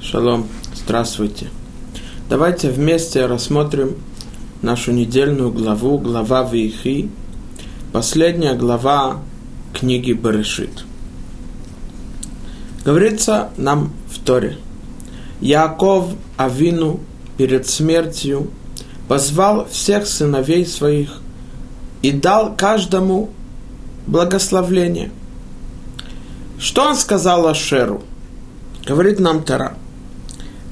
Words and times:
Шалом, 0.00 0.46
здравствуйте. 0.74 1.48
Давайте 2.28 2.70
вместе 2.70 3.24
рассмотрим 3.24 3.96
нашу 4.60 4.92
недельную 4.92 5.50
главу, 5.50 5.98
глава 5.98 6.42
Вейхи, 6.42 7.08
последняя 7.92 8.54
глава 8.54 9.22
книги 9.72 10.12
Барышит. 10.12 10.84
Говорится 12.84 13.48
нам 13.56 13.92
в 14.10 14.18
Торе. 14.18 14.58
Яков 15.40 16.10
Авину 16.36 17.00
перед 17.38 17.66
смертью 17.66 18.50
позвал 19.08 19.66
всех 19.66 20.06
сыновей 20.06 20.66
своих 20.66 21.20
и 22.02 22.12
дал 22.12 22.54
каждому 22.54 23.30
благословление. 24.06 25.10
Что 26.58 26.84
он 26.84 26.96
сказал 26.96 27.48
Ашеру? 27.48 28.02
Говорит 28.86 29.18
нам 29.18 29.42
Тара. 29.42 29.76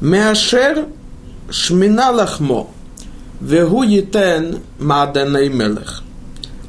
Меашер 0.05 0.89
шмина 1.51 2.11
лахмо, 2.11 2.69
вегу 3.41 3.83
етен 3.85 4.61
маданей 4.79 5.49
мелех. 5.49 6.03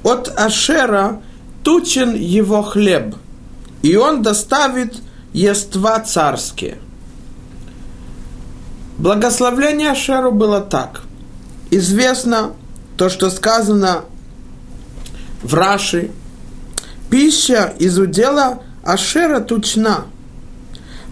От 0.04 0.32
Ашера 0.40 1.22
тучен 1.62 2.16
его 2.16 2.62
хлеб, 2.62 3.14
и 3.82 3.98
он 3.98 4.22
доставит 4.22 4.96
ества 5.34 6.00
царские. 6.00 6.78
Благословление 8.98 9.92
Ашеру 9.92 10.32
было 10.32 10.62
так. 10.62 11.02
Известно 11.72 12.54
то, 12.96 13.10
что 13.10 13.30
сказано 13.30 14.06
в 15.44 15.54
Раши. 15.54 16.12
Пища 17.10 17.74
из 17.80 18.00
удела 18.00 18.62
Ашера 18.82 19.42
тучна– 19.42 20.06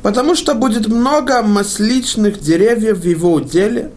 потому 0.03 0.35
что 0.35 0.53
будет 0.53 0.87
много 0.87 1.41
масличных 1.41 2.39
деревьев 2.39 2.99
в 2.99 3.05
его 3.05 3.33
уделе, 3.33 3.91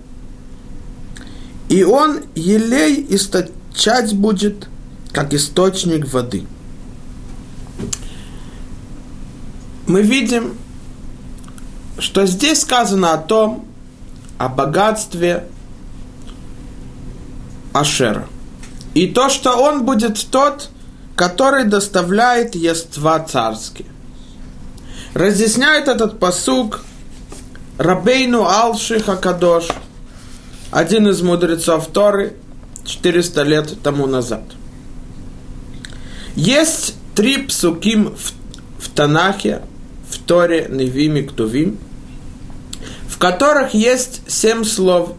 и 1.68 1.82
он 1.82 2.20
елей 2.36 3.04
источать 3.10 4.14
будет, 4.14 4.68
как 5.12 5.34
источник 5.34 6.10
воды. 6.12 6.46
Мы 9.88 10.02
видим, 10.02 10.56
что 11.98 12.24
здесь 12.26 12.60
сказано 12.60 13.12
о 13.12 13.18
том, 13.18 13.66
о 14.38 14.48
богатстве 14.48 15.48
Ашера. 17.72 18.28
И 18.94 19.08
то, 19.08 19.28
что 19.28 19.56
он 19.56 19.84
будет 19.84 20.24
тот, 20.30 20.70
который 21.16 21.64
доставляет 21.64 22.54
ества 22.54 23.18
царские. 23.20 23.88
Разъясняет 25.16 25.88
этот 25.88 26.18
посук 26.18 26.82
Рабейну 27.78 28.44
Алши 28.44 29.00
Хакадош, 29.00 29.68
один 30.70 31.08
из 31.08 31.22
мудрецов 31.22 31.86
Торы, 31.86 32.36
400 32.84 33.42
лет 33.44 33.82
тому 33.82 34.06
назад. 34.06 34.42
Есть 36.34 36.96
три 37.14 37.38
псуким 37.38 38.14
в, 38.14 38.34
в 38.78 38.90
Танахе, 38.90 39.62
в 40.10 40.18
Торе, 40.18 40.68
Невим 40.70 41.16
и 41.16 41.22
Ктувим, 41.22 41.78
в 43.08 43.16
которых 43.16 43.72
есть 43.72 44.20
семь 44.26 44.64
слов. 44.64 45.14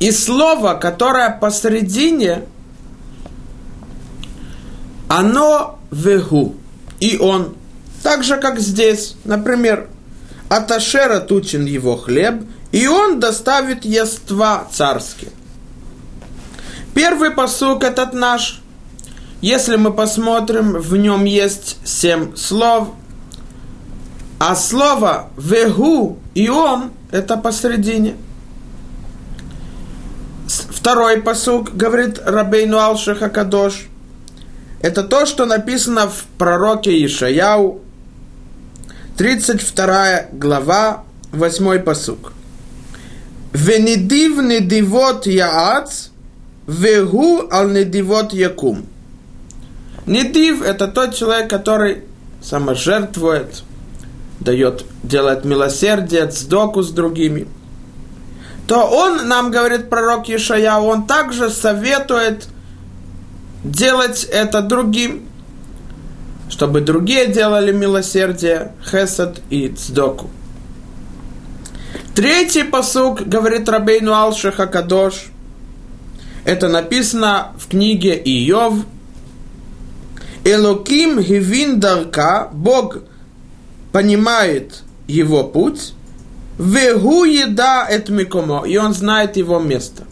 И 0.00 0.10
слово, 0.10 0.74
которое 0.74 1.30
посередине, 1.30 2.42
оно 5.06 5.78
вегу, 5.92 6.56
и 6.98 7.16
он– 7.16 7.54
так 8.02 8.24
же, 8.24 8.36
как 8.36 8.58
здесь. 8.60 9.14
Например, 9.24 9.88
от 10.48 10.70
Ашера 10.70 11.20
его 11.20 11.96
хлеб, 11.96 12.42
и 12.72 12.86
он 12.86 13.20
доставит 13.20 13.84
ества 13.84 14.66
царские. 14.70 15.30
Первый 16.94 17.30
посук 17.30 17.84
этот 17.84 18.12
наш. 18.12 18.60
Если 19.40 19.76
мы 19.76 19.92
посмотрим, 19.92 20.72
в 20.72 20.96
нем 20.96 21.24
есть 21.24 21.78
семь 21.84 22.34
слов. 22.36 22.88
А 24.38 24.54
слово 24.54 25.30
«вегу» 25.36 26.18
и 26.34 26.48
«он»– 26.48 26.92
это 27.10 27.36
посередине. 27.36 28.16
Второй 30.46 31.20
посук 31.20 31.74
говорит 31.74 32.20
Рабейну 32.24 32.78
Алшиха 32.78 33.28
Кадош. 33.28 33.86
Это 34.80 35.02
то, 35.02 35.26
что 35.26 35.44
написано 35.44 36.08
в 36.08 36.24
пророке 36.38 37.04
Ишаяу, 37.04 37.82
32 39.20 40.28
глава, 40.32 41.04
8 41.32 41.78
посук. 41.84 42.32
Венедив 43.52 44.42
недивот 44.42 45.26
яац, 45.26 46.08
вегу 46.66 47.46
ал 47.52 47.68
недивот 47.68 48.32
якум. 48.32 48.86
Недив– 50.06 50.62
это 50.64 50.88
тот 50.88 51.14
человек, 51.14 51.50
который 51.50 52.04
саможертвует, 52.42 53.62
дает, 54.40 54.86
делает 55.02 55.44
милосердие, 55.44 56.26
цдоку 56.28 56.82
с 56.82 56.90
другими. 56.90 57.46
То 58.66 58.86
он, 58.86 59.28
нам 59.28 59.50
говорит 59.50 59.90
пророк 59.90 60.30
Ишая, 60.30 60.78
он 60.78 61.06
также 61.06 61.50
советует 61.50 62.48
делать 63.64 64.24
это 64.24 64.62
другим 64.62 65.29
чтобы 66.50 66.80
другие 66.80 67.28
делали 67.28 67.72
милосердие, 67.72 68.72
хесад 68.84 69.40
и 69.48 69.68
цдоку. 69.68 70.28
Третий 72.14 72.64
посук, 72.64 73.22
говорит 73.22 73.68
Рабейну 73.68 74.12
Алшиха 74.12 74.66
Кадош, 74.66 75.30
это 76.44 76.68
написано 76.68 77.52
в 77.56 77.68
книге 77.68 78.14
Иов. 78.16 78.74
Элоким 80.42 81.20
Гивин 81.20 81.78
Дарка, 81.78 82.48
Бог 82.52 82.98
понимает 83.92 84.82
его 85.06 85.44
путь, 85.44 85.92
Вегу 86.58 87.24
еда 87.24 87.86
эт 87.88 88.08
микомо, 88.10 88.64
и 88.66 88.76
он 88.76 88.92
знает 88.92 89.36
его 89.36 89.58
место. 89.60 90.04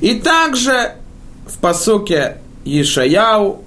И 0.00 0.18
также 0.18 0.94
в 1.46 1.58
посуке 1.58 2.38
Ишаяу 2.64 3.64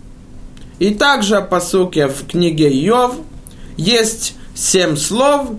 и 0.81 0.95
также 0.95 1.43
по 1.43 1.61
суке 1.61 2.07
в 2.07 2.25
книге 2.25 2.67
Йов 2.71 3.17
есть 3.77 4.33
семь 4.55 4.95
слов, 4.97 5.49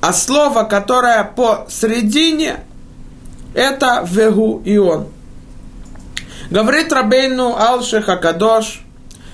а 0.00 0.14
слово, 0.14 0.62
которое 0.62 1.24
посередине, 1.24 2.60
это 3.52 4.02
Вегу 4.10 4.62
и 4.64 4.78
он. 4.78 5.08
Говорит 6.50 6.90
Рабейну 6.90 7.54
Алши 7.54 8.00
Хакадош, 8.00 8.80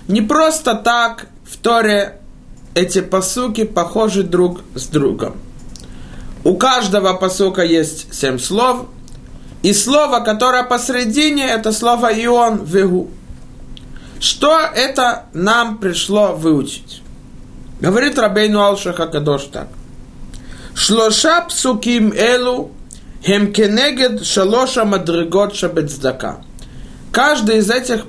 не 0.09 0.23
просто 0.23 0.75
так 0.75 1.29
в 1.49 1.57
Торе 1.57 2.19
эти 2.75 3.01
посуки 3.01 3.63
похожи 3.63 4.25
друг 4.25 4.63
с 4.75 4.89
другом. 4.89 5.37
У 6.43 6.57
каждого 6.57 7.13
посука 7.15 7.63
есть 7.63 8.13
семь 8.13 8.41
слов, 8.41 8.87
и 9.63 9.73
слово, 9.73 10.19
которое 10.19 10.65
посередине, 10.65 11.47
это 11.47 11.71
слово 11.71 12.09
Ион 12.13 12.65
Вегу. 12.65 13.09
Что 14.23 14.57
это 14.61 15.25
нам 15.33 15.79
пришло 15.79 16.37
выучить? 16.37 17.03
Говорит 17.81 18.17
Рабейну 18.21 18.63
Алшаха 18.63 19.09
Кадош 19.09 19.47
так. 19.47 19.67
Шлоша 20.77 21.41
псуким 21.49 22.13
элу 22.13 22.71
хем 23.27 23.53
кенегед 23.53 24.25
шалоша 24.25 24.85
мадригот 24.85 25.57
шабецдака. 25.57 26.37
Каждый 27.11 27.59
из 27.59 27.69
этих 27.69 28.07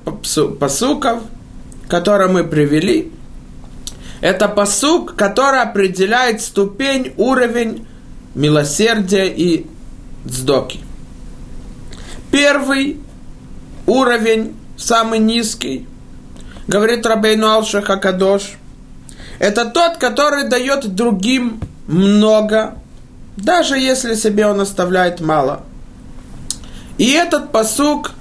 посуков, 0.60 1.24
которые 1.88 2.30
мы 2.30 2.44
привели, 2.44 3.12
это 4.22 4.48
посук, 4.48 5.16
который 5.16 5.62
определяет 5.64 6.42
ступень, 6.42 7.16
уровень 7.18 7.88
милосердия 8.36 9.26
и 9.26 9.66
цдоки. 10.30 10.80
Первый 12.32 13.02
уровень, 13.88 14.56
самый 14.78 15.18
низкий, 15.18 15.88
говорит 16.68 17.06
Рабейну 17.06 17.48
Алшах 17.48 17.90
Акадош, 17.90 18.54
это 19.40 19.66
тот, 19.66 19.98
который 19.98 20.48
дает 20.48 20.96
другим 20.96 21.60
много, 21.88 22.76
даже 23.36 23.78
если 23.78 24.16
себе 24.16 24.48
он 24.48 24.62
оставляет 24.62 25.20
мало. 25.20 25.62
И 26.98 27.12
этот 27.12 27.52
посук 27.52 28.12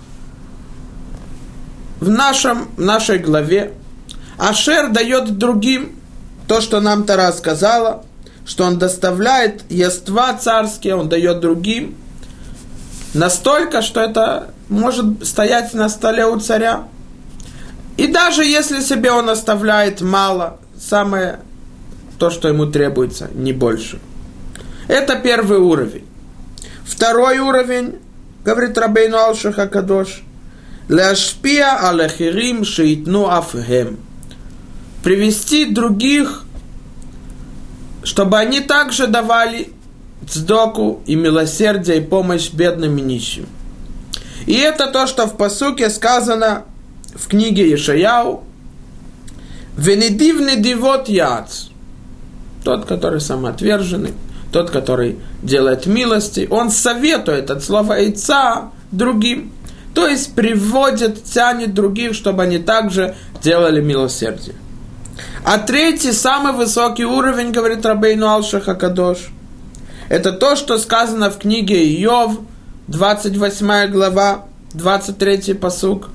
в 2.01 2.09
нашем, 2.09 2.69
нашей 2.77 3.19
главе 3.19 3.75
Ашер 4.39 4.91
дает 4.91 5.39
другим 5.39 5.97
то, 6.49 6.61
что 6.61 6.81
нам 6.81 7.05
Тара 7.05 7.31
сказала, 7.33 8.05
что 8.45 8.65
он 8.65 8.79
доставляет 8.79 9.71
ества 9.71 10.35
царские, 10.35 10.97
он 10.97 11.09
дает 11.09 11.41
другим, 11.41 11.97
настолько, 13.15 13.83
что 13.83 14.01
это 14.01 14.49
может 14.69 15.25
стоять 15.25 15.75
на 15.75 15.89
столе 15.89 16.27
у 16.27 16.41
царя. 16.41 16.89
И 17.97 18.07
даже 18.07 18.45
если 18.45 18.81
себе 18.81 19.13
он 19.13 19.29
оставляет 19.29 20.01
мало, 20.01 20.59
самое 20.79 21.41
то, 22.19 22.31
что 22.31 22.49
ему 22.49 22.67
требуется, 22.67 23.31
не 23.35 23.53
больше. 23.53 23.99
Это 24.89 25.17
первый 25.17 25.59
уровень. 25.59 26.07
Второй 26.85 27.39
уровень, 27.39 27.99
говорит 28.45 28.77
Рабейну 28.79 29.19
Алшиха 29.19 29.67
Кадош, 29.67 30.23
Ляшпия 30.89 31.79
алахирим 31.79 32.65
шеитну 32.65 33.29
афхем. 33.29 33.99
Привести 35.03 35.65
других, 35.65 36.45
чтобы 38.05 38.39
они 38.39 38.61
также 38.61 39.07
давали 39.07 39.73
цдоку 40.29 41.03
и 41.07 41.15
милосердие 41.15 41.99
и 41.99 42.01
помощь 42.01 42.51
бедным 42.51 42.99
и 42.99 43.01
нищим. 43.01 43.47
И 44.47 44.55
это 44.55 44.89
то, 44.89 45.07
что 45.07 45.27
в 45.27 45.37
посуке 45.37 45.89
сказано 45.89 46.65
в 47.15 47.29
книге 47.29 47.75
Ишаяу. 47.75 48.45
Венедив 49.77 50.41
недивот 50.41 51.09
яц. 51.09 51.69
Тот, 52.65 52.85
который 52.85 53.21
самоотверженный, 53.21 54.13
тот, 54.53 54.71
который 54.71 55.19
делает 55.43 55.87
милости, 55.87 56.47
он 56.51 56.71
советует 56.71 57.51
от 57.51 57.65
слова 57.65 57.95
яйца 57.95 58.71
другим. 58.93 59.53
То 59.95 60.07
есть 60.07 60.35
приводит, 60.35 61.25
тянет 61.25 61.75
других, 61.75 62.15
чтобы 62.15 62.45
они 62.45 62.59
также 62.59 63.15
делали 63.43 63.81
милосердие. 63.81 64.55
А 65.45 65.59
третий, 65.59 66.13
самый 66.13 66.53
высокий 66.53 67.05
уровень, 67.05 67.51
говорит 67.51 67.85
Рабейну 67.85 68.29
Алшаха 68.29 68.75
Кадош, 68.75 69.31
это 70.09 70.33
то, 70.33 70.57
что 70.57 70.79
сказано 70.79 71.31
в 71.31 71.39
книге 71.39 71.85
Иов, 72.03 72.39
28 72.89 73.91
глава, 73.91 74.45
23 74.75 75.55
посук. 75.55 76.11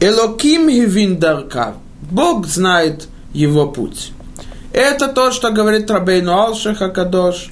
Элоким 0.00 0.68
Гивиндарка. 0.68 1.74
Бог 2.10 2.46
знает 2.46 3.06
его 3.34 3.68
путь. 3.68 4.12
Это 4.72 5.08
то, 5.08 5.30
что 5.30 5.50
говорит 5.50 5.90
Рабейну 5.90 6.32
Алшиха 6.32 6.88
Кадош, 6.88 7.50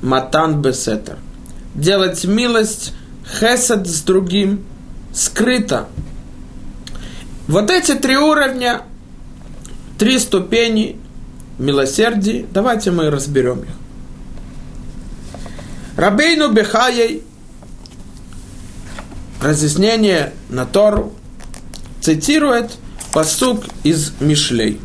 Матан 0.00 0.62
Бесетер. 0.62 1.18
Делать 1.74 2.24
милость, 2.24 2.92
хесед 3.26 3.88
с 3.88 4.02
другим, 4.02 4.64
скрыто. 5.12 5.88
Вот 7.48 7.70
эти 7.70 7.94
три 7.94 8.16
уровня, 8.16 8.82
три 9.98 10.20
ступени 10.20 11.00
милосердия, 11.58 12.46
давайте 12.52 12.92
мы 12.92 13.10
разберем 13.10 13.62
их. 13.62 13.70
Рабейну 15.96 16.52
Бехаей, 16.52 17.24
разъяснение 19.42 20.32
на 20.48 20.64
Тору, 20.64 21.12
цитирует 22.00 22.76
посук 23.12 23.64
из 23.82 24.12
Мишлей. 24.20 24.80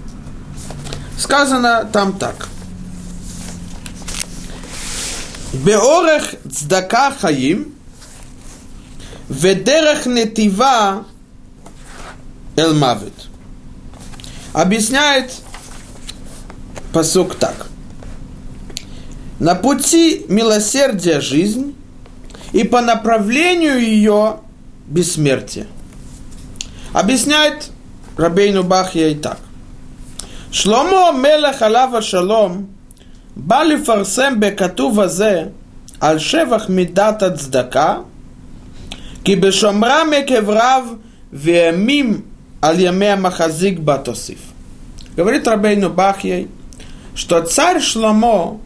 Сказано 1.17 1.87
там 1.91 2.17
так. 2.17 2.47
Беорех 5.53 6.35
цдака 6.51 7.11
хаим, 7.11 7.73
ведерех 9.29 10.05
нетива 10.05 11.05
элмавит. 12.55 13.13
Объясняет 14.51 15.31
посук 16.91 17.35
так. 17.35 17.67
На 19.39 19.55
пути 19.55 20.25
милосердия 20.27 21.21
жизнь, 21.21 21.75
и 22.53 22.63
по 22.63 22.81
направлению 22.81 23.79
ее 23.79 24.37
бессмертие. 24.87 25.67
Объясняет 26.92 27.70
Рабейну 28.16 28.62
Бахья 28.64 29.08
и 29.08 29.14
так. 29.14 29.38
Шломо 30.50 31.12
мелех 31.12 31.62
алава 31.62 32.02
шалом 32.02 32.66
בא 33.36 33.62
לפרסם 33.62 34.40
בכתוב 34.40 35.00
הזה 35.00 35.42
על 36.00 36.18
שבח 36.18 36.68
מידת 36.68 37.22
הצדקה, 37.22 37.96
כי 39.24 39.36
בשומרם 39.36 40.10
עקב 40.16 40.50
רב 40.50 40.84
וימים 41.32 42.20
על 42.62 42.80
ימי 42.80 43.08
המחזיק 43.08 43.78
בה 43.78 43.98
תוסיף. 43.98 44.38
Говорит 45.16 45.48
Рабейну 45.48 45.90
Бахьей, 45.90 46.48
что 47.14 47.42
царь 47.42 47.80
Шломо 47.80 48.60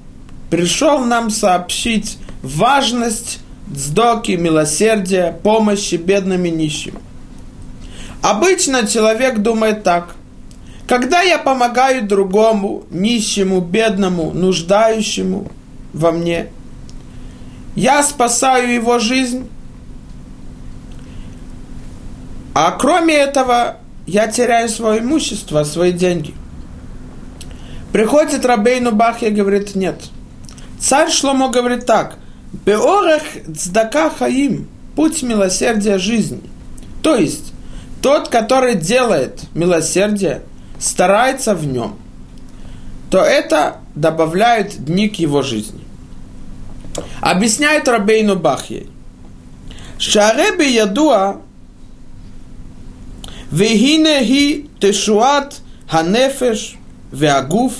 пришел 0.50 0.98
нам 0.98 1.30
сообщить 1.30 2.18
важность 2.42 3.40
дздоки, 3.72 4.32
милосердия, 4.32 5.34
помощи 5.42 5.94
бедным 5.94 6.44
и 6.44 6.50
нищим. 6.50 6.98
Обычно 8.27 8.85
человек 8.85 9.37
думает 9.37 9.83
так. 9.83 10.13
Когда 10.85 11.21
я 11.21 11.37
помогаю 11.37 12.05
другому, 12.05 12.83
нищему, 12.91 13.61
бедному, 13.61 14.31
нуждающему 14.31 15.49
во 15.93 16.11
мне, 16.11 16.47
я 17.77 18.03
спасаю 18.03 18.73
его 18.73 18.99
жизнь. 18.99 19.47
А 22.53 22.71
кроме 22.71 23.13
этого, 23.13 23.77
я 24.05 24.27
теряю 24.27 24.67
свое 24.67 24.99
имущество, 24.99 25.63
свои 25.63 25.93
деньги. 25.93 26.33
Приходит 27.93 28.45
Рабейну 28.45 28.91
Бах 28.91 29.23
и 29.23 29.29
говорит, 29.29 29.73
нет. 29.73 30.01
Царь 30.81 31.11
Шломо 31.11 31.47
говорит 31.47 31.85
так. 31.85 32.17
Беорех 32.65 33.23
цдака 33.55 34.09
хаим, 34.09 34.67
путь 34.97 35.23
милосердия 35.23 35.97
жизни. 35.97 36.41
То 37.01 37.15
есть, 37.15 37.53
тот, 38.01 38.29
который 38.29 38.75
делает 38.75 39.41
милосердие, 39.53 40.41
старается 40.79 41.55
в 41.55 41.65
нем, 41.65 41.97
то 43.09 43.19
это 43.19 43.77
добавляет 43.95 44.83
дни 44.83 45.09
к 45.09 45.15
его 45.15 45.41
жизни. 45.41 45.81
Объясняет 47.21 47.87
Рабейну 47.87 48.35
Бахьей. 48.35 48.89
Шареби 49.97 50.65
ядуа 50.65 51.41
вегинехи 53.51 54.69
тешуат 54.79 55.55
ханефеш 55.89 56.75
веагуф 57.11 57.73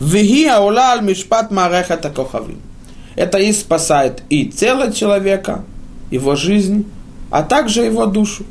веги 0.00 0.46
аулал 0.46 1.02
мишпат 1.02 1.50
мареха 1.50 1.96
такохавим. 1.96 2.60
Это 3.14 3.38
и 3.38 3.52
спасает 3.52 4.22
и 4.28 4.46
тело 4.46 4.92
человека, 4.92 5.64
его 6.10 6.36
жизнь, 6.36 6.90
а 7.30 7.42
также 7.42 7.82
его 7.82 8.06
душу. 8.06 8.44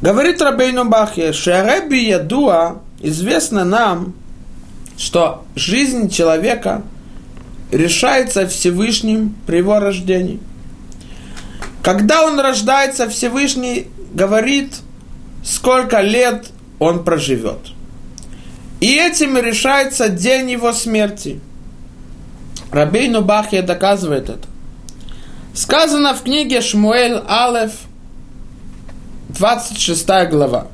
Говорит 0.00 0.42
Рабейну 0.42 0.84
Бахья, 0.84 1.32
Шереби 1.32 1.96
Ядуа, 1.96 2.82
известно 3.00 3.64
нам, 3.64 4.14
что 4.98 5.44
жизнь 5.54 6.10
человека 6.10 6.82
решается 7.70 8.46
Всевышним 8.46 9.34
при 9.46 9.58
его 9.58 9.78
рождении. 9.78 10.40
Когда 11.82 12.24
он 12.24 12.38
рождается, 12.40 13.08
Всевышний 13.08 13.88
говорит, 14.12 14.74
сколько 15.44 16.00
лет 16.00 16.46
он 16.78 17.04
проживет. 17.04 17.72
И 18.80 18.96
этим 18.96 19.38
решается 19.38 20.08
день 20.08 20.50
его 20.50 20.72
смерти. 20.72 21.40
Рабейну 22.70 23.22
Бахья 23.22 23.62
доказывает 23.62 24.28
это. 24.28 24.48
Сказано 25.54 26.14
в 26.14 26.22
книге 26.22 26.60
Шмуэль 26.60 27.22
Алеф– 27.28 27.72
26 29.38 30.06
глава. 30.30 30.68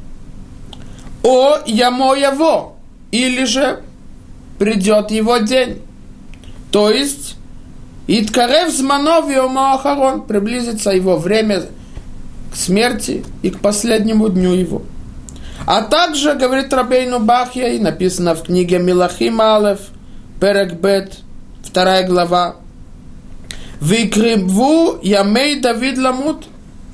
О 1.23 1.59
ямо 1.67 2.15
его, 2.15 2.77
или 3.11 3.45
же 3.45 3.81
придет 4.59 5.11
его 5.11 5.39
день. 5.39 5.81
То 6.71 6.91
есть, 6.91 7.37
Иткарев 8.07 8.71
зманов 8.71 9.27
Ахарон, 9.29 10.23
приблизится 10.23 10.91
его 10.91 11.17
время 11.17 11.63
к 12.53 12.57
смерти 12.57 13.25
и 13.43 13.51
к 13.51 13.61
последнему 13.61 14.29
дню 14.29 14.53
его. 14.53 14.83
А 15.67 15.83
также, 15.83 16.35
говорит 16.35 16.73
Рабейну 16.73 17.21
Бахья, 17.21 17.69
и 17.69 17.79
написано 17.79 18.35
в 18.35 18.43
книге 18.43 18.79
Милахим 18.79 19.41
Алев, 19.41 19.81
Перекбет, 20.41 21.19
вторая 21.63 22.07
глава, 22.07 22.57
Викриву 23.81 24.99
Ямей 25.03 25.61
Давид 25.61 25.99
Ламут, 25.99 26.47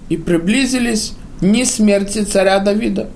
и 0.08 0.16
приблизились 0.16 1.14
дни 1.40 1.64
смерти 1.64 2.24
царя 2.24 2.58
Давида. 2.58 3.08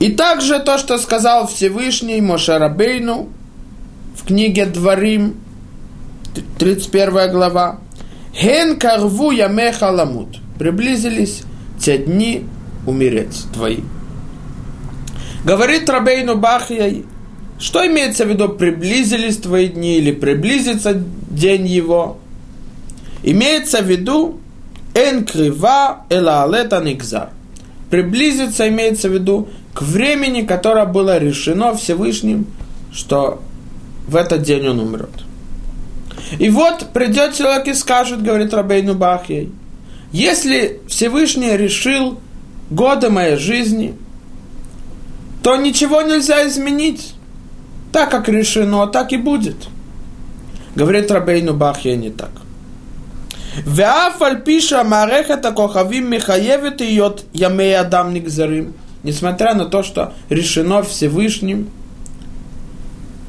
И 0.00 0.10
также 0.12 0.58
то, 0.58 0.78
что 0.78 0.98
сказал 0.98 1.46
Всевышний 1.46 2.20
Мошарабейну 2.20 3.28
в 4.16 4.26
книге 4.26 4.66
Дворим, 4.66 5.36
31 6.58 7.30
глава. 7.30 7.80
Хен 8.34 8.78
карву 8.78 9.30
ямеха 9.30 9.90
ламут. 9.90 10.40
Приблизились 10.58 11.42
те 11.80 11.98
дни 11.98 12.44
умереть 12.86 13.44
твои. 13.52 13.78
Говорит 15.44 15.88
Рабейну 15.88 16.36
Бахьяй, 16.36 17.04
что 17.58 17.86
имеется 17.86 18.24
в 18.24 18.28
виду 18.28 18.48
приблизились 18.48 19.36
твои 19.36 19.68
дни 19.68 19.98
или 19.98 20.10
приблизится 20.12 20.94
день 21.30 21.66
его? 21.66 22.18
Имеется 23.22 23.82
в 23.82 23.86
виду, 23.86 24.40
Эн 24.94 25.24
крива 25.24 26.04
эла 26.08 26.44
алета 26.44 26.80
никзар. 26.80 27.30
Приблизиться 27.90 28.68
имеется 28.68 29.08
в 29.08 29.12
виду 29.12 29.48
к 29.72 29.82
времени, 29.82 30.42
которое 30.42 30.86
было 30.86 31.18
решено 31.18 31.74
Всевышним, 31.74 32.46
что 32.92 33.42
в 34.06 34.16
этот 34.16 34.42
день 34.42 34.66
он 34.68 34.80
умрет. 34.80 35.10
И 36.38 36.48
вот 36.48 36.86
придет 36.92 37.34
человек 37.34 37.66
и 37.68 37.74
скажет, 37.74 38.22
говорит 38.22 38.54
Рабейну 38.54 38.94
Бахьей, 38.94 39.52
если 40.12 40.80
Всевышний 40.86 41.56
решил 41.56 42.20
годы 42.70 43.10
моей 43.10 43.36
жизни, 43.36 43.94
то 45.42 45.56
ничего 45.56 46.02
нельзя 46.02 46.46
изменить. 46.48 47.14
Так 47.92 48.10
как 48.10 48.28
решено, 48.28 48.86
так 48.86 49.12
и 49.12 49.16
будет. 49.16 49.56
Говорит 50.74 51.10
Рабейну 51.10 51.54
Бахья 51.54 51.96
не 51.96 52.10
так. 52.10 52.30
Несмотря 59.02 59.54
на 59.54 59.66
то, 59.66 59.82
что 59.82 60.14
решено 60.30 60.82
Всевышним, 60.82 61.68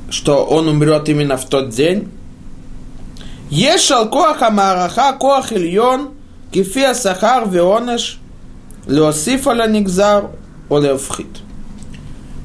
что 0.10 0.46
он 0.46 0.70
умрет 0.70 1.10
именно 1.10 1.36
в 1.36 1.46
тот 1.46 1.70
день, 1.70 2.10
есть 3.50 3.89
коаха 3.89 4.50
мараха 4.50 5.13
коах 5.20 5.51
ильон, 5.51 6.12
кифия 6.51 6.94
сахар 6.94 7.48
веонеш, 7.50 8.20
леосифала 8.88 9.67
нигзар 9.67 10.32
олеофхит. 10.70 11.27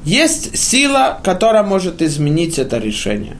Есть 0.03 0.57
сила, 0.57 1.19
которая 1.23 1.63
может 1.63 2.01
изменить 2.01 2.59
это 2.59 2.77
решение. 2.77 3.37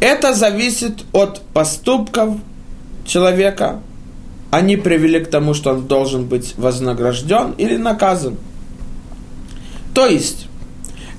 Это 0.00 0.34
зависит 0.34 1.04
от 1.12 1.42
поступков 1.52 2.36
человека. 3.04 3.80
Они 4.50 4.76
привели 4.76 5.20
к 5.20 5.30
тому, 5.30 5.54
что 5.54 5.70
он 5.70 5.86
должен 5.86 6.24
быть 6.24 6.54
вознагражден 6.56 7.52
или 7.52 7.76
наказан. 7.76 8.36
То 9.94 10.06
есть, 10.06 10.46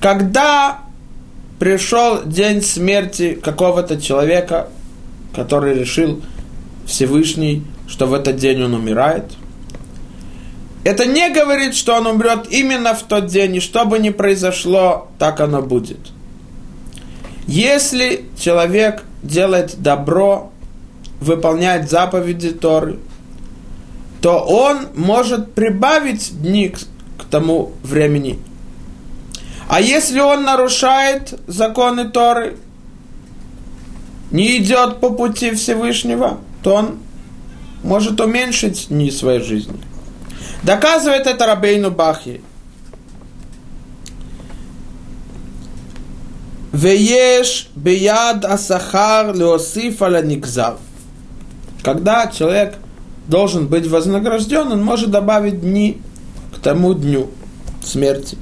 когда 0.01 0.81
пришел 1.59 2.23
день 2.25 2.61
смерти 2.61 3.35
какого-то 3.41 4.01
человека, 4.01 4.69
который 5.35 5.77
решил 5.77 6.21
Всевышний, 6.85 7.63
что 7.87 8.07
в 8.07 8.13
этот 8.13 8.37
день 8.37 8.63
он 8.63 8.73
умирает. 8.73 9.25
Это 10.83 11.05
не 11.05 11.29
говорит, 11.29 11.75
что 11.75 11.95
он 11.95 12.07
умрет 12.07 12.47
именно 12.49 12.95
в 12.95 13.03
тот 13.03 13.27
день, 13.27 13.57
и 13.57 13.59
что 13.59 13.85
бы 13.85 13.99
ни 13.99 14.09
произошло, 14.09 15.09
так 15.19 15.39
оно 15.39 15.61
будет. 15.61 15.99
Если 17.45 18.25
человек 18.39 19.03
делает 19.21 19.75
добро, 19.77 20.50
выполняет 21.21 21.89
заповеди 21.89 22.51
Торы, 22.51 22.99
то 24.21 24.39
он 24.39 24.87
может 24.95 25.53
прибавить 25.53 26.41
дни 26.41 26.69
к, 26.69 26.79
тому 27.29 27.71
времени. 27.81 28.39
А 29.69 29.79
если 29.79 30.19
он 30.19 30.43
нарушает 30.43 31.39
законы 31.47 32.09
Торы, 32.09 32.57
не 34.31 34.57
идет 34.57 34.99
по 34.99 35.11
пути 35.11 35.51
Всевышнего, 35.51 36.39
то 36.61 36.75
он 36.75 36.99
может 37.83 38.19
уменьшить 38.19 38.87
дни 38.89 39.11
своей 39.11 39.39
жизни. 39.39 39.79
Доказывает 40.63 41.25
это 41.25 41.45
Рабейну 41.45 41.89
Бахи. 41.89 42.41
Вееш 46.73 47.69
бияд 47.75 48.43
асахар 48.43 49.33
леосиф 49.33 50.01
аля 50.01 50.21
никзав. 50.21 50.79
Когда 51.83 52.27
человек 52.27 52.75
должен 53.27 53.67
быть 53.67 53.87
вознагражден, 53.87 54.71
он 54.71 54.83
может 54.83 55.11
добавить 55.11 55.61
дни 55.61 56.01
к 56.55 56.59
тому 56.59 56.93
дню 56.93 57.29
смерти. 57.83 58.37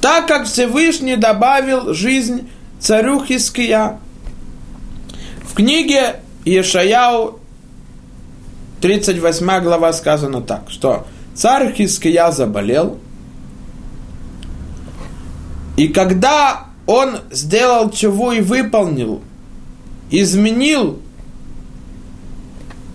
Так 0.00 0.28
как 0.28 0.46
Всевышний 0.46 1.16
добавил 1.16 1.92
жизнь 1.92 2.48
царю 2.78 3.24
Хиския, 3.24 3.98
книге 5.58 6.20
Ешаяу 6.44 7.40
38 8.80 9.60
глава 9.64 9.92
сказано 9.92 10.40
так, 10.40 10.70
что 10.70 11.04
царь 11.34 11.74
Хиския 11.74 12.30
заболел, 12.30 12.96
и 15.76 15.88
когда 15.88 16.68
он 16.86 17.18
сделал 17.32 17.90
чего 17.90 18.32
и 18.32 18.40
выполнил, 18.40 19.20
изменил 20.12 21.00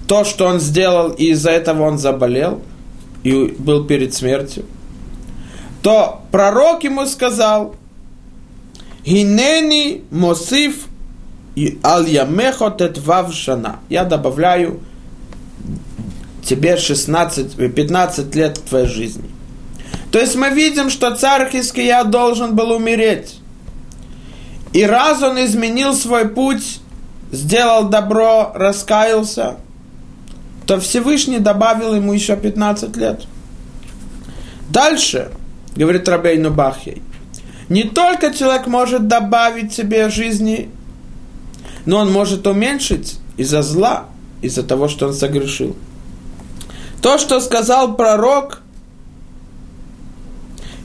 то, 0.07 0.24
что 0.24 0.45
он 0.45 0.60
сделал, 0.60 1.12
и 1.12 1.31
из-за 1.31 1.51
этого 1.51 1.83
он 1.83 1.98
заболел 1.98 2.62
и 3.24 3.55
был 3.57 3.86
перед 3.86 4.13
смертью, 4.13 4.65
то 5.81 6.22
пророк 6.31 6.83
ему 6.83 7.05
сказал, 7.05 7.75
«Гинени 9.05 10.03
мосиф 10.12 10.88
и 11.55 11.79
аль 11.83 12.10
ямехо 12.10 12.72
тетвав 12.72 13.33
шана. 13.33 13.79
Я 13.89 14.05
добавляю 14.05 14.79
тебе 16.43 16.77
16, 16.77 17.74
15 17.74 18.36
лет 18.36 18.62
твоей 18.63 18.88
жизни. 18.88 19.29
То 20.12 20.19
есть 20.19 20.36
мы 20.36 20.50
видим, 20.50 20.89
что 20.89 21.15
царь 21.15 21.50
Хиския 21.50 22.03
должен 22.03 22.55
был 22.55 22.72
умереть. 22.72 23.39
И 24.74 24.83
раз 24.83 25.22
он 25.22 25.43
изменил 25.43 25.93
свой 25.93 26.27
путь, 26.27 26.79
сделал 27.31 27.86
добро, 27.86 28.51
раскаялся, 28.55 29.57
то 30.65 30.79
Всевышний 30.79 31.39
добавил 31.39 31.93
ему 31.93 32.13
еще 32.13 32.36
15 32.36 32.96
лет. 32.98 33.24
Дальше, 34.70 35.32
говорит 35.75 36.08
Рабейну 36.08 36.51
Бахьей, 36.51 37.01
не 37.70 37.84
только 37.84 38.34
человек 38.34 38.67
может 38.67 39.08
добавить 39.08 39.74
себе 39.74 40.10
жизни 40.10 40.70
но 41.86 42.00
он 42.00 42.12
может 42.12 42.48
уменьшить 42.48 43.20
из-за 43.38 43.62
зла, 43.62 44.05
из-за 44.41 44.63
того, 44.63 44.88
что 44.88 45.08
он 45.08 45.13
согрешил. 45.13 45.75
То, 47.01 47.17
что 47.17 47.39
сказал 47.41 47.96
пророк 47.96 48.62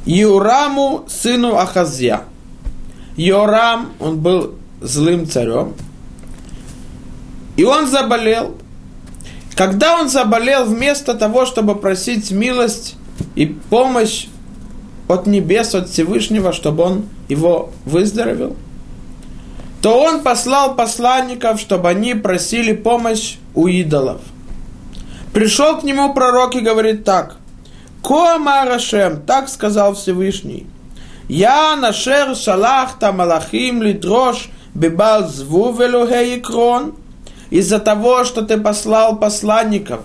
Иураму, 0.06 1.04
сыну 1.08 1.56
Ахазья. 1.56 2.22
Иорам, 3.16 3.92
он 4.00 4.18
был 4.18 4.54
злым 4.80 5.28
царем, 5.28 5.74
и 7.56 7.64
он 7.64 7.88
заболел. 7.88 8.56
Когда 9.58 10.00
он 10.00 10.08
заболел, 10.08 10.64
вместо 10.64 11.14
того, 11.14 11.44
чтобы 11.44 11.74
просить 11.74 12.30
милость 12.30 12.96
и 13.34 13.44
помощь 13.46 14.28
от 15.08 15.26
небес, 15.26 15.74
от 15.74 15.90
Всевышнего, 15.90 16.52
чтобы 16.52 16.84
он 16.84 17.04
его 17.28 17.70
выздоровел– 17.84 18.56
то 19.80 20.00
он 20.00 20.22
послал 20.22 20.74
посланников, 20.74 21.60
чтобы 21.60 21.88
они 21.88 22.14
просили 22.14 22.72
помощь 22.72 23.36
у 23.54 23.68
идолов. 23.68 24.20
Пришел 25.32 25.78
к 25.78 25.84
нему 25.84 26.14
пророк 26.14 26.56
и 26.56 26.60
говорит 26.60 27.04
так. 27.04 27.36
Коамарашем, 28.02 29.22
так 29.22 29.48
сказал 29.48 29.94
Всевышний. 29.94 30.66
Я 31.28 31.76
нашер 31.76 32.34
шалахта 32.34 33.12
малахим 33.12 33.82
литрош 33.82 34.48
бибал 34.74 35.28
зву 35.28 35.76
крон. 36.42 36.94
Из-за 37.50 37.78
того, 37.78 38.24
что 38.24 38.42
ты 38.42 38.58
послал 38.58 39.16
посланников, 39.16 40.00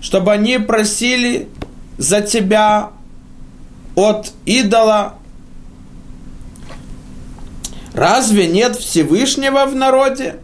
чтобы 0.00 0.32
они 0.32 0.58
просили 0.58 1.48
за 1.98 2.20
тебя 2.22 2.90
от 3.94 4.32
идола 4.46 5.14
Разве 7.92 8.46
нет 8.46 8.76
Всевышнего 8.76 9.66
в 9.66 9.74
народе? 9.74 10.36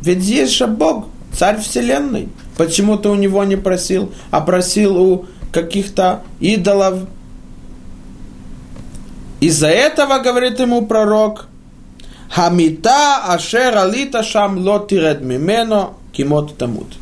Ведь 0.00 0.24
есть 0.24 0.52
же 0.52 0.66
Бог, 0.66 1.06
царь 1.32 1.58
вселенной. 1.60 2.28
Почему 2.56 2.96
ты 2.96 3.08
у 3.08 3.14
него 3.14 3.44
не 3.44 3.56
просил, 3.56 4.12
а 4.30 4.40
просил 4.40 4.96
у 4.96 5.26
каких-то 5.52 6.22
идолов? 6.40 7.00
Из-за 9.40 9.68
этого, 9.68 10.18
говорит 10.18 10.58
ему 10.60 10.86
пророк, 10.86 11.47
Хамита 12.30 13.24
ашер 13.26 13.76
алита 13.76 14.22
шам 14.22 14.58
лот 14.58 14.88
тиред 14.88 15.22
мимено 15.22 15.94
кимот 16.12 16.56
тамут. 16.58 16.96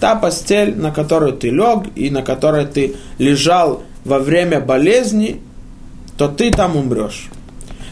Та 0.00 0.16
постель, 0.16 0.76
на 0.76 0.90
которой 0.90 1.32
ты 1.32 1.50
лег 1.50 1.86
и 1.94 2.10
на 2.10 2.22
которой 2.22 2.66
ты 2.66 2.96
лежал 3.18 3.82
во 4.04 4.18
время 4.18 4.60
болезни, 4.60 5.40
то 6.18 6.28
ты 6.28 6.50
там 6.50 6.76
умрешь. 6.76 7.28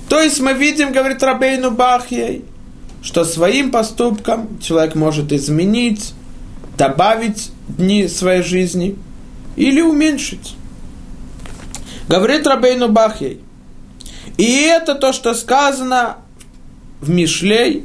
То 0.08 0.20
есть 0.20 0.40
мы 0.40 0.52
видим, 0.52 0.92
говорит 0.92 1.22
Рабейну 1.22 1.70
Бахьей, 1.70 2.44
что 3.02 3.24
своим 3.24 3.70
поступком 3.70 4.58
человек 4.60 4.94
может 4.94 5.32
изменить, 5.32 6.12
добавить 6.76 7.50
дни 7.66 8.08
своей 8.08 8.42
жизни 8.42 8.96
или 9.56 9.80
уменьшить. 9.80 10.54
Говорит 12.08 12.46
Рабейну 12.46 12.88
Бахьей. 12.88 13.40
И 14.36 14.62
это 14.62 14.94
то, 14.94 15.12
что 15.12 15.34
сказано 15.34 16.16
в 17.02 17.10
Мишлей. 17.10 17.84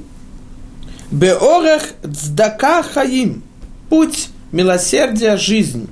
Беорех 1.12 1.84
цдака 2.04 2.84
хаим. 2.84 3.44
Путь 3.90 4.30
милосердия 4.52 5.36
жизнь. 5.36 5.90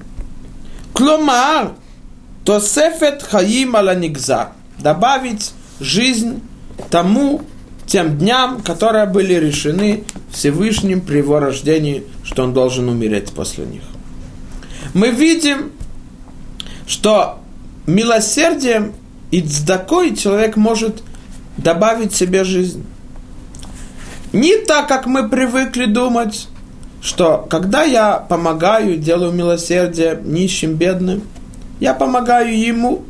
Кломаар. 0.94 1.74
то 2.46 2.60
сефет 2.60 3.24
хаим 3.24 3.76
аланигзар. 3.76 4.50
Добавить 4.78 5.52
жизнь 5.80 6.42
тому, 6.90 7.42
тем 7.88 8.18
дням, 8.18 8.62
которые 8.62 9.06
были 9.06 9.34
решены 9.34 10.04
Всевышним 10.32 11.02
при 11.02 11.18
его 11.18 11.40
рождении, 11.40 12.04
что 12.24 12.44
он 12.44 12.54
должен 12.54 12.88
умереть 12.88 13.32
после 13.32 13.66
них. 13.66 13.82
Мы 14.94 15.10
видим, 15.10 15.72
что 16.88 17.40
милосердием 17.88 18.94
и 19.32 19.42
цдакой 19.42 20.16
человек 20.16 20.56
может 20.56 21.04
добавить 21.58 22.14
себе 22.14 22.44
жизнь. 22.44 22.86
Не 24.36 24.58
так, 24.58 24.90
как 24.90 25.06
мы 25.06 25.30
привыкли 25.30 25.86
думать, 25.86 26.50
что 27.02 27.48
когда 27.50 27.84
я 27.84 28.18
помогаю, 28.18 28.98
делаю 28.98 29.32
милосердие 29.32 30.20
нищим, 30.22 30.74
бедным, 30.74 31.24
я 31.80 31.94
помогаю 31.94 32.60
ему, 32.60 33.06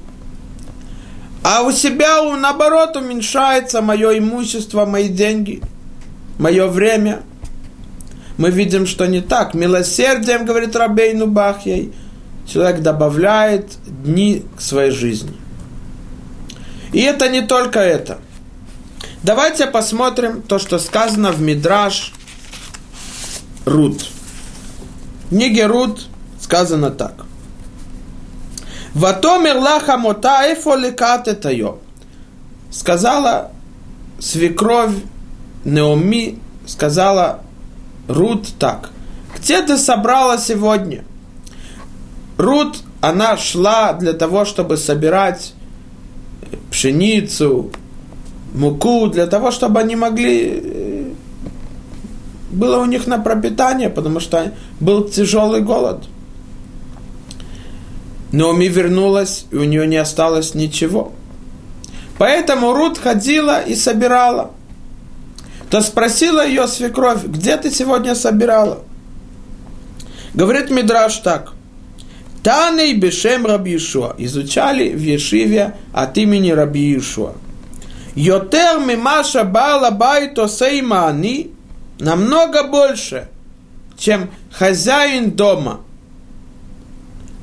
а 1.43 1.63
у 1.63 1.71
себя, 1.71 2.21
наоборот, 2.21 2.95
уменьшается 2.95 3.81
мое 3.81 4.19
имущество, 4.19 4.85
мои 4.85 5.09
деньги, 5.09 5.63
мое 6.37 6.67
время. 6.67 7.23
Мы 8.37 8.51
видим, 8.51 8.85
что 8.85 9.07
не 9.07 9.21
так. 9.21 9.55
Милосердием, 9.55 10.45
говорит 10.45 10.75
Рабейну 10.75 11.25
Бахьей, 11.25 11.91
человек 12.47 12.81
добавляет 12.81 13.71
дни 13.87 14.45
к 14.55 14.61
своей 14.61 14.91
жизни. 14.91 15.33
И 16.93 17.01
это 17.01 17.29
не 17.29 17.41
только 17.41 17.79
это. 17.79 18.19
Давайте 19.25 19.65
посмотрим 19.65 20.43
то, 20.43 20.59
что 20.59 20.77
сказано 20.77 21.31
в 21.31 21.41
Мидраш 21.41 22.13
Рут. 23.65 24.03
В 25.23 25.29
книге 25.29 25.65
Рут 25.65 26.05
сказано 26.39 26.91
так. 26.91 27.25
Ватомер 28.93 29.57
лаха 29.57 29.97
мота 29.97 30.53
эфо 30.53 30.75
лекат 30.75 31.27
это 31.27 31.51
Сказала 32.69 33.51
свекровь 34.19 34.93
Неоми, 35.63 36.39
сказала 36.67 37.39
Рут 38.07 38.49
так. 38.59 38.91
Где 39.35 39.63
ты 39.63 39.79
собрала 39.79 40.37
сегодня? 40.37 41.03
Рут, 42.37 42.77
она 43.01 43.37
шла 43.37 43.93
для 43.93 44.13
того, 44.13 44.45
чтобы 44.45 44.77
собирать 44.77 45.55
пшеницу, 46.69 47.71
муку, 48.55 49.07
для 49.07 49.27
того, 49.27 49.51
чтобы 49.51 49.79
они 49.79 49.95
могли... 49.95 50.61
Э, 50.63 51.11
было 52.51 52.79
у 52.79 52.85
них 52.85 53.07
на 53.07 53.19
пропитание, 53.19 53.89
потому 53.89 54.19
что 54.19 54.51
был 54.79 55.09
тяжелый 55.09 55.61
голод. 55.61 56.05
Но 58.31 58.53
Ми 58.53 58.67
вернулась, 58.67 59.45
и 59.51 59.57
у 59.57 59.63
нее 59.63 59.87
не 59.87 59.97
осталось 59.97 60.55
ничего. 60.55 61.11
Поэтому 62.17 62.73
Рут 62.73 62.97
ходила 62.97 63.61
и 63.61 63.75
собирала. 63.75 64.51
То 65.69 65.81
спросила 65.81 66.45
ее 66.45 66.67
свекровь, 66.67 67.25
где 67.25 67.57
ты 67.57 67.71
сегодня 67.71 68.15
собирала? 68.15 68.79
Говорит 70.33 70.69
Мидраш 70.69 71.17
так. 71.17 71.53
Таней 72.43 72.93
Бешем 72.93 73.45
Раби 73.45 73.75
Ишуа. 73.75 74.15
Изучали 74.17 74.91
в 74.93 75.01
Ешиве 75.01 75.75
от 75.93 76.17
имени 76.17 76.51
Раби 76.51 76.97
Ишуа. 76.97 77.33
Йотер 78.15 78.79
мимаша 78.79 79.43
бала 79.43 79.91
байто 79.91 80.47
сейма 80.47 81.07
они 81.07 81.51
намного 81.99 82.63
больше, 82.63 83.27
чем 83.97 84.29
хозяин 84.51 85.31
дома 85.31 85.81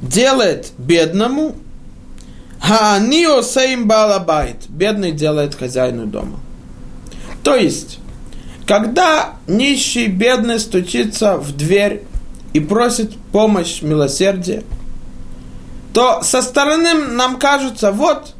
делает 0.02 0.72
бедному, 0.78 1.54
а 2.60 2.96
они 2.96 3.24
осейм 3.24 3.86
балабайт. 3.88 4.68
Бедный 4.68 5.12
делает 5.12 5.54
хозяину 5.54 6.06
дома. 6.06 6.38
То 7.42 7.54
есть, 7.54 7.98
когда 8.66 9.34
нищий, 9.46 10.06
бедный 10.06 10.60
стучится 10.60 11.36
в 11.38 11.56
дверь 11.56 12.02
и 12.52 12.60
просит 12.60 13.16
помощь, 13.32 13.82
милосердие, 13.82 14.62
то 15.92 16.22
со 16.22 16.40
стороны 16.40 16.94
нам 16.94 17.38
кажется, 17.38 17.90
вот, 17.90 18.34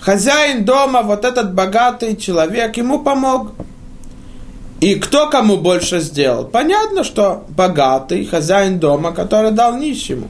хозяин 0.00 0.64
дома, 0.64 1.02
вот 1.02 1.24
этот 1.24 1.54
богатый 1.54 2.16
человек, 2.16 2.76
ему 2.76 3.00
помог. 3.00 3.52
И 4.80 4.94
кто 4.94 5.28
кому 5.28 5.58
больше 5.58 6.00
сделал? 6.00 6.46
Понятно, 6.46 7.04
что 7.04 7.44
богатый 7.48 8.24
хозяин 8.24 8.78
дома, 8.78 9.12
который 9.12 9.50
дал 9.50 9.76
нищему. 9.76 10.28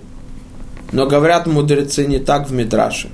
Но 0.93 1.07
говорят 1.07 1.47
мудрецы 1.47 2.05
не 2.07 2.19
так 2.19 2.49
в 2.49 2.53
Мидраше. 2.53 3.11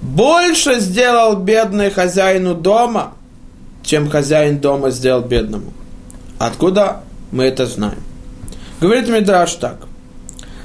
Больше 0.00 0.78
сделал 0.78 1.36
бедный 1.36 1.90
хозяину 1.90 2.54
дома, 2.54 3.14
чем 3.82 4.08
хозяин 4.08 4.58
дома 4.58 4.90
сделал 4.90 5.22
бедному. 5.22 5.72
Откуда 6.38 7.00
мы 7.32 7.44
это 7.44 7.66
знаем? 7.66 8.02
Говорит 8.80 9.08
Мидраш 9.08 9.54
так. 9.54 9.88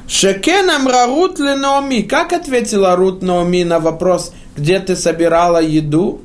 Шекенам 0.08 0.88
рарут 0.88 1.40
ли 1.40 1.56
Наоми. 1.56 2.04
Как 2.04 2.34
ответила 2.34 2.96
Рут 2.96 3.24
Наоми 3.24 3.64
на 3.64 3.80
вопрос, 3.80 4.34
где 4.56 4.80
ты 4.80 4.96
собирала 4.96 5.62
еду? 5.62 6.22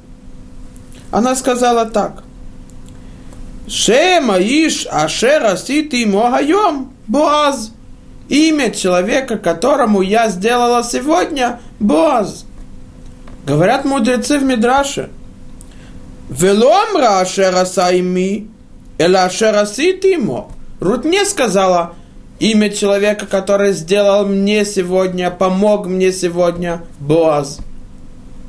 Она 1.10 1.34
сказала 1.34 1.86
так. 1.86 2.24
Шема 3.66 4.38
иш 4.38 4.86
ашера 4.90 5.56
сити 5.56 6.04
могайом 6.04 6.92
Боаз. 7.06 7.72
Имя 8.28 8.70
человека, 8.70 9.38
которому 9.38 10.02
я 10.02 10.28
сделала 10.28 10.82
сегодня, 10.82 11.60
Боаз. 11.80 12.44
Говорят 13.46 13.86
мудрецы 13.86 14.38
в 14.38 14.44
Мидраше. 14.44 15.08
Веломра 16.28 17.20
ашера 17.20 17.64
сайми, 17.64 18.50
эла 18.98 19.24
ашера 19.24 19.64
сити. 19.64 20.18
Рут 20.80 21.06
не 21.06 21.24
сказала, 21.24 21.94
имя 22.38 22.68
человека, 22.68 23.24
который 23.26 23.72
сделал 23.72 24.26
мне 24.26 24.66
сегодня, 24.66 25.30
помог 25.30 25.86
мне 25.86 26.12
сегодня, 26.12 26.82
Боаз 27.00 27.60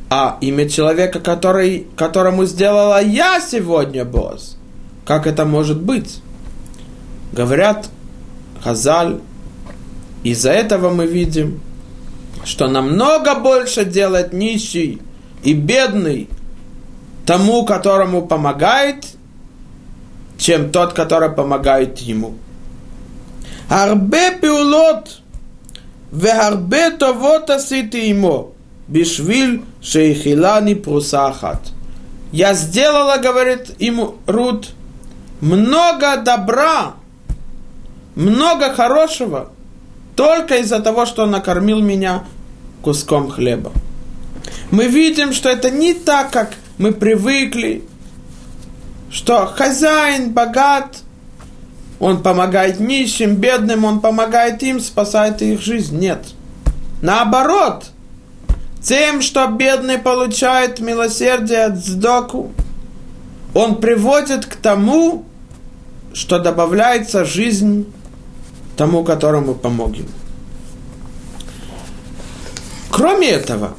а 0.10 0.38
имя 0.42 0.68
человека, 0.68 1.20
который, 1.20 1.88
которому 1.96 2.46
сделала 2.46 3.02
я 3.04 3.40
сегодня 3.40 4.06
босс. 4.06 4.58
Как 5.06 5.28
это 5.28 5.46
может 5.46 5.82
быть? 5.82 6.20
Говорят 7.32 7.90
Хазаль, 8.64 9.20
из-за 10.24 10.52
этого 10.52 10.90
мы 10.90 11.06
видим, 11.06 11.62
что 12.44 12.68
намного 12.68 13.36
больше 13.36 13.86
делает 13.86 14.34
нищий 14.34 15.02
и 15.44 15.54
бедный 15.54 16.28
тому, 17.26 17.66
которому 17.66 18.26
помогает, 18.26 19.06
чем 20.38 20.72
тот, 20.72 20.94
который 20.94 21.30
помогает 21.30 22.00
ему. 22.00 22.34
Арбе 23.70 24.32
пиулот, 24.42 25.22
вехарбе 26.12 26.90
товот 26.92 27.50
асити 27.52 27.98
ему. 27.98 28.54
Бишвиль 28.90 29.62
шейхилани 29.84 30.74
прусахат. 30.74 31.62
Я 32.32 32.56
сделала, 32.56 33.18
говорит 33.18 33.80
ему 33.80 34.16
Рут, 34.26 34.72
много 35.42 36.18
добра, 36.18 36.94
много 38.16 38.74
хорошего, 38.74 39.52
только 40.16 40.58
из-за 40.58 40.80
того, 40.80 41.06
что 41.06 41.24
он 41.24 41.32
накормил 41.32 41.82
меня 41.82 42.24
куском 42.82 43.30
хлеба. 43.30 43.72
Мы 44.72 44.88
видим, 44.88 45.34
что 45.34 45.50
это 45.50 45.70
не 45.70 45.94
так, 45.94 46.32
как 46.32 46.54
мы 46.80 46.92
привыкли, 46.92 47.84
что 49.12 49.46
хозяин 49.46 50.32
богат, 50.32 50.98
он 52.00 52.24
помогает 52.24 52.80
нищим, 52.80 53.36
бедным, 53.36 53.86
он 53.86 54.02
помогает 54.02 54.64
им, 54.64 54.80
спасает 54.80 55.44
их 55.44 55.62
жизнь. 55.62 56.00
Нет. 56.00 56.26
Наоборот– 57.04 57.92
тем, 58.82 59.22
что 59.22 59.48
бедный 59.48 59.98
получает 59.98 60.80
милосердие 60.80 61.66
от 61.66 61.78
сдоку, 61.78 62.52
он 63.54 63.80
приводит 63.82 64.46
к 64.46 64.56
тому, 64.56 65.26
что 66.14 66.40
добавляется 66.40 67.26
жизнь 67.26 67.92
тому, 68.78 69.04
которому 69.04 69.56
помогем. 69.56 70.08
Кроме 72.90 73.30
этого, 73.30 73.76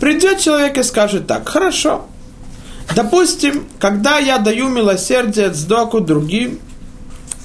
придет 0.00 0.40
человек 0.40 0.78
и 0.78 0.82
скажет 0.82 1.26
так, 1.26 1.48
хорошо, 1.48 2.06
допустим, 2.94 3.66
когда 3.78 4.18
я 4.18 4.38
даю 4.38 4.68
милосердие 4.68 5.46
от 5.46 5.56
сдоку 5.56 6.00
другим, 6.00 6.58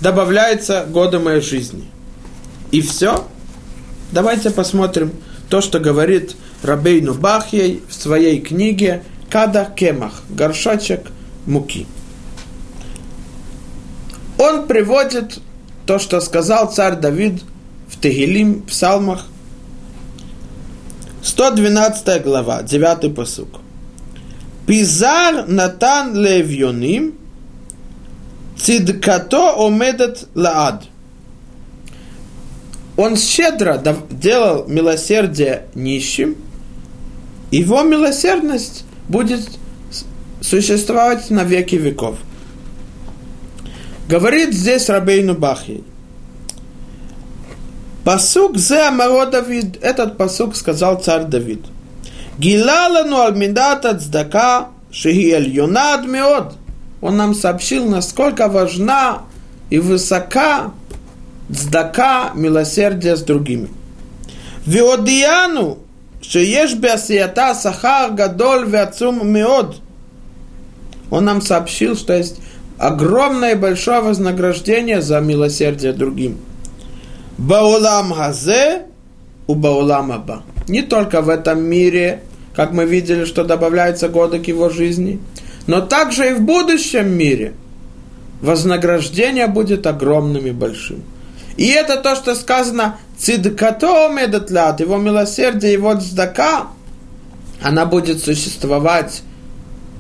добавляется 0.02 0.86
годы 0.90 1.20
моей 1.20 1.42
жизни. 1.42 1.86
И 2.72 2.82
все. 2.82 3.26
Давайте 4.12 4.50
посмотрим 4.52 5.12
то, 5.50 5.62
что 5.62 5.80
говорит 5.80 6.36
Рабейну 6.64 7.14
Бахьей 7.14 7.84
в 7.88 7.94
своей 7.94 8.40
книге 8.40 9.04
Када 9.30 9.72
Кемах, 9.76 10.24
горшочек 10.30 11.08
муки. 11.46 11.86
Он 14.38 14.68
приводит 14.68 15.40
то, 15.86 16.00
что 16.00 16.22
сказал 16.22 16.72
царь 16.72 16.96
Давид 16.96 17.42
в 17.88 18.00
Тегелим, 18.00 18.62
в 18.62 18.66
псалмах. 18.68 19.26
112 21.22 22.24
глава, 22.24 22.64
9 22.64 23.16
посук. 23.16 23.60
Пизар 24.68 25.48
натан 25.48 26.16
левьоним, 26.16 27.16
цидкато 28.58 29.54
омедет 29.58 30.28
лаад. 30.36 30.84
Он 32.96 33.18
щедро 33.18 33.82
делал 34.12 34.68
милосердие 34.68 35.66
нищим, 35.74 36.36
его 37.58 37.84
милосердность 37.84 38.84
будет 39.08 39.42
существовать 40.42 41.30
на 41.30 41.44
веки 41.44 41.76
веков. 41.76 42.18
Говорит 44.08 44.54
здесь 44.54 44.90
Рабейну 44.90 45.36
Бахи. 45.36 45.84
Пасук 48.04 48.58
зе 48.58 48.88
Амаро 48.88 49.26
Давид. 49.26 49.78
Этот 49.82 50.18
пасук 50.18 50.56
сказал 50.56 51.02
царь 51.02 51.26
Давид. 51.26 51.64
Гилалану 52.38 53.22
альмидата 53.22 53.98
цдака 53.98 54.70
шиги 54.92 55.32
альюнад 55.32 56.06
меод. 56.06 56.56
Он 57.02 57.18
нам 57.18 57.34
сообщил, 57.36 57.88
насколько 57.88 58.48
важна 58.48 59.22
и 59.70 59.78
высока 59.78 60.72
цдака 61.52 62.32
милосердие 62.34 63.16
с 63.16 63.22
другими. 63.22 63.70
Виодияну 64.66 65.78
Шееш 66.24 66.76
беасията 66.76 67.54
сахар 67.56 68.12
гадоль 68.12 68.66
веацум 68.66 69.28
меод. 69.28 69.82
Он 71.12 71.26
нам 71.26 71.42
сообщил, 71.42 71.96
что 71.96 72.14
есть 72.14 72.38
огромное 72.78 73.52
и 73.52 73.56
большое 73.56 74.02
вознаграждение 74.02 75.02
за 75.02 75.20
милосердие 75.20 75.94
другим. 75.94 76.38
Баулам 77.38 78.14
газе 78.14 78.86
у 79.48 79.56
баулам 79.56 80.12
аба. 80.12 80.44
Не 80.68 80.82
только 80.82 81.22
в 81.22 81.30
этом 81.30 81.62
мире, 81.62 82.22
как 82.56 82.72
мы 82.72 82.86
видели, 82.86 83.26
что 83.26 83.44
добавляются 83.44 84.08
годы 84.08 84.40
к 84.40 84.48
его 84.48 84.70
жизни, 84.70 85.20
но 85.68 85.82
также 85.82 86.30
и 86.30 86.34
в 86.34 86.42
будущем 86.42 87.10
мире 87.10 87.54
вознаграждение 88.42 89.48
будет 89.48 89.86
огромным 89.88 90.46
и 90.48 90.52
большим. 90.52 91.04
И 91.58 91.68
это 91.68 91.98
то, 91.98 92.16
что 92.16 92.34
сказано 92.36 92.98
Цидкато 93.24 94.10
медатлят, 94.10 94.82
его 94.82 94.98
милосердие, 94.98 95.72
его 95.72 95.94
цдака, 95.96 96.68
она 97.62 97.86
будет 97.86 98.22
существовать 98.22 99.24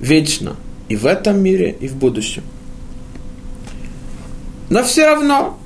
вечно 0.01 0.57
и 0.89 0.97
в 0.97 1.05
этом 1.05 1.41
мире, 1.41 1.73
и 1.79 1.87
в 1.87 1.95
будущем. 1.95 2.43
Но 4.69 4.83
все 4.83 5.05
равно 5.05 5.57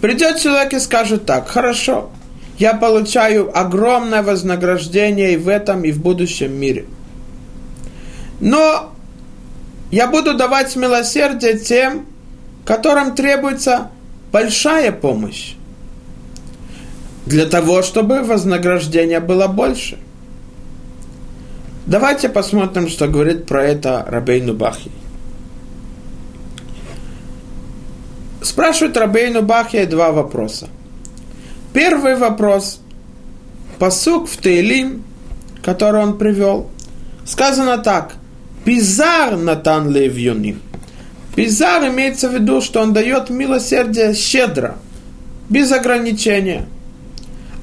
придет 0.00 0.38
человек 0.38 0.74
и 0.74 0.78
скажет 0.78 1.26
так, 1.26 1.48
хорошо, 1.48 2.08
я 2.56 2.74
получаю 2.74 3.50
огромное 3.58 4.22
вознаграждение 4.22 5.32
и 5.32 5.36
в 5.36 5.48
этом, 5.48 5.82
и 5.82 5.90
в 5.90 6.00
будущем 6.00 6.52
мире. 6.52 6.84
Но 8.38 8.92
я 9.90 10.06
буду 10.06 10.34
давать 10.34 10.76
милосердие 10.76 11.58
тем, 11.58 12.06
которым 12.64 13.16
требуется 13.16 13.90
большая 14.30 14.92
помощь 14.92 15.56
для 17.28 17.46
того, 17.46 17.82
чтобы 17.82 18.22
вознаграждение 18.22 19.20
было 19.20 19.46
больше. 19.48 19.98
Давайте 21.86 22.28
посмотрим, 22.28 22.88
что 22.88 23.06
говорит 23.06 23.46
про 23.46 23.64
это 23.64 24.04
Рабейну 24.08 24.54
Бахи. 24.54 24.90
Спрашивает 28.40 28.96
Рабейну 28.96 29.42
Бахи 29.42 29.84
два 29.84 30.10
вопроса. 30.12 30.68
Первый 31.72 32.16
вопрос. 32.16 32.80
Посук 33.78 34.28
в 34.28 34.38
Тейлим, 34.38 35.04
который 35.62 36.02
он 36.02 36.18
привел, 36.18 36.70
сказано 37.24 37.78
так. 37.78 38.14
Пизар 38.64 39.36
Натан 39.36 39.90
Левьюним. 39.90 40.60
Пизар 41.36 41.86
имеется 41.88 42.28
в 42.28 42.34
виду, 42.34 42.60
что 42.60 42.80
он 42.80 42.92
дает 42.92 43.30
милосердие 43.30 44.14
щедро, 44.14 44.76
без 45.48 45.70
ограничения. 45.72 46.66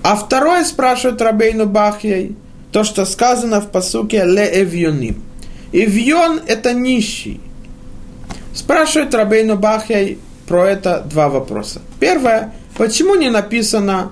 А 0.06 0.16
второе 0.16 0.64
спрашивает 0.66 1.20
Рабейну 1.20 1.66
Бахьей, 1.66 2.36
то, 2.72 2.84
что 2.84 3.06
сказано 3.06 3.60
в 3.60 3.72
посуке 3.72 4.24
Ле 4.24 4.62
Эвьюним. 4.62 5.20
Эвьон– 5.72 6.42
это 6.48 6.74
нищий. 6.74 7.42
Спрашивает 8.54 9.16
Рабейну 9.16 9.58
Бахьей 9.58 10.20
про 10.48 10.68
это 10.68 11.04
два 11.10 11.30
вопроса. 11.30 11.82
Первое, 12.00 12.54
почему 12.78 13.16
не 13.16 13.32
написано 13.32 14.12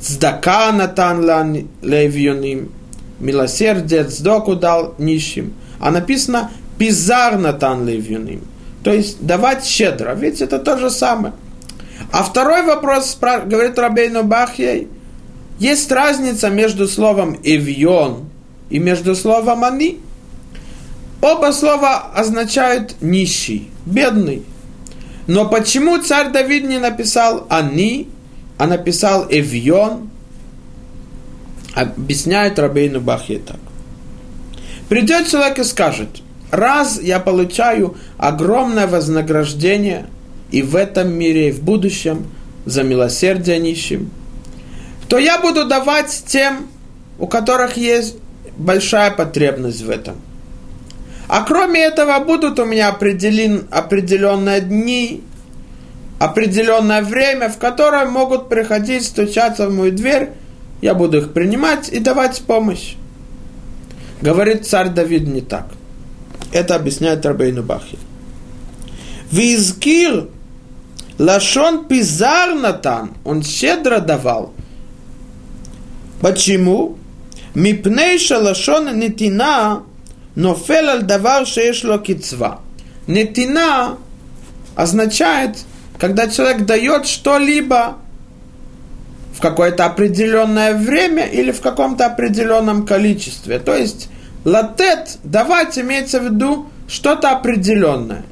«Цдака 0.00 0.72
натан 0.72 1.68
левьюним» 1.82 2.72
милосердие, 3.20 4.04
цдоку 4.04 4.56
дал 4.56 4.94
нищим, 4.96 5.52
а 5.78 5.90
написано 5.90 6.50
«Пизар 6.78 7.36
натан 7.36 7.86
левьюним» 7.86 8.40
то 8.82 8.90
есть 8.90 9.20
давать 9.20 9.66
щедро. 9.66 10.14
Ведь 10.14 10.40
это 10.40 10.60
то 10.60 10.78
же 10.78 10.90
самое. 10.90 11.34
А 12.12 12.22
второй 12.22 12.62
вопрос, 12.62 13.18
говорит 13.20 13.76
Рабейну 13.78 14.22
Бахьей, 14.22 14.88
есть 15.58 15.90
разница 15.90 16.50
между 16.50 16.86
словом 16.88 17.38
«эвьон» 17.42 18.24
и 18.70 18.78
между 18.78 19.14
словом 19.14 19.64
«они». 19.64 20.00
Оба 21.20 21.52
слова 21.52 22.10
означают 22.14 22.96
«нищий», 23.00 23.70
«бедный». 23.84 24.42
Но 25.26 25.48
почему 25.48 25.98
царь 25.98 26.30
Давид 26.30 26.64
не 26.64 26.78
написал 26.78 27.46
«они», 27.48 28.08
а 28.58 28.66
написал 28.66 29.26
«эвьон»? 29.28 30.10
Объясняет 31.74 32.58
Рабейну 32.58 33.00
Бахье 33.00 33.38
так. 33.38 33.58
Придет 34.88 35.28
человек 35.28 35.58
и 35.58 35.64
скажет– 35.64 36.08
раз 36.50 37.00
я 37.00 37.20
получаю 37.20 37.96
огромное 38.18 38.86
вознаграждение 38.86 40.06
и 40.50 40.62
в 40.62 40.76
этом 40.76 41.12
мире, 41.12 41.48
и 41.48 41.52
в 41.52 41.62
будущем 41.62 42.26
за 42.64 42.82
милосердие 42.82 43.58
нищим, 43.58 44.10
то 45.08 45.18
я 45.18 45.38
буду 45.38 45.66
давать 45.66 46.24
тем, 46.26 46.68
у 47.18 47.26
которых 47.26 47.76
есть 47.76 48.16
большая 48.56 49.10
потребность 49.10 49.82
в 49.82 49.90
этом. 49.90 50.16
А 51.28 51.42
кроме 51.42 51.80
этого 51.80 52.18
будут 52.20 52.58
у 52.58 52.64
меня 52.64 52.88
определен, 52.88 53.66
определенные 53.70 54.60
дни, 54.60 55.22
определенное 56.18 57.02
время, 57.02 57.48
в 57.48 57.58
которое 57.58 58.06
могут 58.06 58.48
приходить, 58.48 59.04
стучаться 59.04 59.68
в 59.68 59.74
мою 59.74 59.92
дверь, 59.92 60.30
я 60.80 60.94
буду 60.94 61.18
их 61.18 61.32
принимать 61.32 61.88
и 61.88 61.98
давать 61.98 62.42
помощь. 62.42 62.94
Говорит 64.20 64.66
царь 64.66 64.90
Давид 64.90 65.26
не 65.26 65.40
так. 65.40 65.66
Это 66.52 66.76
объясняет 66.76 67.26
Рабейну 67.26 67.62
Бахи. 67.62 67.98
Визкир 69.30 70.28
Лашон 71.18 71.86
Пизар 71.86 72.54
Натан, 72.54 73.12
он 73.24 73.42
щедро 73.42 73.98
давал. 73.98 74.52
Почему? 76.20 76.96
Мипней 77.54 78.18
шалашон 78.18 78.98
нетина, 78.98 79.82
но 80.34 80.54
фелал 80.54 81.02
давар 81.02 81.46
шеешло 81.46 81.98
кицва. 81.98 82.60
Нетина 83.06 83.96
означает, 84.74 85.56
когда 85.98 86.28
человек 86.28 86.66
дает 86.66 87.06
что-либо 87.06 87.96
в 89.34 89.40
какое-то 89.40 89.86
определенное 89.86 90.74
время 90.74 91.26
или 91.26 91.50
в 91.50 91.60
каком-то 91.60 92.06
определенном 92.06 92.86
количестве. 92.86 93.58
То 93.58 93.76
есть 93.76 94.08
латет 94.44 95.18
давать 95.24 95.78
имеется 95.78 96.20
в 96.20 96.24
виду 96.24 96.66
что-то 96.88 97.30
определенное. 97.30 98.24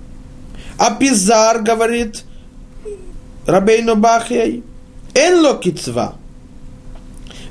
А 0.79 0.95
пизар 0.95 1.63
говорит 1.63 2.25
Рабейну 3.47 3.97
Бахьей, 3.97 4.63
эн 5.15 5.41
локицва– 5.41 6.17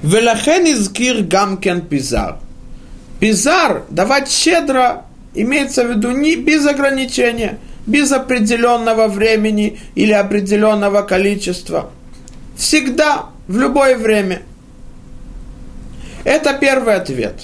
Велахен 0.03 0.65
изгир 0.65 1.23
гамкен 1.23 1.81
пизар. 1.81 2.37
Пизар, 3.19 3.83
давать 3.89 4.29
щедро, 4.29 5.05
имеется 5.33 5.85
в 5.85 5.91
виду 5.91 6.11
не 6.11 6.35
без 6.35 6.67
ограничения, 6.67 7.57
без 7.87 8.11
определенного 8.11 9.07
времени 9.07 9.79
или 9.95 10.11
определенного 10.11 11.03
количества. 11.03 11.89
Всегда, 12.57 13.27
в 13.47 13.57
любое 13.57 13.97
время. 13.97 14.41
Это 16.25 16.53
первый 16.53 16.95
ответ. 16.95 17.43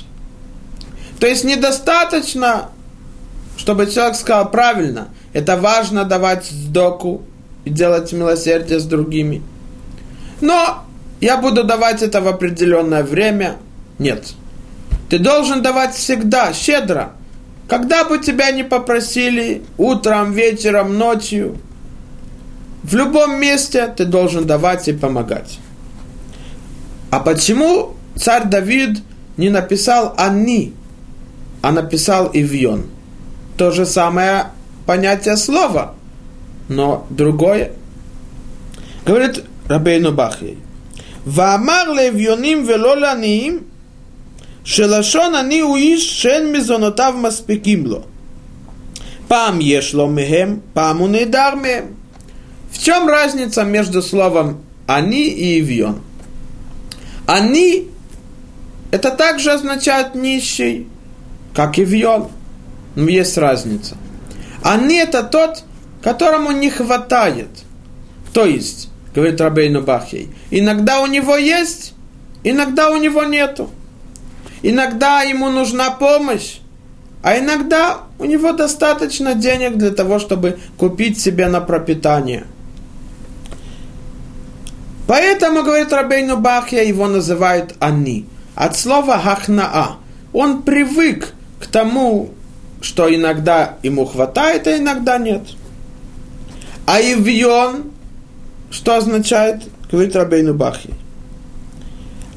То 1.20 1.28
есть 1.28 1.46
недостаточно, 1.46 2.70
чтобы 3.58 3.88
человек 3.88 4.16
сказал 4.16 4.52
правильно, 4.52 5.10
это 5.32 5.56
важно 5.56 6.04
давать 6.04 6.46
сдоку 6.46 7.22
и 7.64 7.70
делать 7.70 8.12
милосердие 8.12 8.80
с 8.80 8.86
другими. 8.86 9.42
Но 10.42 10.86
я 11.22 11.38
буду 11.38 11.64
давать 11.64 12.02
это 12.02 12.22
в 12.22 12.28
определенное 12.28 13.04
время. 13.04 13.58
Нет. 13.98 14.34
Ты 15.10 15.20
должен 15.20 15.62
давать 15.62 15.96
всегда, 15.96 16.54
щедро. 16.54 17.12
Когда 17.68 18.04
бы 18.06 18.20
тебя 18.20 18.52
не 18.52 18.64
попросили, 18.64 19.64
утром, 19.78 20.32
вечером, 20.32 20.98
ночью, 20.98 21.58
в 22.84 22.96
любом 22.96 23.40
месте 23.40 23.88
ты 23.96 24.06
должен 24.06 24.48
давать 24.48 24.88
и 24.88 24.94
помогать. 24.94 25.60
А 27.12 27.20
почему 27.20 27.96
царь 28.16 28.46
Давид 28.46 29.00
не 29.38 29.50
написал 29.50 30.14
«они», 30.18 30.74
а 31.62 31.72
написал 31.72 32.30
«ивьон». 32.34 32.86
То 33.58 33.72
же 33.72 33.86
самое 33.86 34.46
понятие 34.86 35.36
слова, 35.38 35.96
но 36.70 37.06
другое. 37.10 37.74
Говорит 39.06 39.44
Рабейну 39.68 40.14
Бахьей. 40.14 40.58
ואמר 41.27 41.93
לאביונים 41.93 42.65
ולא 42.67 42.97
לעניים, 42.97 43.61
שלשון 44.65 45.35
עני 45.35 45.61
הוא 45.61 45.77
איש 45.77 46.23
שאין 46.23 46.53
מזונותיו 46.53 47.15
מספיקים 47.19 47.87
לו. 47.87 48.03
פעם 49.29 49.59
יש 49.61 49.95
לו 49.95 50.09
מהם, 50.09 50.59
פעם 50.73 50.99
הוא 50.99 51.09
נעדר 51.09 51.55
מהם. 51.55 51.85
В 52.75 52.79
чем 52.79 53.09
разница 53.09 53.63
между 53.63 54.03
словом 54.03 54.65
«они» 54.89 55.29
и 55.29 55.61
«ивьон»? 55.61 56.01
«Они» 57.25 57.89
это 58.91 59.11
также 59.13 59.53
означает 59.53 60.17
«нищий», 60.17 60.89
как 61.55 61.79
«ивьон». 61.79 62.31
Но 62.97 63.09
есть 63.09 63.39
разница. 63.39 63.97
«Они» 64.63 64.97
это 64.97 65.23
тот, 65.23 65.63
которому 66.03 66.51
не 66.51 66.69
хватает. 66.69 67.49
То 68.33 68.45
есть, 68.45 68.88
говорит 69.14 69.42
Рабейну 69.42 69.82
Бахей, 69.82 70.30
иногда 70.52 71.02
у 71.02 71.08
него 71.08 71.36
есть, 71.36 71.94
иногда 72.44 72.90
у 72.92 72.98
него 72.98 73.24
нету. 73.24 73.70
Иногда 74.62 75.22
ему 75.22 75.50
нужна 75.50 75.92
помощь, 75.92 76.58
а 77.24 77.38
иногда 77.38 78.00
у 78.18 78.26
него 78.26 78.52
достаточно 78.52 79.34
денег 79.34 79.78
для 79.78 79.92
того, 79.92 80.20
чтобы 80.20 80.60
купить 80.78 81.20
себе 81.20 81.48
на 81.48 81.62
пропитание. 81.62 82.46
Поэтому, 85.08 85.64
говорит 85.64 85.92
Рабейну 85.92 86.38
Бахья, 86.38 86.84
его 86.84 87.08
называют 87.08 87.74
«они». 87.80 88.26
От 88.54 88.78
слова 88.78 89.18
«хахнаа». 89.18 89.98
Он 90.34 90.62
привык 90.62 91.34
к 91.60 91.66
тому, 91.66 92.30
что 92.82 93.14
иногда 93.14 93.78
ему 93.82 94.06
хватает, 94.06 94.68
а 94.68 94.78
иногда 94.78 95.18
нет. 95.18 95.42
А 96.86 97.02
ивьон, 97.02 97.92
что 98.72 98.98
означает? 98.98 99.64
Говорит 99.92 100.16
Рабейну 100.16 100.54
Бахи. 100.54 100.94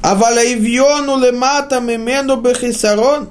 А 0.01 0.15
валаивьону 0.15 1.17
лемата 1.17 1.79
мимену 1.79 2.37
бехисарон, 2.37 3.29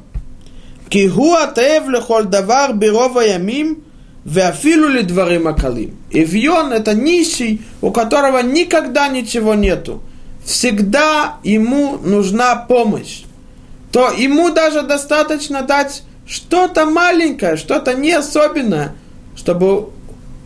кигу 0.88 1.34
атеев 1.34 1.88
лехоль 1.88 2.24
давар 2.24 2.72
бирова 2.74 3.20
ямим, 3.20 3.84
веафилу 4.24 4.88
ли 4.88 5.02
дворим 5.02 5.48
акалим. 5.48 5.96
Ивьон– 6.10 6.72
это 6.74 6.94
нищий, 6.94 7.62
у 7.80 7.90
которого 7.90 8.38
никогда 8.42 9.08
ничего 9.08 9.54
нету. 9.54 10.02
Всегда 10.44 11.36
ему 11.42 11.98
нужна 11.98 12.56
помощь. 12.56 13.22
То 13.90 14.10
ему 14.10 14.50
даже 14.50 14.82
достаточно 14.82 15.62
дать 15.62 16.02
что-то 16.26 16.86
маленькое, 16.86 17.56
что-то 17.56 17.94
не 17.94 18.12
особенное, 18.12 18.94
чтобы 19.36 19.90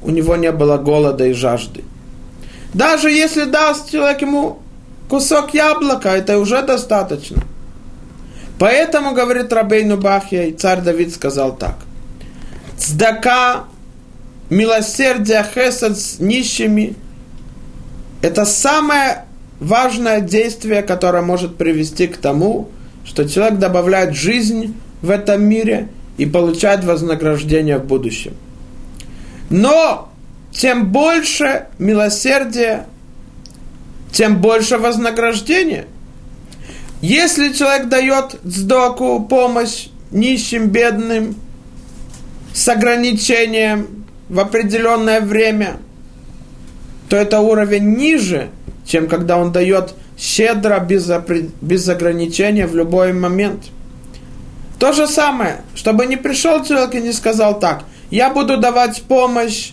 у 0.02 0.10
него 0.10 0.36
не 0.36 0.50
было 0.50 0.76
голода 0.78 1.26
и 1.26 1.32
жажды. 1.32 1.84
Даже 2.76 3.10
если 3.10 3.44
даст 3.44 3.90
человек 3.90 4.20
ему 4.20 4.58
кусок 5.08 5.54
яблока, 5.54 6.10
это 6.10 6.38
уже 6.38 6.60
достаточно. 6.60 7.42
Поэтому, 8.58 9.14
говорит 9.14 9.50
Рабейну 9.50 9.96
Бахья, 9.96 10.42
и 10.42 10.52
царь 10.52 10.82
Давид 10.82 11.14
сказал 11.14 11.56
так. 11.56 11.76
Цдака, 12.76 13.64
милосердие, 14.50 15.42
хесед 15.54 15.98
с 15.98 16.20
нищими, 16.20 16.96
это 18.20 18.44
самое 18.44 19.24
важное 19.58 20.20
действие, 20.20 20.82
которое 20.82 21.22
может 21.22 21.56
привести 21.56 22.06
к 22.06 22.18
тому, 22.18 22.68
что 23.06 23.26
человек 23.26 23.58
добавляет 23.58 24.14
жизнь 24.14 24.74
в 25.00 25.08
этом 25.08 25.42
мире 25.42 25.88
и 26.18 26.26
получает 26.26 26.84
вознаграждение 26.84 27.78
в 27.78 27.86
будущем. 27.86 28.34
Но 29.48 30.10
тем 30.56 30.86
больше 30.90 31.66
милосердия, 31.78 32.86
тем 34.10 34.40
больше 34.40 34.78
вознаграждения. 34.78 35.86
Если 37.02 37.52
человек 37.52 37.88
дает 37.88 38.36
сдоку, 38.42 39.20
помощь 39.20 39.88
нищим, 40.10 40.68
бедным, 40.68 41.36
с 42.54 42.66
ограничением 42.68 44.06
в 44.30 44.40
определенное 44.40 45.20
время, 45.20 45.76
то 47.10 47.16
это 47.16 47.40
уровень 47.40 47.94
ниже, 47.96 48.48
чем 48.86 49.08
когда 49.08 49.36
он 49.36 49.52
дает 49.52 49.94
щедро, 50.18 50.80
без, 50.80 51.10
без 51.60 51.88
ограничения 51.88 52.66
в 52.66 52.74
любой 52.74 53.12
момент. 53.12 53.64
То 54.78 54.92
же 54.92 55.06
самое, 55.06 55.60
чтобы 55.74 56.06
не 56.06 56.16
пришел 56.16 56.64
человек 56.64 56.94
и 56.94 57.02
не 57.02 57.12
сказал 57.12 57.60
так, 57.60 57.84
я 58.10 58.30
буду 58.30 58.56
давать 58.56 59.02
помощь, 59.02 59.72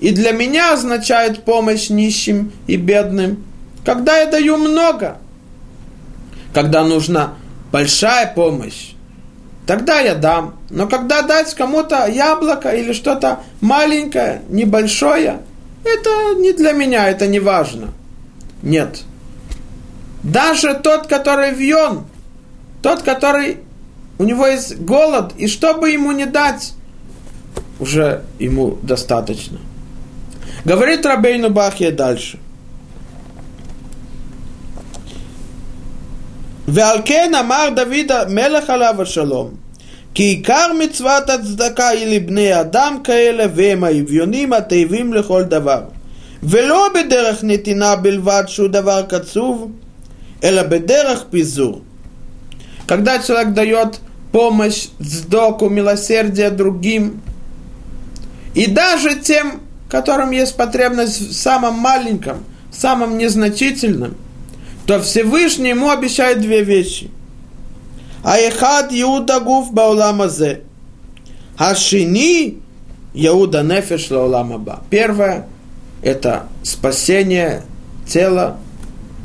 и 0.00 0.10
для 0.10 0.32
меня 0.32 0.74
означает 0.74 1.44
помощь 1.44 1.88
нищим 1.88 2.52
и 2.66 2.76
бедным, 2.76 3.44
когда 3.84 4.18
я 4.18 4.26
даю 4.26 4.56
много, 4.56 5.18
когда 6.52 6.84
нужна 6.84 7.34
большая 7.72 8.32
помощь, 8.34 8.92
тогда 9.66 10.00
я 10.00 10.14
дам. 10.14 10.56
Но 10.70 10.86
когда 10.86 11.22
дать 11.22 11.54
кому-то 11.54 12.06
яблоко 12.06 12.70
или 12.70 12.92
что-то 12.92 13.40
маленькое, 13.60 14.42
небольшое, 14.48 15.40
это 15.84 16.34
не 16.34 16.52
для 16.52 16.72
меня, 16.72 17.08
это 17.08 17.26
не 17.26 17.40
важно. 17.40 17.88
Нет. 18.62 19.02
Даже 20.22 20.74
тот, 20.74 21.06
который 21.06 21.52
вьен, 21.52 22.04
тот, 22.82 23.02
который 23.02 23.58
у 24.18 24.24
него 24.24 24.46
есть 24.46 24.78
голод, 24.78 25.32
и 25.36 25.46
что 25.46 25.74
бы 25.74 25.90
ему 25.90 26.12
не 26.12 26.26
дать, 26.26 26.74
уже 27.78 28.24
ему 28.38 28.78
достаточно. 28.82 29.58
Говорит 30.65 31.05
Рабейну 31.05 31.49
Бахья 31.49 31.91
дальше. 31.91 32.37
ועל 36.67 36.97
כן 37.05 37.31
אמר 37.39 37.69
דוד 37.75 38.11
המלך 38.11 38.69
עליו 38.69 39.01
השלום 39.01 39.49
כי 40.13 40.23
עיקר 40.23 40.67
מצוות 40.79 41.29
הצדקה 41.29 41.87
היא 41.87 42.15
לבני 42.15 42.59
אדם 42.59 42.97
כאלה 43.03 43.45
והם 43.55 43.83
האביונים 43.83 44.53
התאבים 44.53 45.13
לכל 45.13 45.43
דבר 45.43 45.81
ולא 46.43 46.87
בדרך 46.95 47.43
נתינה 47.43 47.95
בלבד 47.95 48.43
שהוא 48.47 48.67
דבר 48.67 49.01
קצוב 49.01 49.71
אלא 50.43 50.63
בדרך 50.63 51.23
פיזור. 51.29 51.81
Когда 52.87 53.19
человек 53.19 53.53
дает 53.53 53.99
помощь, 54.31 54.89
сдоку, 54.99 55.69
милосердие 55.69 56.49
другим, 56.49 57.21
и 58.53 58.67
даже 58.67 59.15
тем, 59.15 59.61
которым 59.88 60.30
есть 60.30 60.56
потребность 60.56 61.20
в 61.20 61.32
самом 61.32 61.74
маленьком, 61.74 62.44
самом 62.72 63.18
незначительном, 63.18 64.14
то 64.86 65.00
Всевышний 65.00 65.70
ему 65.70 65.90
обещает 65.90 66.40
две 66.40 66.62
вещи. 66.62 67.10
Аехад 68.22 68.88
Иуда 68.90 69.40
Гуф 69.40 69.72
Бауламазе. 69.72 70.62
Ашини 71.56 72.58
Яуда 73.14 73.62
Нефеш 73.62 74.10
Лауламаба. 74.10 74.82
Первое– 74.90 75.46
это 76.02 76.48
спасение 76.62 77.62
тела 78.06 78.58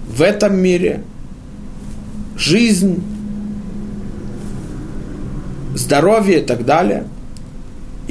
в 0.08 0.22
этом 0.22 0.56
мире, 0.56 1.04
жизнь, 2.38 3.04
здоровье 5.76 6.42
и 6.42 6.46
так 6.46 6.66
далее 6.66 7.06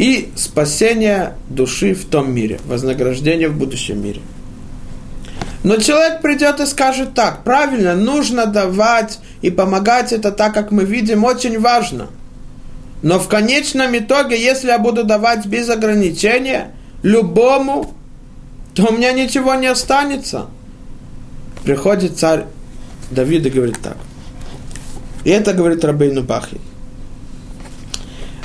и 0.01 0.33
спасение 0.35 1.35
души 1.51 1.93
в 1.93 2.07
том 2.07 2.33
мире, 2.33 2.59
вознаграждение 2.65 3.51
в 3.51 3.59
будущем 3.59 4.03
мире. 4.03 4.23
Но 5.63 5.77
человек 5.77 6.23
придет 6.23 6.59
и 6.59 6.65
скажет 6.65 7.13
так, 7.13 7.45
правильно, 7.45 7.95
нужно 7.95 8.47
давать 8.47 9.19
и 9.43 9.51
помогать, 9.51 10.15
это 10.15 10.33
так, 10.33 10.55
как 10.55 10.71
мы 10.71 10.85
видим, 10.85 11.25
очень 11.25 11.61
важно. 11.61 12.09
Но 13.03 13.19
в 13.19 13.29
конечном 13.29 13.95
итоге, 13.99 14.43
если 14.43 14.69
я 14.69 14.79
буду 14.79 15.05
давать 15.05 15.45
без 15.45 15.69
ограничения 15.69 16.71
любому, 17.03 17.95
то 18.75 18.87
у 18.87 18.93
меня 18.95 19.13
ничего 19.13 19.55
не 19.55 19.67
останется. 19.67 20.47
Приходит 21.63 22.19
царь 22.19 22.47
Давид 23.11 23.45
и 23.45 23.51
говорит 23.51 23.79
так. 23.83 23.99
И 25.25 25.31
это 25.31 25.53
говорит 25.53 25.85
Рабейну 25.85 26.23
Бахи. 26.23 26.59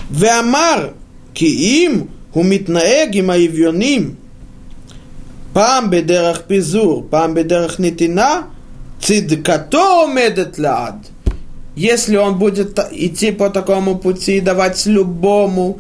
Веамар 0.10 0.92
כי 1.35 1.47
אם 1.47 2.01
הוא 2.33 2.45
מתנהג 2.45 3.09
עם 3.13 3.31
האביונים 3.31 4.15
פעם 5.53 5.91
בדרך 5.91 6.43
פיזור, 6.47 7.07
פעם 7.11 7.35
בדרך 7.35 7.81
נתינה, 7.81 8.41
צדקתו 9.01 9.87
עומדת 10.03 10.59
לעד. 10.59 11.07
Если 11.77 12.17
он 12.17 12.39
будет 12.39 12.79
идти 12.91 13.31
по 13.31 13.49
такому 13.49 13.97
пути 13.97 14.37
и 14.37 14.41
давать 14.41 14.85
любому, 14.87 15.79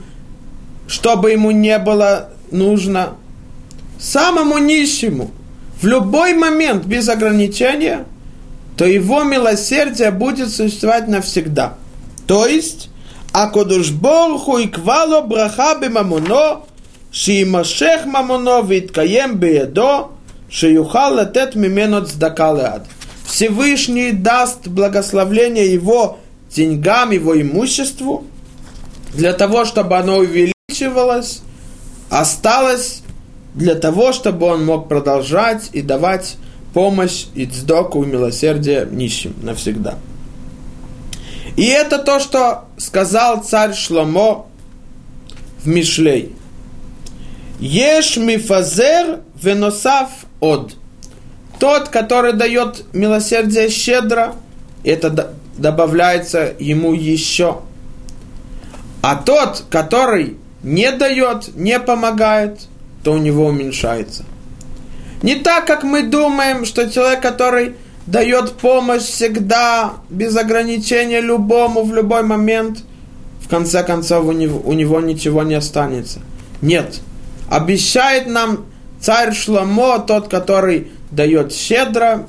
чтобы 0.87 1.33
ему 1.33 1.51
не 1.51 1.79
было 1.79 2.31
нужно, 2.51 3.14
самому 3.99 4.59
нищему, 4.59 5.31
в 5.83 5.87
любой 5.87 6.33
момент, 6.35 6.85
без 6.87 7.09
ограничения, 7.09 8.07
то 8.77 8.87
его 8.87 9.25
милосердие 9.25 10.11
будет 10.11 10.51
существовать 10.51 11.09
навсегда. 11.09 11.75
То 12.27 12.47
есть, 12.47 12.88
а 13.38 13.48
кодуш 13.48 13.91
борху 13.91 14.60
и 14.60 14.67
квало 14.67 15.19
браха 15.19 15.78
бемамоно, 15.82 16.62
шиимашех 17.12 18.06
мамоно 18.06 18.62
виткаем 18.62 19.36
беедо, 19.36 20.08
шиюхал 20.50 21.17
летет 21.17 21.54
мимено 21.56 22.00
цдака 22.06 22.54
леад. 22.54 22.84
Всевышний 23.26 24.13
даст 24.13 24.69
благословление 24.69 25.67
его 25.74 26.17
деньгам, 26.50 27.12
его 27.12 27.34
имуществу, 27.41 28.24
для 29.13 29.34
того, 29.34 29.65
чтобы 29.65 29.98
оно 29.98 30.19
увеличивалось, 30.19 31.41
осталось 32.10 33.02
для 33.54 33.76
того, 33.76 34.13
чтобы 34.13 34.45
он 34.48 34.65
мог 34.65 34.88
продолжать 34.88 35.71
и 35.74 35.82
давать 35.82 36.38
помощь 36.74 37.26
и 37.36 37.45
цдоку 37.45 38.02
и 38.02 38.08
милосердие 38.08 38.88
нищим 38.89 39.34
навсегда. 39.41 39.95
И 41.56 41.65
это 41.65 42.00
то, 42.00 42.20
что 42.20 42.65
сказал 42.78 43.44
царь 43.44 43.74
Шломо 43.74 44.48
в 45.63 45.68
Мишлей. 45.68 46.36
Еш 47.60 48.18
мифазер 48.18 49.22
веносав 49.41 50.10
од. 50.41 50.74
Тот, 51.60 51.88
который 51.88 52.34
дает 52.34 52.84
милосердие 52.94 53.70
щедро, 53.70 54.36
это 54.84 55.34
добавляется 55.58 56.54
ему 56.60 56.94
еще. 56.94 57.62
А 59.02 59.15
тот, 59.15 59.63
который 59.70 60.38
не 60.63 60.91
дает, 60.91 61.56
не 61.56 61.80
помогает, 61.80 62.68
то 63.04 63.13
у 63.13 63.18
него 63.18 63.46
уменьшается. 63.46 64.26
Не 65.22 65.36
так, 65.36 65.65
как 65.65 65.84
мы 65.84 66.04
думаем, 66.04 66.65
что 66.65 66.89
человек, 66.89 67.22
который 67.22 67.76
дает 68.08 68.54
помощь 68.54 69.04
всегда, 69.04 69.94
без 70.10 70.36
ограничения 70.36 71.22
любому, 71.22 71.84
в 71.84 71.94
любой 71.94 72.24
момент, 72.24 72.84
в 73.41 73.48
конце 73.48 73.84
концов 73.84 74.26
у 74.26 74.32
него, 74.32 74.62
у 74.63 74.74
него 74.74 75.02
ничего 75.02 75.44
не 75.44 75.56
останется. 75.56 76.20
Нет. 76.62 77.02
Обещает 77.50 78.28
нам 78.28 78.65
царь 79.00 79.34
Шломо, 79.34 80.00
тот, 80.00 80.28
который 80.28 80.91
дает 81.12 81.54
щедро, 81.54 82.28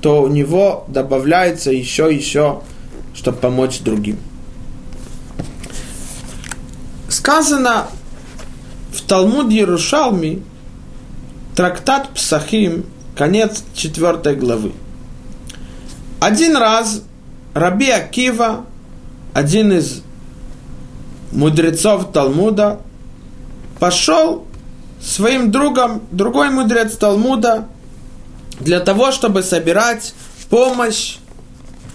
то 0.00 0.22
у 0.22 0.26
него 0.26 0.84
добавляется 0.88 1.70
еще, 1.70 2.12
еще, 2.12 2.62
чтобы 3.14 3.38
помочь 3.38 3.80
другим. 3.80 4.18
Сказано 7.08 7.86
в 8.92 9.00
Талмуд 9.02 9.50
Ярушалми, 9.50 10.42
трактат 11.54 12.10
Псахим, 12.14 12.86
конец 13.16 13.64
четвертой 13.74 14.36
главы. 14.36 14.72
Один 16.20 16.56
раз 16.56 17.02
Раби 17.54 17.90
Акива, 17.90 18.64
один 19.34 19.72
из 19.72 20.02
мудрецов 21.32 22.12
Талмуда, 22.12 22.80
пошел 23.78 24.46
своим 25.02 25.50
другом, 25.50 26.02
другой 26.10 26.50
мудрец 26.50 26.96
Талмуда, 26.96 27.68
для 28.60 28.80
того, 28.80 29.10
чтобы 29.10 29.42
собирать 29.42 30.14
помощь 30.48 31.16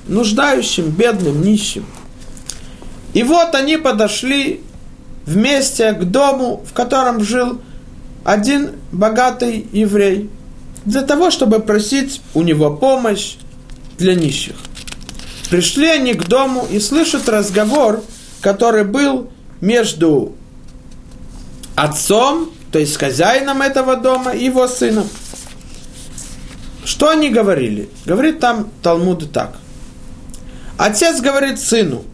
нуждающим, 0.08 0.90
бедным, 0.90 1.42
нищим. 1.42 1.86
И 3.14 3.24
вот 3.24 3.56
они 3.56 3.78
подошли 3.78 4.62
вместе 5.26 5.94
к 5.94 6.04
дому, 6.04 6.64
в 6.70 6.74
котором 6.74 7.24
жил 7.24 7.62
один 8.24 8.72
богатый 8.92 9.68
еврей 9.72 10.30
для 10.88 11.02
того, 11.02 11.32
чтобы 11.32 11.60
просить 11.60 12.22
у 12.34 12.42
него 12.44 12.74
помощь 12.74 13.36
для 13.98 14.16
нищих. 14.16 14.56
Пришли 15.50 15.88
они 15.88 16.14
к 16.14 16.28
дому 16.28 16.66
и 16.72 16.80
слышат 16.80 17.28
разговор, 17.28 18.04
который 18.42 18.86
был 18.86 19.30
между 19.60 20.34
отцом, 21.76 22.52
то 22.72 22.80
есть 22.80 22.96
хозяином 22.96 23.62
этого 23.62 23.98
дома, 23.98 24.32
и 24.32 24.46
его 24.46 24.68
сыном. 24.68 25.08
Что 26.86 27.10
они 27.10 27.30
говорили? 27.30 27.90
Говорит 28.06 28.40
там 28.40 28.70
Талмуд 28.82 29.32
так. 29.34 29.58
Отец 30.78 31.20
говорит 31.20 31.60
сыну, 31.60 32.06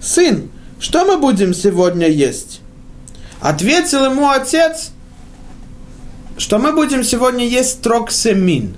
сын, 0.00 0.50
что 0.80 1.04
мы 1.04 1.18
будем 1.18 1.52
сегодня 1.52 2.08
есть? 2.08 2.60
Ответил 3.40 4.06
ему 4.06 4.30
отец, 4.30 4.92
что 6.36 6.58
мы 6.58 6.72
будем 6.72 7.04
сегодня 7.04 7.46
есть 7.46 7.82
троксемин. 7.82 8.74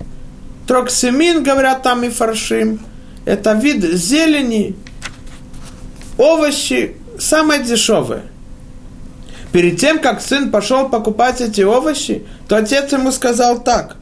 Троксемин, 0.67 1.43
говорят 1.43 1.83
там 1.83 2.03
и 2.03 2.09
фаршим, 2.09 2.79
это 3.25 3.53
вид 3.53 3.83
зелени, 3.83 4.75
овощи, 6.17 6.95
самое 7.19 7.63
дешевое. 7.63 8.23
Перед 9.51 9.79
тем, 9.79 9.99
как 9.99 10.21
сын 10.21 10.51
пошел 10.51 10.89
покупать 10.89 11.41
эти 11.41 11.61
овощи, 11.61 12.25
то 12.47 12.57
отец 12.57 12.91
ему 12.91 13.11
сказал 13.11 13.63
так, 13.63 13.95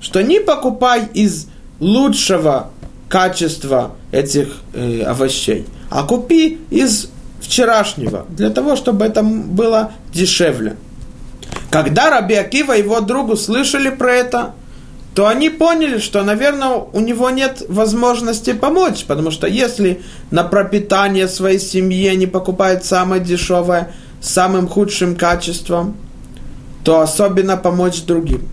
что 0.00 0.22
не 0.22 0.40
покупай 0.40 1.06
из 1.12 1.48
лучшего 1.80 2.70
качества 3.08 3.96
этих 4.12 4.56
э, 4.72 5.02
овощей, 5.02 5.66
а 5.90 6.04
купи 6.04 6.58
из 6.70 7.08
вчерашнего, 7.40 8.26
для 8.28 8.50
того, 8.50 8.76
чтобы 8.76 9.04
это 9.04 9.22
было 9.22 9.92
дешевле. 10.12 10.76
Когда 11.70 12.10
Раби 12.10 12.34
Акива 12.34 12.76
и 12.76 12.82
его 12.82 13.00
другу 13.00 13.36
слышали 13.36 13.90
про 13.90 14.12
это, 14.12 14.54
то 15.14 15.26
они 15.26 15.48
поняли, 15.48 15.98
что, 15.98 16.22
наверное, 16.22 16.74
у 16.92 17.00
него 17.00 17.30
нет 17.30 17.62
возможности 17.68 18.52
помочь, 18.52 19.04
потому 19.06 19.30
что 19.30 19.46
если 19.46 20.02
на 20.30 20.44
пропитание 20.44 21.26
своей 21.26 21.58
семьи 21.58 22.06
они 22.08 22.26
покупают 22.26 22.84
самое 22.84 23.22
дешевое, 23.22 23.94
самым 24.20 24.68
худшим 24.68 25.16
качеством, 25.16 25.96
то 26.84 27.00
особенно 27.00 27.56
помочь 27.56 28.02
другим. 28.02 28.46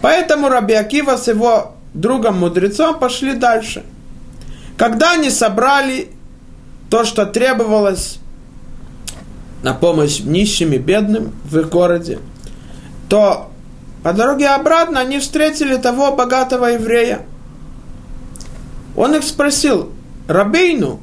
Поэтому 0.00 0.48
Раби 0.48 0.74
Акива 0.74 1.16
с 1.16 1.28
его 1.28 1.76
другом-мудрецом 1.94 2.98
пошли 2.98 3.34
дальше. 3.34 3.84
Когда 4.76 5.12
они 5.12 5.30
собрали 5.30 6.08
то, 6.90 7.04
что 7.04 7.26
требовалось 7.26 8.18
на 9.62 9.74
помощь 9.74 10.20
нищим 10.20 10.72
и 10.72 10.78
бедным 10.78 11.32
в 11.44 11.58
их 11.58 11.68
городе– 11.68 12.18
то 13.12 13.50
по 14.02 14.14
дороге 14.14 14.48
обратно 14.48 15.00
они 15.00 15.18
встретили 15.18 15.76
того 15.76 16.12
богатого 16.12 16.64
еврея. 16.64 17.26
Он 18.96 19.14
их 19.14 19.22
спросил, 19.22 19.92
Рабейну, 20.28 20.98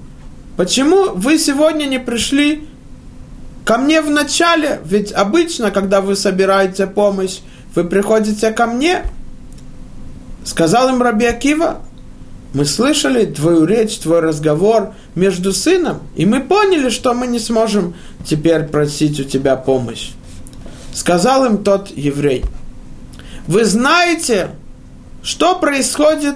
почему 0.57 1.11
вы 1.13 1.37
сегодня 1.37 1.85
не 1.85 1.99
пришли 1.99 2.67
ко 3.63 3.77
мне 3.77 4.01
в 4.01 4.09
начале? 4.09 4.81
Ведь 4.83 5.11
обычно, 5.11 5.69
когда 5.69 6.01
вы 6.01 6.15
собираете 6.15 6.87
помощь, 6.87 7.41
вы 7.75 7.83
приходите 7.83 8.49
ко 8.49 8.65
мне. 8.65 9.03
Сказал 10.43 10.89
им 10.89 10.99
Раби 11.03 11.27
Акива, 11.27 11.81
мы 12.53 12.65
слышали 12.65 13.25
твою 13.25 13.65
речь, 13.65 13.97
твой 13.99 14.21
разговор 14.21 14.93
между 15.15 15.53
сыном, 15.53 15.99
и 16.15 16.25
мы 16.25 16.41
поняли, 16.41 16.89
что 16.89 17.13
мы 17.13 17.27
не 17.27 17.39
сможем 17.39 17.93
теперь 18.25 18.63
просить 18.63 19.19
у 19.19 19.23
тебя 19.23 19.55
помощь. 19.55 20.11
Сказал 20.93 21.45
им 21.45 21.63
тот 21.63 21.89
еврей, 21.95 22.43
вы 23.47 23.65
знаете, 23.65 24.51
что 25.21 25.55
происходит 25.55 26.35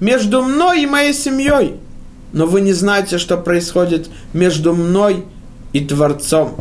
между 0.00 0.42
мной 0.42 0.82
и 0.82 0.86
моей 0.86 1.14
семьей, 1.14 1.76
но 2.32 2.46
вы 2.46 2.60
не 2.60 2.72
знаете, 2.72 3.18
что 3.18 3.36
происходит 3.36 4.08
между 4.32 4.74
мной 4.74 5.24
и 5.72 5.80
Творцом. 5.84 6.56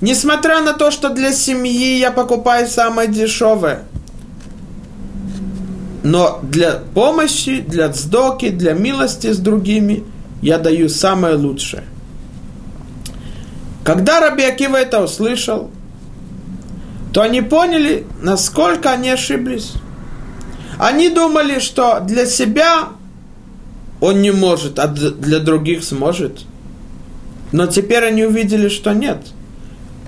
Несмотря 0.00 0.62
на 0.62 0.72
то, 0.72 0.90
что 0.90 1.10
для 1.10 1.32
семьи 1.32 1.98
я 1.98 2.10
покупаю 2.10 2.66
самое 2.66 3.08
дешевое, 3.08 3.82
но 6.02 6.40
для 6.42 6.80
помощи, 6.94 7.60
для 7.60 7.90
цдоки, 7.90 8.50
для 8.50 8.72
милости 8.72 9.32
с 9.32 9.38
другими 9.38 10.04
я 10.42 10.58
даю 10.58 10.88
самое 10.88 11.34
лучшее. 11.34 11.84
Когда 13.84 14.20
Раби 14.20 14.44
Акива 14.44 14.76
это 14.76 15.02
услышал, 15.02 15.70
то 17.12 17.22
они 17.22 17.42
поняли, 17.42 18.06
насколько 18.22 18.90
они 18.92 19.10
ошиблись. 19.10 19.72
Они 20.78 21.10
думали, 21.10 21.58
что 21.58 22.00
для 22.00 22.24
себя 22.26 22.90
он 24.00 24.22
не 24.22 24.30
может, 24.30 24.78
а 24.78 24.86
для 24.86 25.40
других 25.40 25.84
сможет. 25.84 26.40
Но 27.52 27.66
теперь 27.66 28.04
они 28.04 28.24
увидели, 28.24 28.68
что 28.68 28.92
нет. 28.94 29.18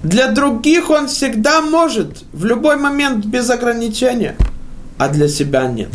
Для 0.03 0.29
других 0.29 0.91
он 0.91 1.09
всегда 1.09 1.61
может, 1.61 2.25
в 2.33 2.45
любой 2.45 2.77
момент 2.77 3.25
без 3.27 3.51
ограничения, 3.51 4.37
а 4.99 5.09
для 5.09 5.29
себя 5.29 5.67
нет. 5.67 5.91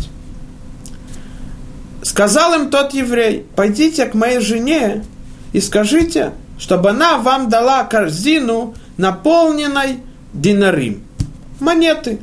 Сказал 2.02 2.54
им 2.54 2.70
тот 2.70 2.93
еврей, 2.93 3.45
пойдите 3.56 4.06
к 4.06 4.14
моей 4.14 4.39
жене 4.39 5.04
и 5.54 5.60
скажите, 5.60 6.34
чтобы 6.58 6.91
она 6.91 7.18
вам 7.18 7.50
дала 7.50 7.84
корзину, 7.84 8.76
наполненной 8.98 10.00
динарим, 10.34 11.04
монеты. 11.60 12.20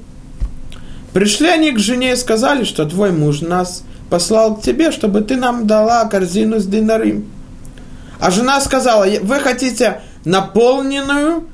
Пришли 1.13 1.49
они 1.49 1.71
к 1.71 1.79
жене 1.79 2.13
и 2.13 2.17
сказали, 2.17 2.65
что 2.65 2.87
твой 2.87 3.13
муж 3.13 3.41
нас 3.41 3.85
послал 4.11 4.57
к 4.57 4.63
тебе, 4.63 4.91
чтобы 4.91 5.21
ты 5.21 5.37
нам 5.37 5.67
дала 5.67 6.05
корзину 6.07 6.59
с 6.59 6.67
динарим. 6.67 7.31
А 8.21 8.31
жена 8.31 8.61
сказала, 8.61 9.07
вы 9.23 9.41
хотите 9.41 10.01
наполненную 10.25 11.45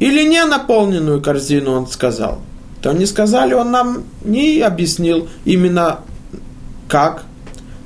или 0.00 0.22
не 0.22 0.44
наполненную 0.44 1.20
корзину, 1.20 1.72
он 1.72 1.86
сказал. 1.86 2.40
То 2.82 2.92
не 2.92 3.06
сказали, 3.06 3.54
он 3.54 3.70
нам 3.70 4.04
не 4.24 4.60
объяснил 4.60 5.28
именно 5.44 6.00
как. 6.88 7.24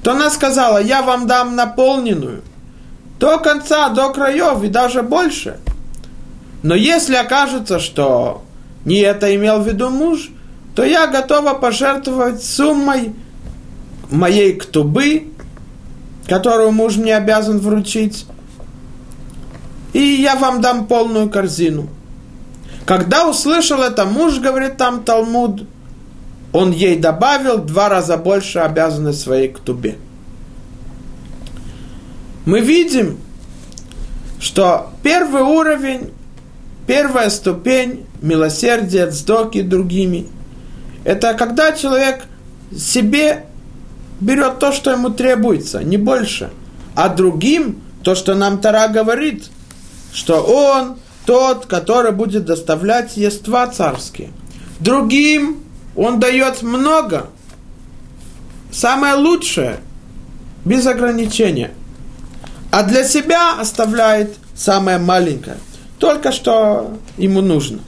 То 0.03 0.13
она 0.13 0.31
сказала, 0.31 0.83
я 0.83 1.03
вам 1.03 1.27
дам 1.27 1.57
наполненную. 1.57 2.43
До 3.19 3.39
конца, 3.39 3.89
до 3.89 4.13
краев 4.13 4.63
и 4.63 4.69
даже 4.69 5.03
больше. 5.03 5.59
Но 6.63 6.75
если 6.75 7.15
окажется, 7.15 7.79
что 7.79 8.43
не 8.85 8.99
это 8.99 9.35
имел 9.35 9.61
в 9.61 9.67
виду 9.67 9.91
муж, 9.91 10.31
то 10.75 10.85
я 10.85 11.07
готова 11.07 11.55
пожертвовать 11.55 12.43
суммой 12.43 13.15
моей 14.11 14.55
ктубы, 14.55 15.29
которую 16.29 16.73
муж 16.73 16.97
мне 16.97 17.17
обязан 17.17 17.59
вручить, 17.59 18.27
и 19.93 20.01
я 20.01 20.37
вам 20.37 20.61
дам 20.61 20.87
полную 20.87 21.29
корзину. 21.31 21.89
Когда 22.85 23.29
услышал 23.29 23.81
это 23.81 24.05
муж, 24.05 24.39
говорит 24.39 24.77
там 24.77 25.05
Талмуд, 25.05 25.67
он 26.53 26.73
ей 26.73 26.97
добавил 26.97 27.59
два 27.59 27.89
раза 27.89 28.17
больше 28.17 28.59
обязанностей 28.59 29.23
своей 29.23 29.49
ктубе. 29.49 29.97
Мы 32.45 32.61
видим, 32.61 33.19
что 34.41 34.91
первый 35.03 35.43
уровень, 35.43 36.11
первая 36.87 37.31
ступень 37.31 38.05
милосердия, 38.21 39.09
цдоки 39.11 39.63
другими, 39.63 40.27
это 41.05 41.35
когда 41.35 41.73
человек 41.73 42.25
себе 42.77 43.47
берет 44.21 44.59
то, 44.59 44.73
что 44.73 44.91
ему 44.91 45.11
требуется, 45.11 45.83
не 45.83 45.97
больше, 45.97 46.51
а 46.95 47.09
другим 47.09 47.81
то, 48.03 48.15
что 48.15 48.35
нам 48.35 48.61
Тара 48.61 48.89
говорит, 48.89 49.45
что 50.13 50.43
он 50.43 50.97
тот, 51.27 51.67
который 51.67 52.13
будет 52.13 52.45
доставлять 52.45 53.17
ества 53.17 53.67
царские. 53.67 54.31
Другим 54.81 55.63
он 55.95 56.19
дает 56.21 56.63
много, 56.63 57.27
самое 58.71 59.15
лучшее, 59.15 59.81
без 60.65 60.87
ограничения. 60.87 61.73
А 62.71 62.83
для 62.83 63.05
себя 63.05 63.61
оставляет 63.61 64.35
самое 64.55 64.99
маленькое, 64.99 65.57
только 65.99 66.33
что 66.33 66.97
ему 67.19 67.43
нужно. 67.43 67.81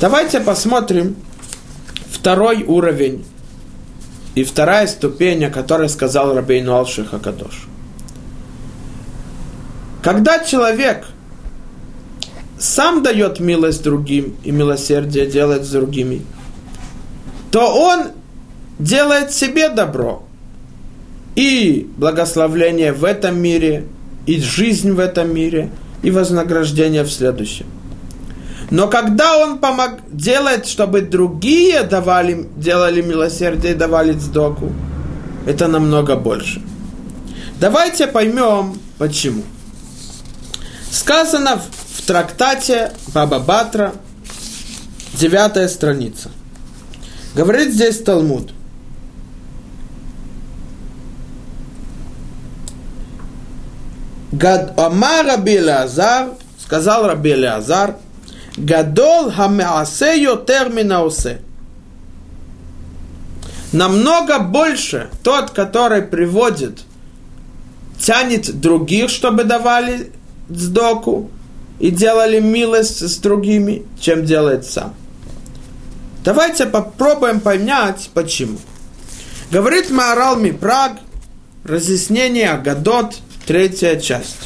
Давайте 0.00 0.40
посмотрим 0.40 1.16
второй 2.10 2.64
уровень 2.64 3.24
и 4.34 4.42
вторая 4.42 4.86
ступень, 4.86 5.44
о 5.44 5.50
которой 5.50 5.88
сказал 5.88 6.34
Рабейну 6.34 6.74
Алших 6.74 7.12
Акадош. 7.12 7.66
Когда 10.02 10.40
человек 10.40 11.06
сам 12.62 13.02
дает 13.02 13.40
милость 13.40 13.82
другим 13.82 14.36
и 14.44 14.52
милосердие 14.52 15.26
делает 15.26 15.64
с 15.64 15.70
другими, 15.70 16.22
то 17.50 17.74
он 17.74 18.12
делает 18.78 19.32
себе 19.32 19.68
добро. 19.68 20.22
И 21.34 21.90
благословление 21.96 22.92
в 22.92 23.04
этом 23.04 23.40
мире, 23.40 23.86
и 24.26 24.40
жизнь 24.40 24.92
в 24.92 25.00
этом 25.00 25.34
мире, 25.34 25.70
и 26.04 26.12
вознаграждение 26.12 27.02
в 27.02 27.10
следующем. 27.10 27.66
Но 28.70 28.86
когда 28.86 29.38
он 29.38 29.58
помог, 29.58 29.98
делает, 30.12 30.66
чтобы 30.66 31.00
другие 31.00 31.82
давали, 31.82 32.46
делали 32.56 33.02
милосердие 33.02 33.72
и 33.72 33.76
давали 33.76 34.12
сдоку, 34.12 34.72
это 35.46 35.66
намного 35.66 36.14
больше. 36.14 36.62
Давайте 37.58 38.06
поймем, 38.06 38.78
почему. 38.98 39.42
Сказано 40.92 41.56
в, 41.56 41.91
трактате 42.06 42.92
Баба 43.08 43.38
Батра, 43.38 43.92
девятая 45.14 45.68
страница. 45.68 46.30
Говорит 47.34 47.72
здесь 47.72 48.02
Талмуд. 48.02 48.52
Гад 54.32 54.78
Амар 54.78 55.26
Раби 55.26 55.60
сказал 56.58 57.06
Раби 57.06 57.32
Азар, 57.32 57.96
Гадол 58.56 59.30
хамеасе 59.30 60.22
йотер 60.22 60.70
минаусе. 60.70 61.40
Намного 63.72 64.38
больше 64.38 65.08
тот, 65.22 65.50
который 65.50 66.02
приводит, 66.02 66.80
тянет 67.98 68.60
других, 68.60 69.08
чтобы 69.08 69.44
давали 69.44 70.12
сдоку 70.50 71.30
и 71.79 71.91
делали 71.91 72.39
милость 72.39 73.01
с 73.01 73.17
другими, 73.17 73.83
чем 73.99 74.25
делает 74.25 74.65
сам. 74.65 74.93
Давайте 76.23 76.65
попробуем 76.65 77.39
понять, 77.39 78.09
почему. 78.13 78.57
Говорит 79.51 79.89
Маорал 79.89 80.35
Мипраг, 80.35 80.93
разъяснение 81.63 82.57
Гадот, 82.57 83.17
третья 83.45 83.95
часть. 83.97 84.37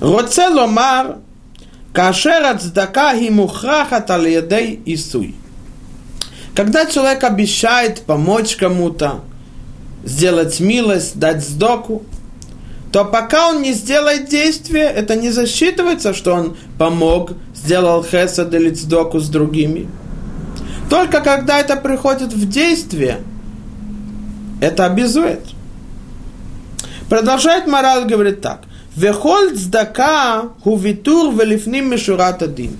רוצה 0.00 0.48
לומר, 0.48 1.10
כאשר 1.94 2.46
הצדקה 2.46 3.08
היא 3.08 3.30
מוכרחת 3.30 4.10
על 4.10 4.26
ידי 4.26 4.76
עיסוי. 4.84 5.32
Когда 6.54 6.86
человек 6.86 7.24
обещает 7.24 8.02
помочь 8.02 8.54
кому-то, 8.54 9.22
сделать 10.04 10.60
милость, 10.60 11.18
дать 11.18 11.42
сдоку, 11.44 12.04
то 12.91 13.05
пока 13.05 13.49
он 13.49 13.61
не 13.61 13.73
сделает 13.73 14.29
действие, 14.29 14.85
это 14.85 15.15
не 15.15 15.29
засчитывается, 15.29 16.13
что 16.13 16.33
он 16.33 16.57
помог, 16.77 17.33
сделал 17.53 18.03
хесад 18.03 18.53
или 18.53 18.71
цдоку 18.71 19.19
с 19.19 19.29
другими. 19.29 19.87
Только 20.89 21.21
когда 21.21 21.59
это 21.59 21.75
приходит 21.75 22.33
в 22.33 22.49
действие, 22.49 23.19
это 24.59 24.85
обязует. 24.85 25.41
Продолжает 27.09 27.67
мораль, 27.67 28.05
говорит 28.05 28.41
так. 28.41 28.61
Вехоль 28.95 29.55
цдака 29.55 30.49
хувитур 30.63 31.33
велифним 31.33 31.91
мишурат 31.91 32.41
один. 32.41 32.75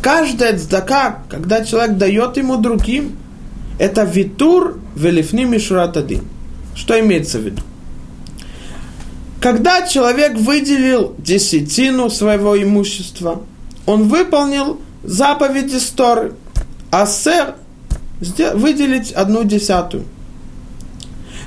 Каждая 0.00 0.56
цдака, 0.56 1.22
когда 1.28 1.64
человек 1.64 1.96
дает 1.96 2.36
ему 2.36 2.58
другим, 2.58 3.16
это 3.80 4.04
витур 4.04 4.78
велифним 4.94 5.50
мишурат 5.50 5.96
один. 5.96 6.22
Что 6.76 6.98
имеется 7.00 7.38
в 7.38 7.42
виду? 7.42 7.62
Когда 9.40 9.86
человек 9.86 10.36
выделил 10.36 11.14
десятину 11.18 12.10
своего 12.10 12.60
имущества, 12.60 13.42
он 13.86 14.08
выполнил 14.08 14.80
заповеди 15.04 15.76
Сторы, 15.76 16.34
а 16.90 17.06
сэр 17.06 17.54
выделить 18.54 19.12
одну 19.12 19.44
десятую– 19.44 20.04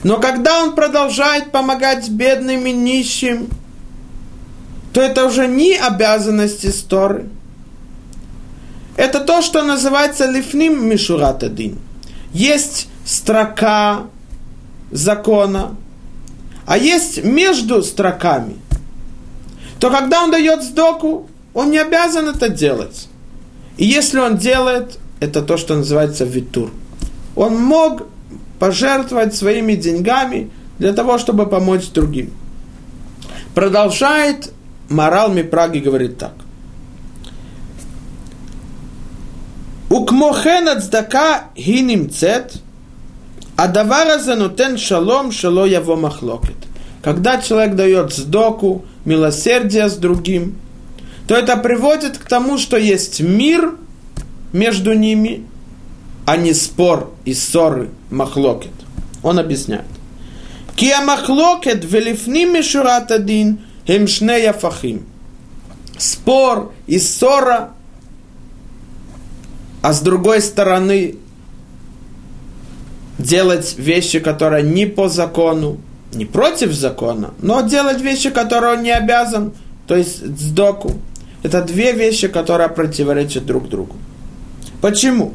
но 0.04 0.20
когда 0.20 0.64
он 0.64 0.74
продолжает 0.74 1.52
помогать 1.52 2.10
бедным 2.10 2.66
и 2.66 2.72
нищим, 2.72 3.50
то 4.94 5.02
это 5.02 5.26
уже 5.26 5.48
не 5.48 5.76
обязанности 5.76 6.68
Сторы. 6.68 7.30
Это 8.98 9.20
то, 9.20 9.42
что 9.42 9.64
называется 9.64 10.26
лифним 10.26 10.88
мишурат 10.88 11.44
один. 11.44 11.80
Есть 12.34 12.90
строка 13.06 14.06
закона, 14.92 15.76
а 16.72 16.78
есть 16.78 17.22
между 17.22 17.84
строками, 17.84 18.56
то 19.78 19.92
когда 19.92 20.24
он 20.24 20.32
дает 20.32 20.64
сдоку, 20.64 21.28
он 21.54 21.70
не 21.70 21.78
обязан 21.78 22.30
это 22.30 22.48
делать. 22.48 23.10
И 23.76 23.84
если 23.84 24.20
он 24.20 24.38
делает, 24.38 24.98
это 25.20 25.42
то, 25.42 25.58
что 25.58 25.76
называется 25.76 26.24
витур. 26.24 26.72
Он 27.36 27.62
мог 27.62 28.08
пожертвовать 28.58 29.36
своими 29.36 29.76
деньгами 29.76 30.50
для 30.80 30.94
того, 30.94 31.18
чтобы 31.18 31.46
помочь 31.46 31.90
другим. 31.90 32.32
Продолжает 33.54 34.54
Морал 34.88 35.30
Мипраги 35.30 35.80
говорит 35.80 36.20
так. 36.20 36.36
Укмохен 39.90 40.82
цдака 40.82 41.50
Хинимцет.– 41.54 42.62
а 43.62 43.68
давара 43.68 44.18
занутен 44.18 44.76
шалом 44.76 45.32
шало 45.32 45.66
его 45.68 45.96
махлокет. 45.96 46.58
Когда 47.04 47.40
человек 47.40 47.76
дает 47.76 48.12
сдоку, 48.12 48.86
милосердие 49.06 49.88
с 49.88 49.98
другим, 49.98 50.56
то 51.28 51.36
это 51.36 51.56
приводит 51.58 52.18
к 52.18 52.28
тому, 52.28 52.58
что 52.58 52.76
есть 52.76 53.20
мир 53.20 53.76
между 54.52 54.94
ними, 54.94 55.46
а 56.26 56.38
не 56.38 56.56
спор 56.56 57.12
и 57.24 57.36
ссоры 57.36 57.92
махлокет. 58.10 58.72
Он 59.22 59.38
объясняет. 59.38 59.86
Кия 60.76 61.02
махлокет 61.02 61.86
велифни 61.86 62.46
мишурат 62.46 63.12
один 63.12 63.60
хемшнея 63.86 64.54
фахим. 64.54 65.06
Спор 66.00 66.74
и 66.88 66.98
ссора, 66.98 67.74
а 69.84 69.94
с 69.94 70.02
другой 70.02 70.42
стороны 70.42 71.18
делать 73.22 73.76
вещи, 73.78 74.20
которые 74.20 74.64
не 74.64 74.86
по 74.86 75.08
закону, 75.08 75.78
не 76.14 76.26
против 76.26 76.74
закона, 76.74 77.34
но 77.42 77.62
делать 77.62 78.02
вещи, 78.02 78.30
которые 78.30 78.78
он 78.78 78.84
не 78.84 78.92
обязан, 78.92 79.54
то 79.88 79.96
есть 79.96 80.26
сдоку. 80.38 80.94
Это 81.44 81.62
две 81.62 81.94
вещи, 81.94 82.28
которые 82.28 82.70
противоречат 82.70 83.46
друг 83.46 83.70
другу. 83.70 83.96
Почему? 84.82 85.34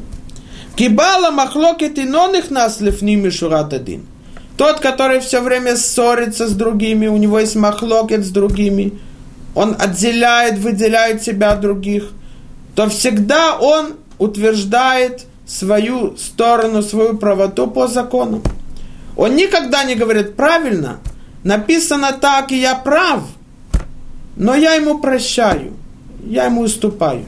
Кибала 0.75 1.31
махлокет 1.31 1.97
и 1.97 2.03
их 2.03 2.51
нас 2.51 2.79
лифними 2.81 3.29
шурат 3.29 3.73
один. 3.73 4.05
Тот, 4.57 4.79
который 4.79 5.19
все 5.19 5.41
время 5.41 5.75
ссорится 5.75 6.47
с 6.47 6.53
другими, 6.53 7.07
у 7.07 7.17
него 7.17 7.39
есть 7.39 7.55
махлокет 7.55 8.25
с 8.25 8.29
другими, 8.29 8.93
он 9.53 9.75
отделяет, 9.77 10.59
выделяет 10.59 11.23
себя 11.23 11.51
от 11.51 11.61
других, 11.61 12.11
то 12.75 12.89
всегда 12.89 13.57
он 13.57 13.95
утверждает 14.17 15.26
свою 15.47 16.17
сторону, 16.17 16.83
свою 16.83 17.17
правоту 17.17 17.67
по 17.67 17.87
закону. 17.87 18.41
Он 19.15 19.35
никогда 19.35 19.83
не 19.83 19.95
говорит 19.95 20.35
правильно, 20.35 20.99
написано 21.43 22.11
так, 22.11 22.51
и 22.51 22.59
я 22.59 22.75
прав, 22.75 23.23
но 24.35 24.53
я 24.55 24.73
ему 24.73 24.99
прощаю, 24.99 25.73
я 26.25 26.45
ему 26.45 26.61
уступаю. 26.61 27.23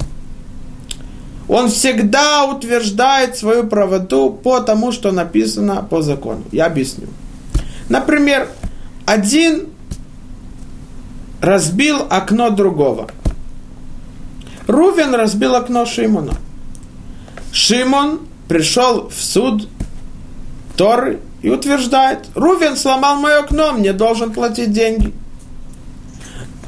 Он 1.47 1.69
всегда 1.69 2.45
утверждает 2.45 3.35
свою 3.35 3.65
правоту 3.65 4.29
по 4.31 4.59
тому, 4.59 4.91
что 4.91 5.11
написано 5.11 5.81
по 5.81 6.03
закону. 6.03 6.43
Я 6.51 6.67
объясню. 6.67 7.07
Например, 7.89 8.47
один 9.07 9.69
разбил 11.41 12.05
окно 12.07 12.51
другого. 12.51 13.09
Рувен 14.67 15.15
разбил 15.15 15.55
окно 15.55 15.87
Шимона. 15.87 16.33
Шимон 17.51 18.21
пришел 18.47 19.09
в 19.09 19.21
суд 19.21 19.67
Торы 20.77 21.19
и 21.41 21.49
утверждает, 21.49 22.27
Рувен 22.35 22.75
сломал 22.75 23.17
мое 23.17 23.39
окно, 23.39 23.73
мне 23.73 23.93
должен 23.93 24.31
платить 24.31 24.71
деньги. 24.71 25.13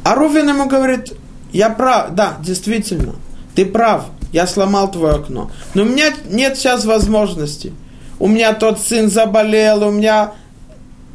А 0.04 0.16
Рувен 0.16 0.50
ему 0.50 0.68
говорит, 0.68 1.14
я 1.52 1.70
прав, 1.70 2.12
да, 2.12 2.38
действительно, 2.42 3.16
ты 3.56 3.66
прав, 3.66 4.06
я 4.32 4.48
сломал 4.48 4.92
твое 4.92 5.16
окно. 5.16 5.52
Но 5.74 5.84
у 5.84 5.86
меня 5.86 6.14
нет 6.30 6.58
сейчас 6.58 6.86
возможности. 6.86 7.74
У 8.20 8.28
меня 8.28 8.54
тот 8.54 8.80
сын 8.80 9.10
заболел, 9.10 9.84
у 9.88 9.92
меня 9.92 10.34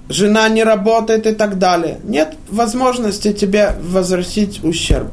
жена 0.08 0.48
не 0.48 0.64
работает 0.64 1.26
и 1.26 1.32
так 1.32 1.58
далее. 1.58 2.00
Нет 2.04 2.36
возможности 2.50 3.32
тебе 3.32 3.76
возвратить 3.80 4.62
ущерб. 4.64 5.12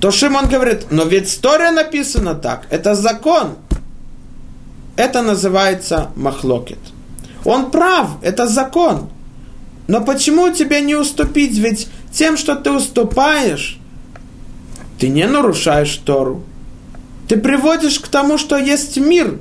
То 0.00 0.10
Шимон 0.10 0.48
говорит, 0.48 0.86
но 0.90 1.04
ведь 1.04 1.28
история 1.28 1.70
написана 1.70 2.34
так, 2.34 2.66
это 2.70 2.94
закон. 2.94 3.56
Это 4.96 5.22
называется 5.22 6.10
махлокет. 6.14 6.78
Он 7.44 7.70
прав, 7.70 8.10
это 8.22 8.46
закон. 8.46 9.08
Но 9.86 10.00
почему 10.02 10.50
тебе 10.50 10.80
не 10.80 10.94
уступить? 10.94 11.58
Ведь 11.58 11.88
тем, 12.12 12.36
что 12.36 12.54
ты 12.54 12.70
уступаешь, 12.70 13.78
ты 14.98 15.08
не 15.08 15.26
нарушаешь 15.26 15.96
Тору. 15.96 16.44
Ты 17.28 17.36
приводишь 17.36 17.98
к 17.98 18.08
тому, 18.08 18.38
что 18.38 18.56
есть 18.56 18.96
мир. 18.96 19.38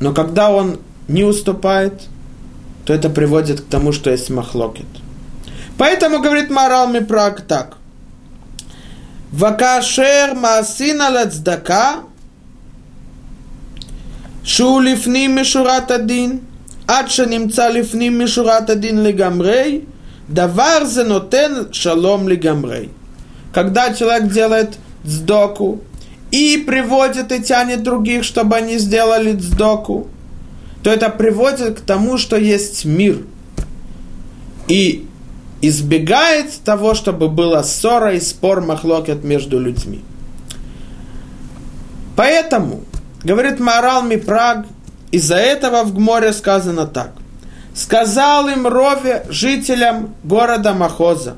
Но 0.00 0.12
когда 0.12 0.50
он 0.50 0.78
не 1.08 1.24
уступает, 1.24 2.02
то 2.84 2.92
это 2.92 3.08
приводит 3.08 3.62
к 3.62 3.66
тому, 3.66 3.92
что 3.92 4.10
есть 4.10 4.30
махлокет. 4.30 4.86
Поэтому 5.76 6.20
говорит 6.20 6.50
Марал 6.50 6.88
Мипрак 6.88 7.40
так. 7.42 7.77
Вакашер 9.33 10.33
маасина 10.35 11.09
лацдака 11.09 11.91
שהוא 14.43 14.81
לפנים 14.81 15.35
משורת 15.35 15.91
הדין, 15.91 16.39
עד 16.87 17.09
שנמצא 17.09 17.67
לפנים 17.69 18.19
משורת 18.19 18.69
הדין 18.69 19.03
לגמרי, 19.03 19.79
דבר 20.29 20.85
זה 20.85 21.03
נותן 21.03 21.53
шалом 21.71 22.27
לגמרי. 22.27 22.87
Когда 23.53 23.93
человек 23.93 24.31
делает 24.31 24.77
сдоку 25.03 25.81
и 26.31 26.57
приводит 26.57 27.31
и 27.31 27.39
тянет 27.39 27.83
других, 27.83 28.23
чтобы 28.23 28.55
они 28.55 28.77
сделали 28.79 29.37
сдоку, 29.37 30.07
то 30.81 30.89
это 30.89 31.09
приводит 31.09 31.79
к 31.79 31.81
тому, 31.81 32.17
что 32.17 32.35
есть 32.35 32.83
мир. 32.85 33.23
И 34.67 35.05
избегает 35.60 36.52
того, 36.64 36.94
чтобы 36.94 37.28
была 37.28 37.62
ссора 37.62 38.14
и 38.14 38.20
спор 38.20 38.60
махлокет 38.60 39.24
между 39.24 39.58
людьми. 39.58 40.02
Поэтому, 42.16 42.82
говорит 43.22 43.60
Марал 43.60 44.02
Мипраг, 44.02 44.66
из-за 45.10 45.36
этого 45.36 45.84
в 45.84 45.94
Гморе 45.94 46.32
сказано 46.32 46.86
так. 46.86 47.12
Сказал 47.74 48.48
им 48.48 48.66
Рове, 48.66 49.24
жителям 49.28 50.14
города 50.24 50.74
Махоза, 50.74 51.36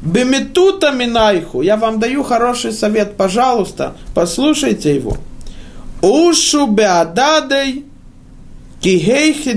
Беметута 0.00 0.90
Минайху, 0.90 1.60
я 1.60 1.76
вам 1.76 1.98
даю 2.00 2.22
хороший 2.22 2.72
совет, 2.72 3.16
пожалуйста, 3.16 3.94
послушайте 4.14 4.94
его. 4.94 5.16
Ушу 6.00 6.68
беададей 6.68 7.84
Кихейхи 8.80 9.54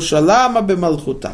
шалама 0.00 0.62
бемалхута. 0.62 1.32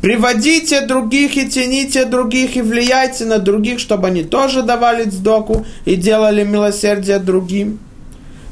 Приводите 0.00 0.82
других 0.82 1.36
и 1.36 1.48
тяните 1.48 2.04
других 2.04 2.56
и 2.56 2.62
влияйте 2.62 3.24
на 3.24 3.38
других, 3.38 3.80
чтобы 3.80 4.06
они 4.06 4.22
тоже 4.22 4.62
давали 4.62 5.10
сдоку 5.10 5.66
и 5.84 5.96
делали 5.96 6.44
милосердие 6.44 7.18
другим. 7.18 7.80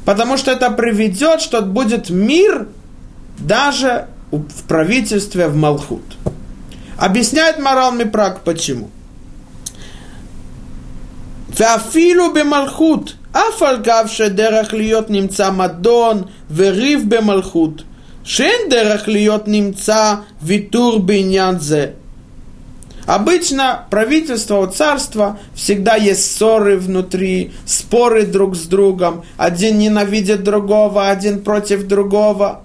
Потому 0.05 0.37
что 0.37 0.51
это 0.51 0.71
приведет, 0.71 1.39
что 1.41 1.61
будет 1.61 2.09
мир 2.09 2.67
даже 3.39 4.07
в 4.31 4.63
правительстве 4.67 5.47
в 5.47 5.55
Малхут. 5.55 6.03
Объясняет 6.97 7.59
Марал 7.59 7.93
Мипрак 7.93 8.41
почему. 8.41 8.89
Вафилу 11.57 12.33
бемалхут, 12.33 13.15
афальгавше 13.31 14.29
дерах 14.29 14.73
льет 14.73 15.09
немца 15.09 15.51
мадон, 15.51 16.29
верив 16.49 17.05
бемалхут– 17.05 17.85
Шен 18.27 18.67
дерахлиот 18.69 19.47
немца 19.47 20.25
Витурбинянзе. 20.41 21.93
Обычно 23.05 23.85
правительство, 23.89 24.67
царства 24.67 25.39
всегда 25.55 25.95
есть 25.95 26.35
ссоры 26.35 26.75
внутри, 26.77 27.53
споры 27.65 28.25
друг 28.25 28.57
с 28.57 28.63
другом. 28.63 29.23
Один 29.37 29.77
ненавидит 29.77 30.43
другого, 30.43 31.07
один 31.07 31.41
против 31.41 31.87
другого. 31.87 32.63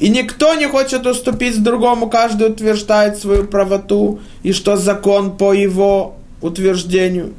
И 0.00 0.10
никто 0.10 0.52
не 0.52 0.68
хочет 0.68 1.06
уступить 1.06 1.62
другому, 1.62 2.10
каждый 2.10 2.50
утверждает 2.50 3.16
свою 3.16 3.44
правоту 3.44 4.20
и 4.42 4.52
что 4.52 4.76
закон 4.76 5.38
по 5.38 5.54
его 5.54 6.16
утверждению. 6.42 7.32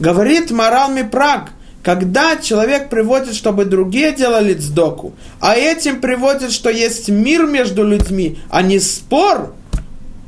Говорит 0.00 0.50
Марал 0.50 0.90
Мипраг– 0.90 1.52
когда 1.82 2.36
человек 2.36 2.88
приводит, 2.88 3.34
чтобы 3.34 3.64
другие 3.64 4.12
делали 4.12 4.54
цдоку, 4.54 5.14
а 5.40 5.54
этим 5.54 6.00
приводит, 6.00 6.52
что 6.52 6.70
есть 6.70 7.08
мир 7.08 7.46
между 7.46 7.84
людьми, 7.84 8.38
а 8.50 8.62
не 8.62 8.78
спор, 8.78 9.54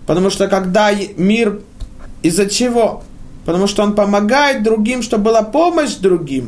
потому 0.06 0.30
что 0.30 0.48
когда 0.48 0.90
мир 1.16 1.60
из-за 2.22 2.46
чего? 2.46 3.04
Потому 3.44 3.66
что 3.66 3.82
он 3.82 3.94
помогает 3.94 4.62
другим, 4.62 5.02
чтобы 5.02 5.24
была 5.24 5.42
помощь 5.42 5.94
другим, 5.94 6.46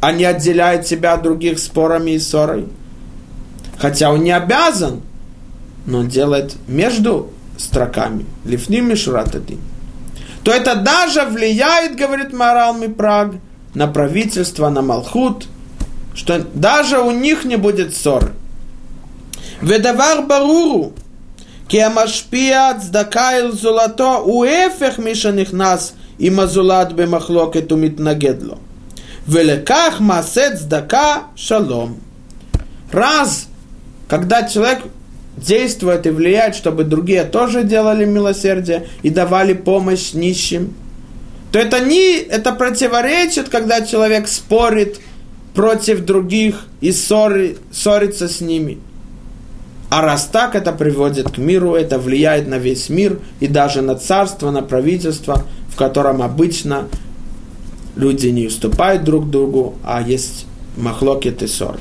а 0.00 0.12
не 0.12 0.24
отделяет 0.24 0.86
себя 0.86 1.14
от 1.14 1.22
других 1.22 1.58
спорами 1.58 2.12
и 2.12 2.18
ссорой. 2.18 2.66
Хотя 3.78 4.12
он 4.12 4.22
не 4.22 4.30
обязан, 4.30 5.02
но 5.84 5.98
он 5.98 6.08
делает 6.08 6.54
между 6.68 7.32
строками. 7.58 8.24
Лифним 8.44 8.88
Мишуратадин 8.88 9.58
то 10.42 10.50
это 10.50 10.74
даже 10.74 11.24
влияет, 11.24 11.96
говорит 11.96 12.32
Марал 12.32 12.74
Мипраг, 12.74 13.34
на 13.74 13.86
правительство, 13.86 14.68
на 14.68 14.82
Малхут, 14.82 15.46
что 16.14 16.44
даже 16.54 17.00
у 17.00 17.10
них 17.10 17.44
не 17.44 17.56
будет 17.56 17.96
ссор. 17.96 18.32
Ведавар 19.60 20.26
баруру, 20.26 20.92
кемашпия 21.68 22.78
цдакайл 22.78 23.52
золото 23.52 24.18
уэфех 24.18 24.98
мишаних 24.98 25.52
нас 25.52 25.94
и 26.18 26.30
мазулат 26.30 26.92
бемахлокет 26.92 27.72
умитнагедло. 27.72 28.58
Великах 29.26 30.00
масет 30.00 30.58
здака 30.58 31.24
шалом. 31.36 32.00
Раз, 32.90 33.46
когда 34.08 34.48
человек 34.48 34.80
действует 35.36 36.06
и 36.06 36.10
влияет, 36.10 36.56
чтобы 36.56 36.84
другие 36.84 37.24
тоже 37.24 37.62
делали 37.62 38.04
милосердие 38.04 38.88
и 39.02 39.10
давали 39.10 39.54
помощь 39.54 40.12
нищим, 40.12 40.74
то 41.52 41.58
это 41.58 41.80
не 41.80 42.16
это 42.16 42.52
противоречит, 42.52 43.50
когда 43.50 43.82
человек 43.82 44.26
спорит 44.26 45.00
против 45.54 46.04
других 46.04 46.64
и 46.80 46.92
ссори, 46.92 47.58
ссорится 47.70 48.26
с 48.26 48.40
ними. 48.40 48.78
А 49.90 50.00
раз 50.00 50.24
так, 50.32 50.54
это 50.54 50.72
приводит 50.72 51.30
к 51.30 51.36
миру, 51.36 51.74
это 51.74 51.98
влияет 51.98 52.48
на 52.48 52.56
весь 52.56 52.88
мир 52.88 53.18
и 53.40 53.46
даже 53.46 53.82
на 53.82 53.94
царство, 53.94 54.50
на 54.50 54.62
правительство, 54.62 55.44
в 55.68 55.76
котором 55.76 56.22
обычно 56.22 56.88
люди 57.96 58.28
не 58.28 58.46
уступают 58.46 59.04
друг 59.04 59.28
другу, 59.28 59.74
а 59.84 60.00
есть 60.00 60.46
махлокет 60.78 61.42
и 61.42 61.46
ссор. 61.46 61.78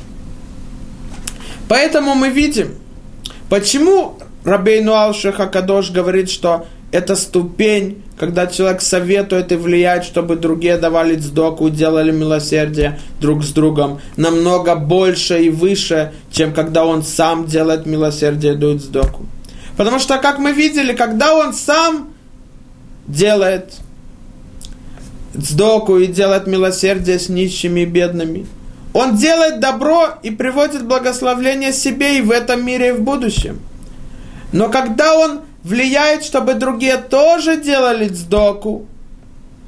Поэтому 1.69 2.13
мы 2.13 2.28
видим, 2.28 2.76
почему 3.49 4.17
Рабейну 4.43 4.93
Алшиха 4.93 5.47
Кадош 5.47 5.91
говорит, 5.91 6.30
что 6.30 6.65
это 6.92 7.16
ступень, 7.16 8.04
когда 8.18 8.48
человек 8.48 8.82
советует 8.82 9.52
и 9.52 9.56
влияет, 9.56 10.04
чтобы 10.04 10.36
другие 10.36 10.78
давали 10.78 11.16
цдоку, 11.16 11.70
делали 11.70 12.12
милосердие 12.12 13.00
друг 13.20 13.44
с 13.44 13.52
другом, 13.52 14.02
намного 14.18 14.76
больше 14.76 15.44
и 15.44 15.50
выше, 15.50 16.12
чем 16.32 16.54
когда 16.54 16.86
он 16.86 17.04
сам 17.04 17.46
делает 17.46 17.86
милосердие 17.86 18.54
и 18.54 18.58
дует 18.58 18.82
цдоку. 18.82 19.26
Потому 19.78 20.00
что, 20.00 20.18
как 20.18 20.38
мы 20.39 20.52
видели, 20.52 20.94
когда 20.94 21.34
он 21.34 21.54
сам 21.54 22.10
делает 23.08 23.74
цдоку 25.34 25.98
и 25.98 26.08
делает 26.08 26.46
милосердие 26.46 27.20
с 27.20 27.30
нищими 27.30 27.82
и 27.82 27.86
бедными, 27.86 28.46
он 28.94 29.16
делает 29.16 29.62
добро 29.62 30.10
и 30.22 30.32
приводит 30.32 30.86
благословление 30.86 31.72
себе 31.72 32.18
и 32.18 32.22
в 32.22 32.32
этом 32.32 32.66
мире, 32.66 32.89
и 32.89 32.92
в 32.92 33.02
будущем. 33.02 33.62
Но 34.52 34.68
когда 34.70 35.18
он 35.18 35.42
влияет, 35.64 36.24
чтобы 36.24 36.55
другие 36.55 36.97
тоже 36.97 37.57
делали 37.62 38.07
цдоку, 38.07 38.86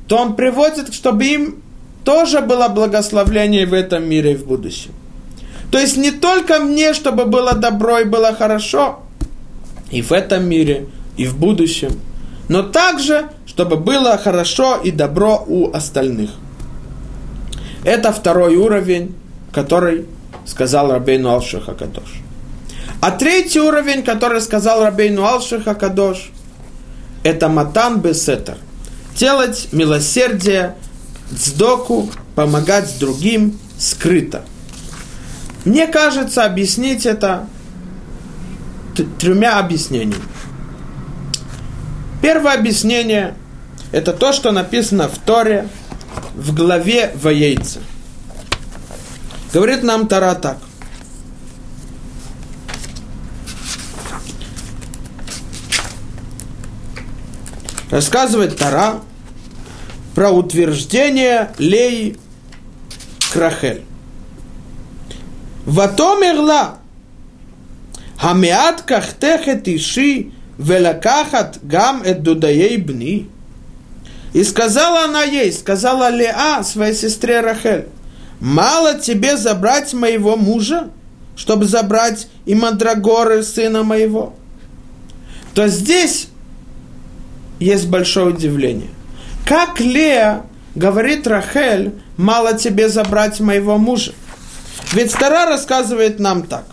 то 0.07 0.17
он 0.17 0.35
приводит, 0.35 0.93
чтобы 0.93 1.25
им 1.25 1.63
тоже 2.03 2.41
было 2.41 2.67
благословление 2.67 3.65
в 3.65 3.73
этом 3.73 4.07
мире 4.07 4.33
и 4.33 4.35
в 4.35 4.45
будущем. 4.45 4.91
То 5.71 5.79
есть 5.79 5.97
не 5.97 6.11
только 6.11 6.59
мне, 6.59 6.93
чтобы 6.93 7.25
было 7.25 7.53
добро 7.53 7.99
и 7.99 8.03
было 8.03 8.33
хорошо, 8.33 8.99
и 9.91 10.01
в 10.01 10.11
этом 10.11 10.47
мире, 10.47 10.87
и 11.17 11.25
в 11.25 11.37
будущем, 11.37 11.99
но 12.49 12.63
также, 12.63 13.29
чтобы 13.45 13.77
было 13.77 14.17
хорошо 14.17 14.77
и 14.83 14.91
добро 14.91 15.43
у 15.47 15.71
остальных. 15.71 16.31
Это 17.83 18.11
второй 18.11 18.55
уровень, 18.55 19.15
который 19.51 20.05
сказал 20.45 20.91
Рабейну 20.91 21.29
Алшиха 21.29 21.73
Кадош. 21.73 22.22
А 23.03 23.11
третий 23.11 23.59
уровень, 23.59 24.01
который 24.01 24.39
сказал 24.39 24.81
Рабейну 24.81 25.25
Алшиха 25.25 25.75
Кадош, 25.75 26.31
это 27.23 27.49
матан 27.49 27.99
бесетер. 27.99 28.55
Делать 29.17 29.67
милосердие, 29.73 30.75
цдоку, 31.37 32.09
помогать 32.33 32.97
другим 33.01 33.59
скрыто. 33.77 34.45
Мне 35.65 35.87
кажется, 35.87 36.45
объяснить 36.45 37.05
это 37.05 37.45
тремя 39.19 39.59
объяснениями. 39.59 40.23
Первое 42.21 42.53
объяснение– 42.53 43.35
это 43.91 44.13
то, 44.13 44.31
что 44.31 44.53
написано 44.53 45.09
в 45.09 45.17
Торе 45.17 45.67
в 46.35 46.55
главе 46.55 47.11
Воейца. 47.15 47.79
Говорит 49.51 49.83
нам 49.83 50.07
Тара 50.07 50.35
так– 50.35 50.57
рассказывает 57.93 58.57
Тара 58.57 59.01
про 60.15 60.31
утверждение 60.31 61.51
Леи 61.59 62.17
Крахель. 63.31 63.83
Ватомерла 65.67 66.79
Хамеат 68.17 68.81
кахтехет 68.81 69.67
иши 69.67 70.31
велакахат 70.57 71.59
гам 71.61 72.01
эт 72.01 72.23
дудаей 72.23 72.77
бни. 72.77 73.29
И 74.33 74.43
сказала 74.43 75.03
она 75.03 75.21
ей, 75.21 75.53
сказала 75.53 76.09
Леа 76.09 76.63
своей 76.63 76.95
сестре 76.95 77.41
Рахель, 77.41 77.89
мало 78.39 78.97
тебе 78.97 79.37
забрать 79.37 79.93
моего 79.93 80.35
мужа, 80.35 80.89
чтобы 81.35 81.65
забрать 81.65 82.27
и 82.47 82.55
мандрагоры 82.55 83.43
сына 83.43 83.83
моего. 83.83 84.33
То 85.53 85.67
здесь 85.67 86.29
есть 87.64 87.88
большое 87.88 88.28
удивление. 88.28 88.89
Как 89.45 89.80
Лея 89.80 90.43
говорит 90.76 91.28
Рахель, 91.28 91.93
мало 92.18 92.57
тебе 92.57 92.89
забрать 92.89 93.39
моего 93.39 93.78
мужа? 93.78 94.14
Ведь 94.91 95.11
Стара 95.11 95.45
рассказывает 95.45 96.20
нам 96.20 96.43
так. 96.43 96.66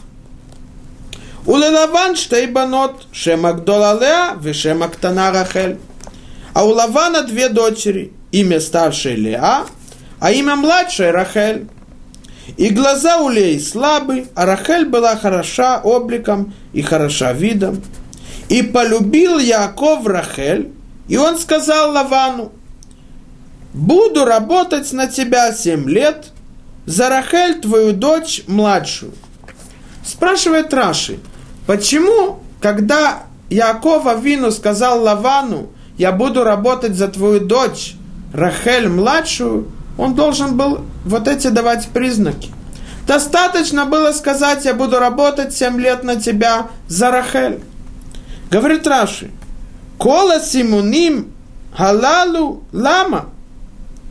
У 1.46 1.52
Лаван 1.52 2.16
штейбанот, 2.16 3.06
шема 3.12 3.52
гдола 3.52 3.98
Леа, 3.98 4.36
вешема 4.40 4.88
ктана 4.88 5.30
Рахель. 5.32 5.78
А 6.52 6.64
у 6.64 6.70
Лавана 6.70 7.22
две 7.22 7.48
дочери, 7.48 8.12
имя 8.30 8.60
старшей 8.60 9.16
Леа, 9.16 9.66
а 10.18 10.32
имя 10.32 10.56
младшей 10.56 11.10
Рахель. 11.10 11.66
И 12.56 12.68
глаза 12.70 13.18
у 13.18 13.30
Леи 13.30 13.58
слабы, 13.58 14.26
а 14.34 14.44
Рахель 14.44 14.86
была 14.86 15.16
хороша 15.16 15.80
обликом 15.82 16.52
и 16.72 16.82
хороша 16.82 17.32
видом. 17.32 17.82
И 18.48 18.62
полюбил 18.62 19.38
Яков 19.38 20.06
Рахель, 20.06 20.70
и 21.10 21.16
он 21.16 21.38
сказал 21.38 21.90
Лавану, 21.90 22.52
буду 23.74 24.24
работать 24.24 24.92
на 24.92 25.08
тебя 25.08 25.52
семь 25.52 25.90
лет, 25.90 26.28
за 26.86 27.08
Рахель, 27.08 27.60
твою 27.60 27.92
дочь 27.92 28.44
младшую. 28.46 29.12
Спрашивает 30.04 30.72
Раши, 30.72 31.18
почему, 31.66 32.38
когда 32.60 33.24
Якова 33.50 34.20
Вину 34.20 34.52
сказал 34.52 35.02
Лавану, 35.02 35.70
я 35.98 36.12
буду 36.12 36.44
работать 36.44 36.94
за 36.94 37.08
твою 37.08 37.40
дочь, 37.40 37.96
Рахель 38.32 38.88
младшую, 38.88 39.68
он 39.98 40.14
должен 40.14 40.56
был 40.56 40.84
вот 41.04 41.26
эти 41.26 41.48
давать 41.48 41.88
признаки. 41.88 42.52
Достаточно 43.08 43.84
было 43.84 44.12
сказать, 44.12 44.64
я 44.64 44.74
буду 44.74 45.00
работать 45.00 45.56
семь 45.56 45.80
лет 45.80 46.04
на 46.04 46.20
тебя 46.20 46.68
за 46.86 47.10
Рахель. 47.10 47.60
Говорит 48.48 48.86
Раши, 48.86 49.32
Кола 50.00 50.40
симуним 50.40 51.30
халалу 51.76 52.64
лама. 52.72 53.26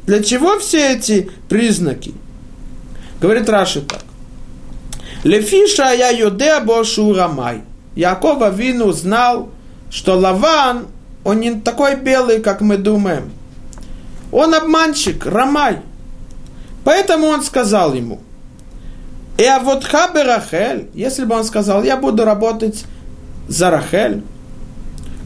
Для 0.06 0.22
чего 0.22 0.60
все 0.60 0.94
эти 0.94 1.32
признаки? 1.50 2.14
Говорит 3.20 3.50
Раши 3.50 3.82
так. 3.82 4.04
Лефиша 5.24 5.92
я 5.94 6.10
юдеа 6.10 6.60
бошу 6.62 7.12
рамай. 7.14 7.64
Яков 7.96 8.44
Авину 8.44 8.92
знал, 8.92 9.50
что 9.90 10.16
Лаван, 10.16 10.86
он 11.24 11.40
не 11.40 11.60
такой 11.60 11.96
белый, 11.96 12.40
как 12.40 12.62
мы 12.62 12.78
думаем. 12.78 13.32
Он 14.32 14.54
обманщик, 14.54 15.26
рамай. 15.26 15.80
Поэтому 16.84 17.26
он 17.26 17.42
сказал 17.42 17.96
ему, 17.96 18.20
и 19.40 19.44
а 19.44 19.60
вот 19.60 19.84
хабе 19.86 20.22
Рахель, 20.22 20.90
если 20.94 21.26
бы 21.26 21.36
он 21.36 21.44
сказал, 21.46 21.84
я 21.84 21.98
буду 21.98 22.26
работать 22.26 22.86
за 23.48 23.72
Рахель, 23.72 24.22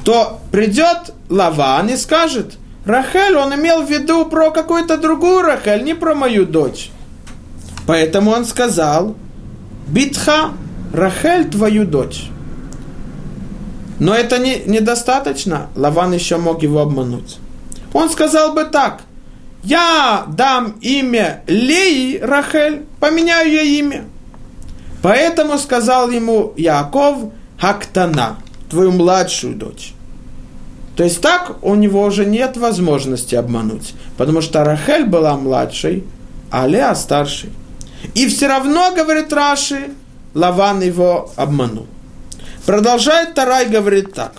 то 0.03 0.39
придет 0.51 1.13
Лаван 1.29 1.89
и 1.89 1.97
скажет, 1.97 2.57
Рахель, 2.85 3.35
он 3.35 3.55
имел 3.55 3.83
в 3.83 3.89
виду 3.89 4.25
про 4.25 4.51
какую-то 4.51 4.97
другую 4.97 5.41
Рахель, 5.41 5.83
не 5.83 5.93
про 5.93 6.15
мою 6.15 6.45
дочь. 6.45 6.91
Поэтому 7.87 8.31
он 8.31 8.45
сказал, 8.45 9.15
Битха, 9.87 10.51
Рахель, 10.93 11.49
твою 11.49 11.85
дочь. 11.85 12.29
Но 13.99 14.13
это 14.13 14.37
не, 14.37 14.63
недостаточно. 14.65 15.67
Лаван 15.75 16.13
еще 16.13 16.37
мог 16.37 16.61
его 16.61 16.79
обмануть. 16.79 17.37
Он 17.93 18.09
сказал 18.09 18.53
бы 18.53 18.65
так. 18.65 19.01
Я 19.63 20.25
дам 20.27 20.75
имя 20.81 21.41
Леи 21.47 22.19
Рахель, 22.19 22.85
поменяю 22.99 23.49
ей 23.49 23.79
имя. 23.79 24.05
Поэтому 25.01 25.57
сказал 25.57 26.09
ему 26.09 26.53
Яков 26.57 27.31
Хактана, 27.57 28.37
твою 28.73 28.91
младшую 28.91 29.55
дочь. 29.55 29.93
То 30.95 31.03
есть 31.03 31.21
так 31.21 31.63
у 31.63 31.75
него 31.75 32.03
уже 32.03 32.25
нет 32.25 32.57
возможности 32.57 33.35
обмануть, 33.35 33.93
потому 34.17 34.41
что 34.41 34.63
Рахель 34.63 35.05
была 35.05 35.37
младшей, 35.37 36.03
а 36.51 36.67
Леа 36.67 36.95
старшей. 36.95 37.51
И 38.15 38.27
все 38.27 38.47
равно, 38.47 38.91
говорит 38.95 39.31
Раши, 39.31 39.91
Лаван 40.33 40.81
его 40.81 41.31
обманул. 41.35 41.85
Продолжает 42.65 43.35
Тарай, 43.35 43.67
говорит 43.67 44.13
так. 44.13 44.33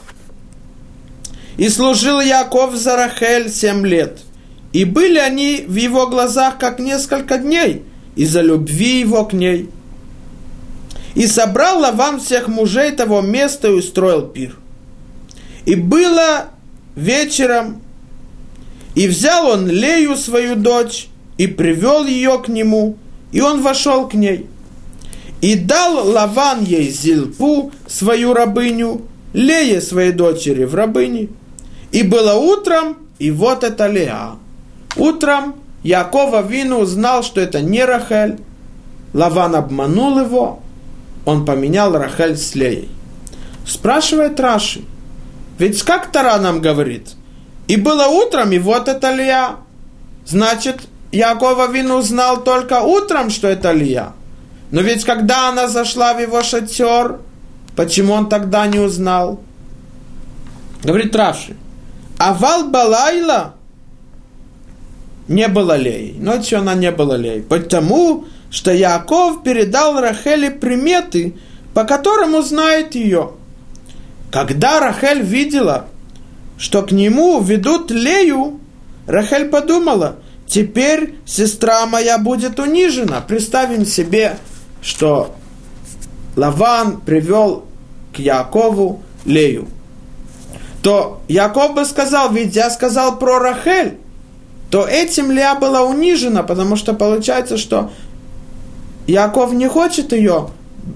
И 1.57 1.69
служил 1.69 2.21
Яков 2.21 2.75
за 2.75 2.97
Рахель 2.97 3.51
семь 3.51 3.87
лет. 3.87 4.19
И 4.73 4.85
были 4.85 5.19
они 5.19 5.65
в 5.69 5.77
его 5.77 6.09
глазах 6.09 6.59
как 6.59 6.81
несколько 6.81 7.39
дней 7.39 7.85
из-за 8.17 8.41
любви 8.41 9.01
его 9.01 9.25
к 9.25 9.33
ней. 9.33 9.71
И 11.15 11.27
собрал 11.27 11.81
Лаван 11.81 12.19
всех 12.19 12.49
мужей 12.49 12.91
того 12.93 13.21
места 13.21 13.69
и 13.69 13.73
устроил 13.73 14.23
пир. 14.23 14.57
И 15.65 15.77
было 15.77 16.47
вечером, 16.97 17.81
и 18.95 19.07
взял 19.07 19.47
он 19.47 19.69
Лею, 19.69 20.17
свою 20.17 20.57
дочь, 20.57 21.09
и 21.39 21.47
привел 21.47 22.05
ее 22.05 22.39
к 22.39 22.49
нему, 22.49 22.97
и 23.33 23.41
он 23.41 23.63
вошел 23.63 24.09
к 24.09 24.15
ней. 24.15 24.47
И 25.41 25.57
дал 25.57 26.09
Лаван 26.09 26.65
ей 26.65 26.91
Зилпу, 26.91 27.73
свою 27.87 28.35
рабыню, 28.35 29.03
Лее, 29.33 29.81
своей 29.81 30.13
дочери, 30.13 30.65
в 30.65 30.75
рабыне. 30.75 31.29
И 31.93 32.03
было 32.03 32.35
утром, 32.35 32.97
и 33.19 33.31
вот 33.31 33.65
это 33.65 33.87
Леа. 33.89 34.37
Утром 34.97 35.57
Якова 35.83 36.43
Вину 36.43 36.79
узнал, 36.79 37.23
что 37.23 37.41
это 37.41 37.61
не 37.61 37.85
Рахель, 37.85 38.39
Лаван 39.13 39.55
обманул 39.55 40.19
его, 40.19 40.63
он 41.25 41.45
поменял 41.45 41.97
Рахель 41.97 42.37
с 42.37 42.55
Леей. 42.55 42.91
Спрашивает 43.67 44.39
Раши, 44.41 44.83
ведь 45.59 45.83
как 45.83 46.13
Тара 46.13 46.39
нам 46.39 46.61
говорит, 46.61 47.11
и 47.67 47.77
было 47.77 48.07
утром, 48.07 48.53
и 48.53 48.59
вот 48.59 48.89
это 48.89 49.11
Лия. 49.13 49.57
Значит, 50.27 50.83
Якова 51.13 51.71
Вину 51.71 51.97
узнал 51.97 52.43
только 52.43 52.81
утром, 52.81 53.31
что 53.31 53.49
это 53.49 53.73
Лия. 53.73 54.13
Но 54.71 54.81
ведь 54.81 55.05
когда 55.05 55.49
она 55.49 55.69
зашла 55.69 56.15
в 56.15 56.21
его 56.21 56.43
шатер, 56.43 57.21
почему 57.77 58.13
он 58.13 58.29
тогда 58.29 58.67
не 58.67 58.81
узнал? 58.81 59.41
Говорит 60.83 61.17
Раши, 61.17 61.57
Авал 62.19 62.69
Балайла 62.69 63.55
не 65.29 65.49
было 65.49 65.77
Леи. 65.77 66.17
Ночью 66.19 66.59
она 66.59 66.75
не 66.75 66.91
была 66.91 67.17
Леей. 67.17 67.43
Потому 67.43 68.27
что 68.55 68.73
Яков 68.73 69.43
передал 69.43 70.01
Рахеле 70.01 70.49
приметы, 70.49 71.35
по 71.75 71.83
которым 71.83 72.37
узнает 72.37 72.95
ее. 72.95 73.33
Когда 74.31 74.79
Рахель 74.79 75.23
видела, 75.23 75.87
что 76.57 76.83
к 76.83 76.93
нему 76.93 77.41
ведут 77.41 77.91
Лею, 77.91 78.61
Рахель 79.09 79.49
подумала, 79.49 80.19
теперь 80.47 81.17
сестра 81.27 81.85
моя 81.87 82.17
будет 82.17 82.61
унижена. 82.61 83.21
Представим 83.23 83.85
себе, 83.85 84.37
что 84.81 85.35
Лаван 86.37 87.01
привел 87.01 87.65
к 88.15 88.21
Якову 88.21 89.03
Лею. 89.25 89.67
То 90.81 91.23
Яков 91.27 91.75
бы 91.75 91.85
сказал, 91.85 92.31
ведь 92.31 92.55
я 92.55 92.71
сказал 92.71 93.19
про 93.19 93.41
Рахель, 93.41 93.99
то 94.71 94.87
этим 94.87 95.33
Лея 95.33 95.57
была 95.57 95.83
унижена, 95.83 96.45
потому 96.45 96.77
что 96.77 96.95
получается, 96.95 97.59
что 97.59 97.91
Яков 99.07 99.53
не 99.53 99.69
хочет 99.69 100.13
ее 100.13 100.51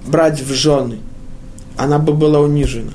брать 0.07 0.41
в 0.41 0.53
жены. 0.53 1.01
Она 1.77 1.99
бы 1.99 2.13
была 2.13 2.41
унижена. 2.41 2.93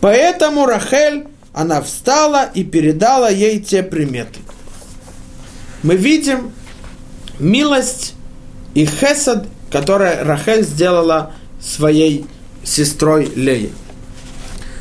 Поэтому 0.00 0.66
Рахель, 0.66 1.26
она 1.52 1.80
встала 1.82 2.44
и 2.54 2.64
передала 2.64 3.28
ей 3.28 3.60
те 3.60 3.82
приметы. 3.82 4.40
Мы 5.82 5.96
видим 5.96 6.52
милость 7.38 8.14
и 8.74 8.84
хесад, 8.84 9.46
которую 9.70 10.24
Рахель 10.24 10.64
сделала 10.64 11.32
своей 11.60 12.26
сестрой 12.64 13.30
Леей. 13.34 13.72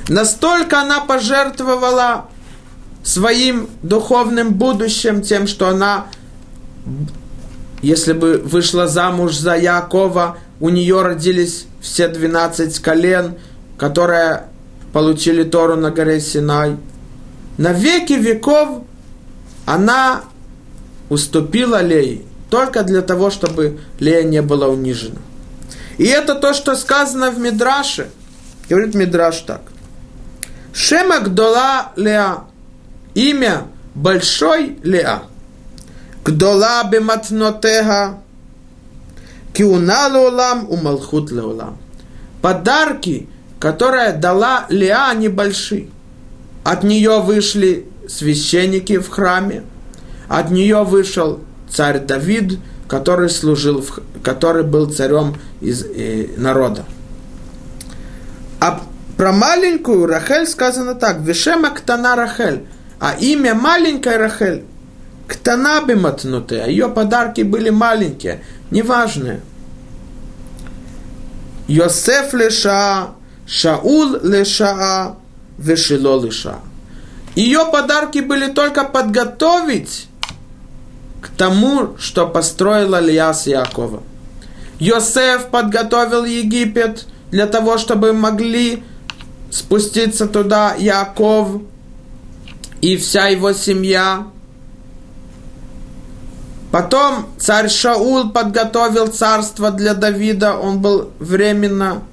Настолько 0.10 0.82
она 0.82 1.02
пожертвовала 1.02 2.28
своим 3.04 3.70
духовным 3.84 4.54
будущим, 4.54 5.22
тем, 5.22 5.48
что 5.48 5.70
она, 5.70 6.08
если 7.82 8.14
бы 8.14 8.38
вышла 8.38 8.88
замуж 8.88 9.36
за 9.36 9.56
Якова, 9.56 10.38
у 10.60 10.70
нее 10.70 11.02
родились 11.02 11.66
все 11.82 12.08
12 12.08 12.80
колен, 12.80 13.36
которые 13.78 14.44
получили 14.94 15.44
Тору 15.44 15.76
на 15.76 15.92
горе 15.92 16.20
Синай. 16.20 16.78
На 17.58 17.74
веки 17.74 18.14
веков 18.14 18.84
она 19.66 20.24
уступила 21.10 21.82
Лее 21.82 22.22
только 22.50 22.84
для 22.84 23.02
того, 23.02 23.30
чтобы 23.30 23.80
Лея 24.00 24.24
не 24.24 24.42
была 24.42 24.68
унижена. 24.68 25.20
И 25.98 26.06
это 26.06 26.36
то, 26.36 26.54
что 26.54 26.76
сказано 26.76 27.32
в 27.32 27.40
Мидраше. 27.40 28.10
Говорит 28.70 28.96
Мидраш 28.96 29.42
так. 29.42 29.62
Шема 30.74 31.20
Гдола 31.20 31.92
Леа 31.96 32.44
имя 33.14 33.64
большой 33.96 34.78
Леа. 34.84 35.24
Гдола 36.28 36.84
бематнотега, 36.84 38.18
киуна 39.54 40.10
леолам, 40.10 40.70
умалхут 40.70 41.32
леолам. 41.32 41.78
Подарки, 42.42 43.30
которые 43.60 44.12
дала 44.12 44.66
Леа, 44.68 45.10
они 45.12 45.30
большие. 45.30 45.88
От 46.66 46.84
нее 46.84 47.22
вышли 47.22 47.88
священники 48.10 48.98
в 48.98 49.10
храме, 49.10 49.64
от 50.28 50.52
нее 50.52 50.84
вышел 50.84 51.40
царь 51.70 52.00
Давид, 52.00 52.60
который 52.90 53.30
служил, 53.30 53.86
который 54.22 54.64
был 54.64 54.92
царем 54.92 55.38
из 55.62 55.86
э, 55.86 56.28
народа. 56.36 56.84
А 58.60 58.82
про 59.16 59.32
маленькую 59.32 60.06
Рахель 60.08 60.46
сказано 60.46 60.94
так, 60.94 61.22
Вишема 61.22 61.70
Ктана 61.70 62.18
Рахель, 62.18 62.66
а 63.00 63.16
имя 63.18 63.56
маленькой 63.56 64.18
Рахель, 64.18 64.66
Ктана 65.28 65.82
биматнуты, 65.82 66.60
а 66.60 66.68
ее 66.68 66.88
подарки 66.88 67.42
были 67.42 67.70
маленькие, 67.70 68.44
неважные. 68.72 69.42
Йосеф 71.68 72.34
леша, 72.34 73.10
Шаул 73.46 74.18
леша, 74.24 75.16
Вешило 75.58 76.24
леша. 76.24 76.60
Ее 77.36 77.66
подарки 77.72 78.20
были 78.20 78.52
только 78.52 78.84
подготовить 78.84 80.08
к 81.22 81.30
тому, 81.30 81.98
что 82.00 82.28
построила 82.28 83.00
Лия 83.00 83.34
с 83.34 83.48
Якова. 83.48 84.02
Йосеф 84.80 85.48
подготовил 85.48 86.26
Египет 86.26 87.06
для 87.32 87.48
того, 87.48 87.78
чтобы 87.78 88.14
могли 88.14 88.84
спуститься 89.52 90.28
туда 90.28 90.76
Яков 90.76 91.62
и 92.82 92.96
вся 92.98 93.28
его 93.28 93.54
семья. 93.54 94.28
Потом 96.72 97.28
царь 97.38 97.70
Шаул 97.70 98.32
подготовил 98.32 99.08
царство 99.08 99.72
для 99.72 99.94
Давида, 99.94 100.58
он 100.58 100.82
был 100.82 101.12
временно. 101.20 102.04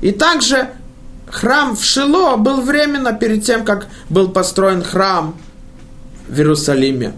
И 0.00 0.10
также 0.10 0.70
храм 1.28 1.76
в 1.76 1.84
Шило 1.84 2.36
был 2.36 2.62
временно 2.62 3.12
перед 3.12 3.44
тем, 3.44 3.64
как 3.64 3.88
был 4.08 4.28
построен 4.28 4.82
храм 4.82 5.36
в 6.28 6.38
Иерусалиме. 6.38 7.14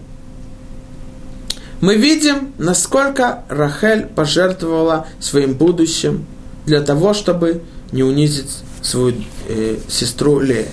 Мы 1.79 1.95
видим, 1.95 2.53
насколько 2.57 3.43
Рахель 3.49 4.07
пожертвовала 4.07 5.07
своим 5.19 5.53
будущим 5.53 6.25
для 6.65 6.81
того, 6.81 7.13
чтобы 7.13 7.61
не 7.91 8.03
унизить 8.03 8.63
свою 8.81 9.15
э, 9.47 9.77
сестру 9.87 10.39
Лея. 10.39 10.67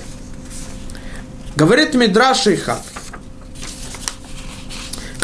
Говорит 1.56 1.94
Мидраш 1.94 2.46
Ихак, 2.46 2.82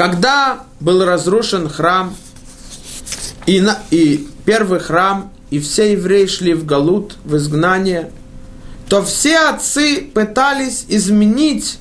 когда 0.01 0.61
был 0.81 1.05
разрушен 1.05 1.69
храм, 1.69 2.17
и, 3.45 3.61
на, 3.61 3.77
и 3.91 4.27
первый 4.47 4.81
храм, 4.81 5.31
и 5.51 5.61
все 5.61 5.93
евреи 5.93 6.25
шли 6.25 6.55
в 6.55 6.65
Галут, 6.65 7.19
в 7.23 7.37
изгнание, 7.37 8.11
то 8.89 9.03
все 9.03 9.37
отцы 9.51 10.01
пытались 10.01 10.87
изменить 10.89 11.79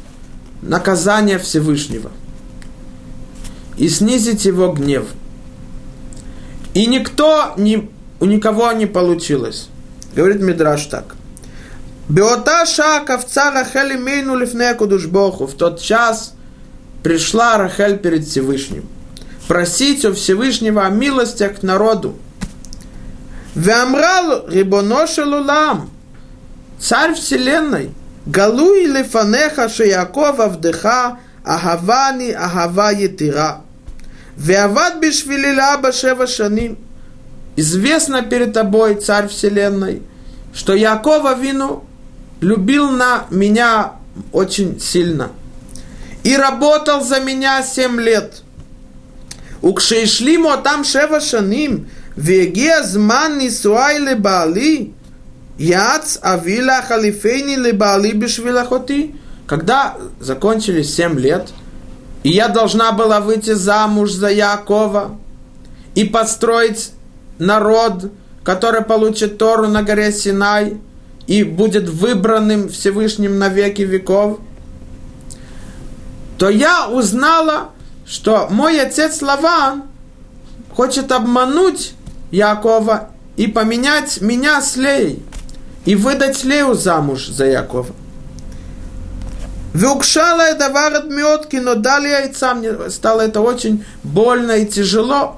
наказание 0.62 1.40
Всевышнего 1.40 2.12
и 3.78 3.88
снизить 3.88 4.44
его 4.44 4.74
гнев. 4.74 5.06
И 6.74 6.88
никто, 6.88 7.54
ни, 7.56 7.90
у 8.20 8.26
никого 8.26 8.74
не 8.74 8.86
получилось. 8.86 9.70
Говорит 10.14 10.42
Мидраш 10.42 10.88
так. 10.88 11.16
Беота 12.10 12.66
ша 12.66 13.00
ковца 13.00 13.52
Рахель 13.52 13.96
имейну 13.96 14.36
лифне 14.36 14.74
Богу. 15.08 15.48
В 15.48 15.54
тот 15.54 15.80
час 15.80 16.34
пришла 17.04 17.58
Рахель 17.58 17.98
перед 17.98 18.26
Всевышним. 18.26 18.88
Просить 19.48 20.06
у 20.06 20.14
Всевышнего 20.14 20.86
о 20.86 20.90
милостях 20.90 21.60
к 21.60 21.64
народу. 21.64 22.16
Веамрал 23.56 24.48
рибоношел 24.48 25.34
улам. 25.34 25.90
Царь 26.80 27.14
вселенной. 27.16 27.92
Галуй 28.26 28.86
лифанеха 28.86 29.70
шеякова 29.70 30.48
вдыха 30.48 31.18
Ахавани 31.44 32.32
Ахава 32.32 32.92
Етира. 32.92 33.62
Веават 34.38 35.00
бишвилила 35.00 35.78
башева 35.78 36.28
шаним. 36.28 36.78
Известно 37.56 38.22
перед 38.22 38.54
тобой, 38.54 38.96
царь 38.96 39.28
вселенной, 39.28 40.02
что 40.54 40.74
Якова 40.74 41.36
вину 41.36 41.84
любил 42.40 42.90
на 42.90 43.26
меня 43.32 43.94
очень 44.32 44.80
сильно. 44.80 45.32
И 46.24 46.36
работал 46.36 47.04
за 47.04 47.20
меня 47.20 47.64
семь 47.64 48.00
лет. 48.00 48.42
Укшейшлимо 49.62 50.58
там 50.58 50.84
шева 50.84 51.20
шаним, 51.20 51.90
веге 52.16 52.84
зман 52.84 53.40
нисуай 53.40 54.00
лебали, 54.00 54.94
яц 55.58 56.18
авила 56.22 56.82
халифейни 56.82 57.56
лебали 57.56 58.12
бишвилахоти. 58.12 59.16
Когда 59.48 59.98
закончились 60.20 60.94
семь 60.94 61.20
лет, 61.20 61.50
и 62.24 62.30
я 62.30 62.48
должна 62.50 62.92
была 62.92 63.20
выйти 63.20 63.54
замуж 63.54 64.12
за 64.12 64.30
Якова 64.30 65.18
и 65.96 66.04
построить 66.06 66.92
народ, 67.40 68.12
который 68.44 68.84
получит 68.84 69.38
Тору 69.38 69.68
на 69.68 69.84
горе 69.84 70.12
Синай 70.12 70.78
и 71.28 71.44
будет 71.44 71.90
выбранным 71.90 72.70
Всевышним 72.70 73.40
на 73.40 73.50
веки 73.50 73.82
веков, 73.82 74.40
то 76.40 76.50
я 76.50 76.88
узнала, 76.88 77.72
что 78.08 78.48
мой 78.50 78.80
отец 78.80 79.22
Лаван 79.22 79.84
хочет 80.74 81.12
обмануть 81.12 81.94
Якова 82.32 83.10
и 83.36 83.48
поменять 83.48 84.22
меня 84.22 84.62
с 84.62 84.78
Леей 84.78 85.22
и 85.84 85.96
выдать 85.96 86.46
Лею 86.46 86.76
замуж 86.76 87.28
за 87.28 87.46
Якова. 87.46 87.88
Вюкшала 89.74 90.42
это 90.42 90.70
варот 90.70 91.06
от 91.06 91.12
метки, 91.12 91.58
но 91.58 91.76
дали 91.76 92.08
яйца. 92.08 92.56
Мне 92.56 92.90
стало 92.90 93.22
это 93.22 93.42
очень 93.42 93.86
больно 94.04 94.54
и 94.54 94.66
тяжело. 94.66 95.38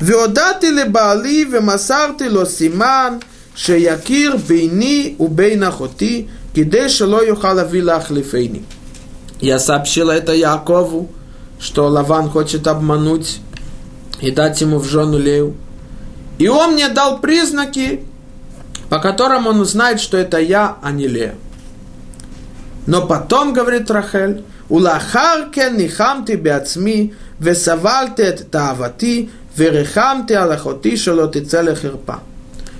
Веодати 0.00 0.66
ли 0.66 0.84
бали, 0.84 1.44
вемасарти 1.44 2.28
ло 2.28 2.44
симан, 2.44 3.22
шеякир 3.56 4.36
бейни 4.36 5.16
убейна 5.18 5.70
хоти, 5.70 6.28
кидей 6.54 6.88
шело 6.88 7.22
юхала 7.22 7.66
вилахлифейни. 7.66 8.58
лифейни. 8.58 8.75
Я 9.40 9.58
сообщила 9.58 10.12
это 10.12 10.32
Якову, 10.32 11.10
что 11.60 11.88
Лаван 11.88 12.30
хочет 12.30 12.66
обмануть 12.66 13.40
и 14.20 14.30
дать 14.30 14.60
ему 14.60 14.78
в 14.78 14.86
жену 14.86 15.18
Лею. 15.18 15.54
И 16.38 16.48
он 16.48 16.72
мне 16.72 16.88
дал 16.88 17.18
признаки, 17.18 18.04
по 18.88 18.98
которым 18.98 19.46
он 19.46 19.60
узнает, 19.60 20.00
что 20.00 20.16
это 20.16 20.38
я, 20.38 20.76
а 20.82 20.90
не 20.90 21.06
Лея. 21.06 21.34
Но 22.86 23.06
потом, 23.06 23.52
говорит 23.52 23.90
Рахель, 23.90 24.44
Улахарке 24.68 25.70
нихамти 25.70 26.32
беацми, 26.32 27.14
весавалте 27.38 28.32
тавати, 28.32 29.30
верехамте 29.56 30.36
алахоти 30.38 30.96
шалоти 30.96 31.44
целехирпа. 31.44 32.20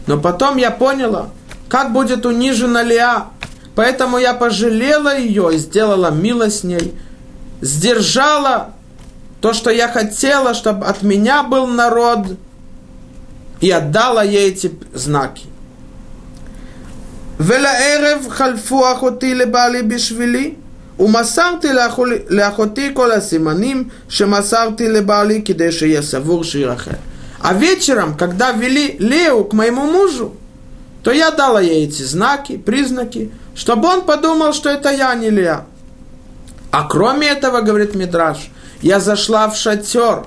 Но 0.06 0.18
потом 0.18 0.56
я 0.56 0.70
поняла, 0.70 1.28
как 1.68 1.92
будет 1.92 2.26
унижена 2.26 2.82
Леа, 2.82 3.26
Поэтому 3.75 4.17
я 4.17 4.33
пожалела 4.33 5.17
ее 5.17 5.51
и 5.53 5.57
сделала 5.57 6.11
милость 6.11 6.59
с 6.59 6.63
ней, 6.63 6.93
сдержала 7.61 8.73
то, 9.39 9.53
что 9.53 9.69
я 9.69 9.87
хотела, 9.87 10.53
чтобы 10.53 10.85
от 10.85 11.03
меня 11.03 11.43
был 11.43 11.67
народ, 11.67 12.37
и 13.61 13.69
отдала 13.71 14.23
ей 14.23 14.49
эти 14.49 14.71
знаки. 14.93 15.45
ולערב 17.39 18.25
חלפו 18.29 18.91
אחותי 18.91 19.35
לבעלי 19.35 19.83
בשבילי, 19.83 20.53
ומסרתי 20.99 21.67
לאחותי 22.29 22.89
כל 22.93 23.11
הסימנים 23.11 23.89
שמסרתי 24.09 24.87
לבעלי 24.87 25.41
כדי 25.45 25.71
שיהיה 25.71 26.01
סבור 26.01 26.43
שהיא 26.43 26.65
רחל. 26.65 26.91
А 27.43 27.55
вечером, 27.55 28.15
когда 28.15 28.51
вели 28.51 28.97
Леу 28.99 29.45
к 29.45 29.53
моему 29.53 29.85
мужу, 29.85 30.35
то 31.03 31.11
я 31.11 31.31
дала 31.31 31.59
ей 31.59 31.87
эти 31.87 32.03
знаки, 32.03 32.57
признаки, 32.57 33.31
чтобы 33.56 33.88
он 33.88 34.02
подумал, 34.02 34.52
что 34.52 34.68
это 34.68 34.90
я, 34.90 35.14
не 35.14 35.30
Леа. 35.30 35.64
А 36.70 36.84
кроме 36.86 37.26
этого, 37.28 37.62
говорит 37.62 37.94
Мидраш, 37.94 38.50
я 38.82 39.00
зашла 39.00 39.48
в 39.48 39.56
шатер, 39.56 40.26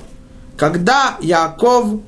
когда 0.57 1.15
Яков 1.21 2.01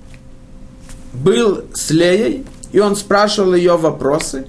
был 1.13 1.65
с 1.73 1.91
Леей, 1.91 2.45
и 2.71 2.79
он 2.79 2.95
спрашивал 2.95 3.53
ее 3.53 3.77
вопросы, 3.77 4.47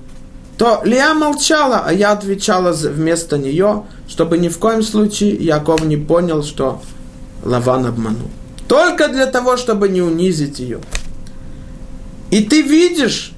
то 0.57 0.81
Леа 0.85 1.13
молчала, 1.13 1.83
а 1.87 1.93
я 1.93 2.13
отвечала 2.13 2.73
вместо 2.73 3.37
нее, 3.37 3.85
чтобы 4.09 4.39
ни 4.39 4.49
в 4.49 4.59
коем 4.59 4.83
случае 4.83 5.35
Яков 5.35 5.85
не 5.85 5.99
понял, 5.99 6.43
что 6.43 6.81
Лаван 7.45 7.87
обманул. 7.87 8.31
Только 8.67 9.09
для 9.09 9.27
того, 9.27 9.59
чтобы 9.59 9.91
не 9.91 10.01
унизить 10.01 10.59
ее. 10.59 10.81
И 12.31 12.43
ты 12.45 12.63
видишь, 12.63 13.33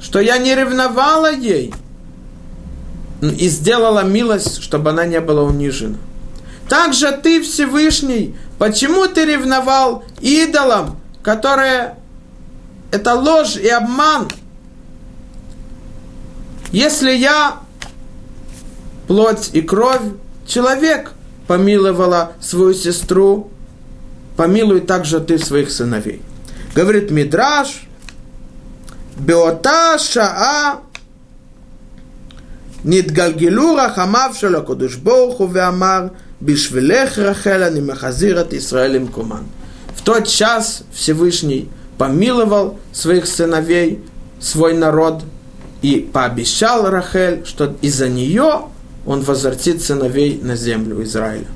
что 0.00 0.18
я 0.18 0.38
не 0.38 0.56
ревновала 0.56 1.32
ей 1.32 1.72
и 3.22 3.48
сделала 3.48 4.02
милость, 4.02 4.62
чтобы 4.62 4.90
она 4.90 5.04
не 5.06 5.20
была 5.20 5.42
унижена. 5.42 5.96
Также 6.68 7.12
ты, 7.12 7.42
Всевышний, 7.42 8.36
почему 8.58 9.06
ты 9.06 9.24
ревновал 9.24 10.04
идолам, 10.20 10.98
которые 11.22 11.96
это 12.90 13.14
ложь 13.14 13.56
и 13.56 13.68
обман– 13.68 14.28
если 16.72 17.10
я, 17.12 17.60
плоть 19.08 19.50
и 19.52 19.60
кровь, 19.60 20.02
человек, 20.46 21.12
помиловала 21.48 22.32
свою 22.40 22.74
сестру, 22.74 23.50
помилуй 24.36 24.80
также 24.80 25.18
ты 25.20 25.38
своих 25.38 25.70
сыновей. 25.70 26.22
Говорит 26.74 27.10
Мидраш, 27.10 27.88
Беота 29.16 29.98
шаа 29.98 30.80
נתגלגלו 32.85 33.75
רחמיו 33.75 34.31
של 34.33 34.55
הקדוש 34.55 34.95
ברוך 34.95 35.37
הוא 35.37 35.49
ואמר, 35.51 36.07
בשבילך 36.41 37.19
רחל 37.19 37.63
אני 37.63 37.79
מחזיר 37.79 38.41
את 38.41 38.53
ישראל 38.53 38.91
למקומן. 38.91 39.43
В 39.97 40.01
тот 40.07 40.27
час 40.27 40.83
Всевышний 40.93 41.67
помиловал 41.97 42.77
своих 42.91 43.25
сыновей, 43.25 44.03
свой 44.39 44.73
народ, 44.73 45.23
и 45.81 45.99
пообещал 45.99 46.89
Рахель, 46.89 47.43
что 47.45 47.75
из-за 47.81 48.09
нее 48.09 48.65
он 49.05 49.21
возвратит 49.21 49.81
сыновей 49.81 50.39
на 50.41 50.55
землю 50.55 51.03
Израиля. 51.03 51.47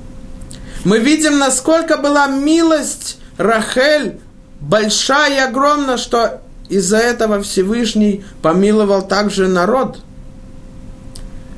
Мы 0.84 0.98
видим, 0.98 1.38
насколько 1.38 1.96
была 1.96 2.26
милость 2.26 3.18
Рахель 3.36 4.18
большая 4.60 5.36
и 5.36 5.48
огромная, 5.48 5.96
что 5.96 6.40
из-за 6.68 6.98
этого 6.98 7.42
Всевышний 7.42 8.24
помиловал 8.42 9.06
также 9.06 9.48
народ. 9.48 9.98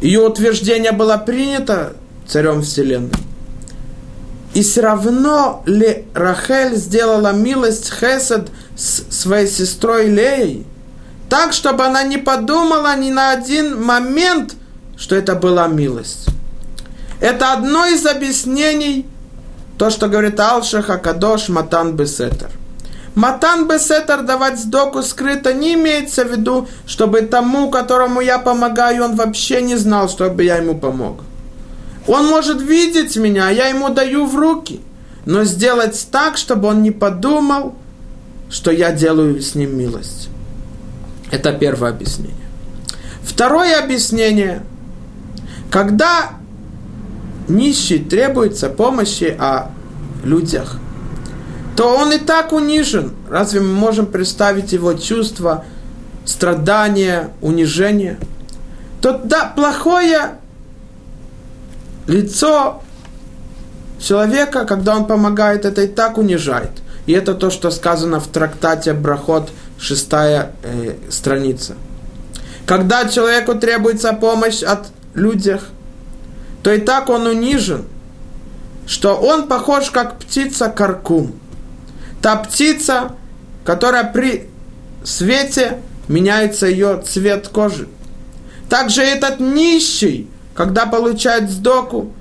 Ее 0.01 0.21
утверждение 0.21 0.91
было 0.91 1.17
принято 1.17 1.93
царем 2.27 2.61
Вселенной. 2.61 3.11
И 4.53 4.61
все 4.61 4.81
равно 4.81 5.63
ли 5.65 6.05
Рахель 6.13 6.75
сделала 6.75 7.31
милость 7.31 7.91
Хесед 7.91 8.49
с 8.75 9.03
своей 9.09 9.47
сестрой 9.47 10.07
Леей– 10.07 10.65
так, 11.29 11.53
чтобы 11.53 11.85
она 11.85 12.03
не 12.03 12.17
подумала 12.17 12.95
ни 12.95 13.09
на 13.09 13.31
один 13.31 13.81
момент, 13.83 14.55
что 14.97 15.15
это 15.15 15.35
была 15.35 15.67
милость. 15.67 16.27
Это 17.19 17.53
одно 17.53 17.85
из 17.85 18.05
объяснений, 18.05 19.05
то, 19.77 19.89
что 19.89 20.07
говорит 20.07 20.39
Алшах 20.39 20.89
Акадош 20.89 21.49
Матан 21.49 21.95
Бесетер. 21.95 22.49
Матан 23.17 23.67
Бесетер 23.67 24.21
давать 24.21 24.59
сдоку 24.59 25.01
скрыто 25.01 25.51
не 25.51 25.73
имеется 25.73 26.23
в 26.23 26.31
виду, 26.31 26.67
чтобы 26.85 27.21
тому, 27.21 27.71
которому 27.71 28.21
я 28.21 28.37
помогаю, 28.37 29.05
он 29.05 29.15
вообще 29.15 29.63
не 29.63 29.75
знал, 29.75 30.07
чтобы 30.07 30.43
я 30.43 30.57
ему 30.57 30.77
помог. 30.77 31.23
Он 32.05 32.27
может 32.27 32.61
видеть 32.61 33.17
меня, 33.17 33.47
а 33.47 33.51
я 33.51 33.69
ему 33.69 33.89
даю 33.89 34.27
в 34.27 34.35
руки, 34.35 34.81
но 35.25 35.45
сделать 35.45 36.07
так, 36.11 36.37
чтобы 36.37 36.67
он 36.67 36.83
не 36.83 36.91
подумал, 36.91 37.73
что 38.51 38.69
я 38.69 38.91
делаю 38.91 39.41
с 39.41 39.55
ним 39.55 39.75
милость. 39.75 40.29
Это 41.31 41.53
первое 41.53 41.89
объяснение. 41.89 42.35
Второе 43.23 43.79
объяснение. 43.79 44.63
Когда 45.71 46.33
нищий 47.47 47.97
требуется 47.97 48.69
помощи 48.69 49.35
о 49.39 49.71
людях, 50.23 50.77
то 51.77 51.95
он 51.95 52.11
и 52.11 52.17
так 52.17 52.51
унижен. 52.51 53.13
Разве 53.29 53.61
мы 53.61 53.73
можем 53.73 54.07
представить 54.07 54.73
его 54.73 54.93
чувство 54.95 55.63
страдания, 56.25 57.29
унижения? 57.41 58.17
То 58.99 59.21
да, 59.23 59.53
плохое 59.55 60.39
лицо 62.07 62.81
человека, 63.99 64.65
когда 64.65 64.97
он 64.97 65.05
помогает, 65.05 65.65
это 65.65 65.83
и 65.83 65.87
так 65.87 66.17
унижает. 66.17 66.71
И 67.05 67.13
это 67.13 67.35
то, 67.35 67.49
что 67.49 67.71
сказано 67.71 68.19
в 68.19 68.27
трактате 68.27 68.93
Брахот– 68.93 69.49
шестая 69.79 70.53
э, 70.63 70.95
страница. 71.09 71.75
Когда 72.65 73.07
человеку 73.07 73.55
требуется 73.55 74.13
помощь 74.13 74.63
от 74.63 74.87
людях, 75.13 75.67
то 76.63 76.73
и 76.73 76.79
так 76.79 77.09
он 77.09 77.27
унижен, 77.27 77.85
что 78.87 79.15
он 79.15 79.47
похож 79.47 79.89
как 79.91 80.17
птица 80.17 80.69
каркум. 80.69 81.33
Та 82.21 82.35
птица, 82.37 83.11
которая 83.63 84.03
при 84.03 84.49
свете 85.03 85.79
меняется 86.07 86.67
ее 86.67 87.01
цвет 87.05 87.47
кожи. 87.47 87.87
Также 88.69 89.01
этот 89.01 89.39
нищий, 89.39 90.27
когда 90.53 90.85
получает 90.85 91.49
сдоку, 91.49 92.11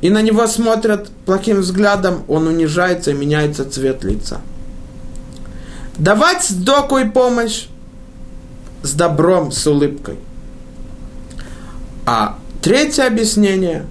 и 0.00 0.10
на 0.10 0.22
него 0.22 0.46
смотрят 0.46 1.10
плохим 1.26 1.60
взглядом, 1.60 2.24
он 2.28 2.46
унижается 2.46 3.10
и 3.10 3.14
меняется 3.14 3.68
цвет 3.68 4.04
лица 4.04 4.40
давать 5.98 6.44
сдоку 6.44 6.98
и 6.98 7.08
помощь 7.08 7.66
с 8.82 8.92
добром, 8.92 9.52
с 9.52 9.66
улыбкой. 9.66 10.18
А 12.06 12.38
третье 12.60 13.06
объяснение, 13.06 13.86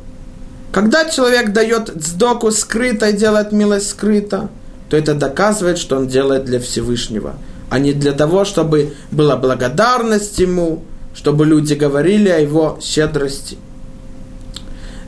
когда 0.72 1.10
человек 1.10 1.54
дает 1.54 1.90
сдоку 2.04 2.52
скрыто 2.52 3.10
и 3.10 3.14
делает 3.14 3.52
милость 3.52 3.90
скрыто, 3.90 4.50
то 4.92 4.98
это 4.98 5.14
доказывает, 5.14 5.78
что 5.78 5.96
он 5.96 6.10
делает 6.10 6.44
для 6.44 6.60
Всевышнего, 6.60 7.36
а 7.70 7.80
не 7.80 7.94
для 7.94 8.12
того, 8.12 8.44
чтобы 8.44 8.94
была 9.10 9.38
благодарность 9.38 10.38
ему, 10.38 10.84
чтобы 11.16 11.46
люди 11.46 11.76
говорили 11.76 12.28
о 12.28 12.40
его 12.40 12.78
щедрости. 12.82 13.58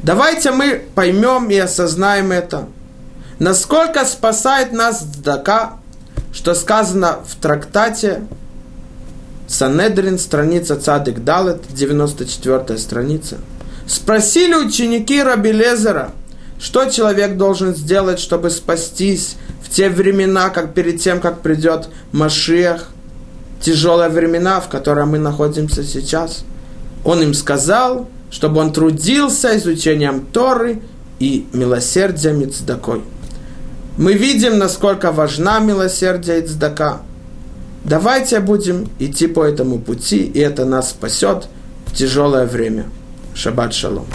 Давайте 0.01 0.51
мы 0.51 0.81
поймем 0.95 1.49
и 1.49 1.57
осознаем 1.57 2.31
это, 2.31 2.69
Насколько 3.39 4.05
спасает 4.05 4.71
нас 4.71 5.01
Цдака, 5.01 5.73
что 6.31 6.53
сказано 6.53 7.19
в 7.27 7.36
трактате 7.36 8.25
Санедрин, 9.49 10.17
страница 10.17 10.79
Цадык 10.79 11.25
Далет, 11.25 11.63
94 11.67 12.77
страница. 12.77 13.38
Спросили 13.86 14.55
ученики 14.55 15.21
Раби 15.21 15.51
Лезера, 15.51 16.11
что 16.57 16.86
человек 16.86 17.36
должен 17.36 17.75
сделать, 17.75 18.19
чтобы 18.19 18.49
спастись 18.49 19.36
те 19.74 19.89
времена, 19.89 20.49
как 20.49 20.74
перед 20.74 21.01
тем, 21.01 21.19
как 21.19 21.41
придет 21.41 21.89
Машиах, 22.11 22.89
тяжелые 23.59 24.09
времена, 24.09 24.59
в 24.59 24.69
которых 24.69 25.07
мы 25.07 25.17
находимся 25.17 25.84
сейчас. 25.84 26.45
Он 27.03 27.21
им 27.24 27.34
сказал, 27.34 28.07
чтобы 28.30 28.61
он 28.61 28.71
трудился 28.71 29.57
изучением 29.57 30.28
Торы 30.32 30.82
и 31.19 31.47
милосердием 31.53 32.41
и 32.41 32.45
цдакой. 32.45 33.01
Мы 33.97 34.13
видим, 34.13 34.59
насколько 34.59 35.11
важна 35.11 35.59
милосердие 35.59 36.41
и 36.41 36.47
цдака. 36.47 37.01
Давайте 37.84 38.39
будем 38.39 38.89
идти 38.99 39.28
по 39.28 39.43
этому 39.43 39.80
пути, 39.80 40.24
и 40.24 40.39
это 40.39 40.65
нас 40.65 40.91
спасет 40.91 41.47
в 41.88 41.95
тяжелое 41.95 42.45
время. 42.45 42.86
Шаббат 43.36 43.74
шалом. 43.74 44.05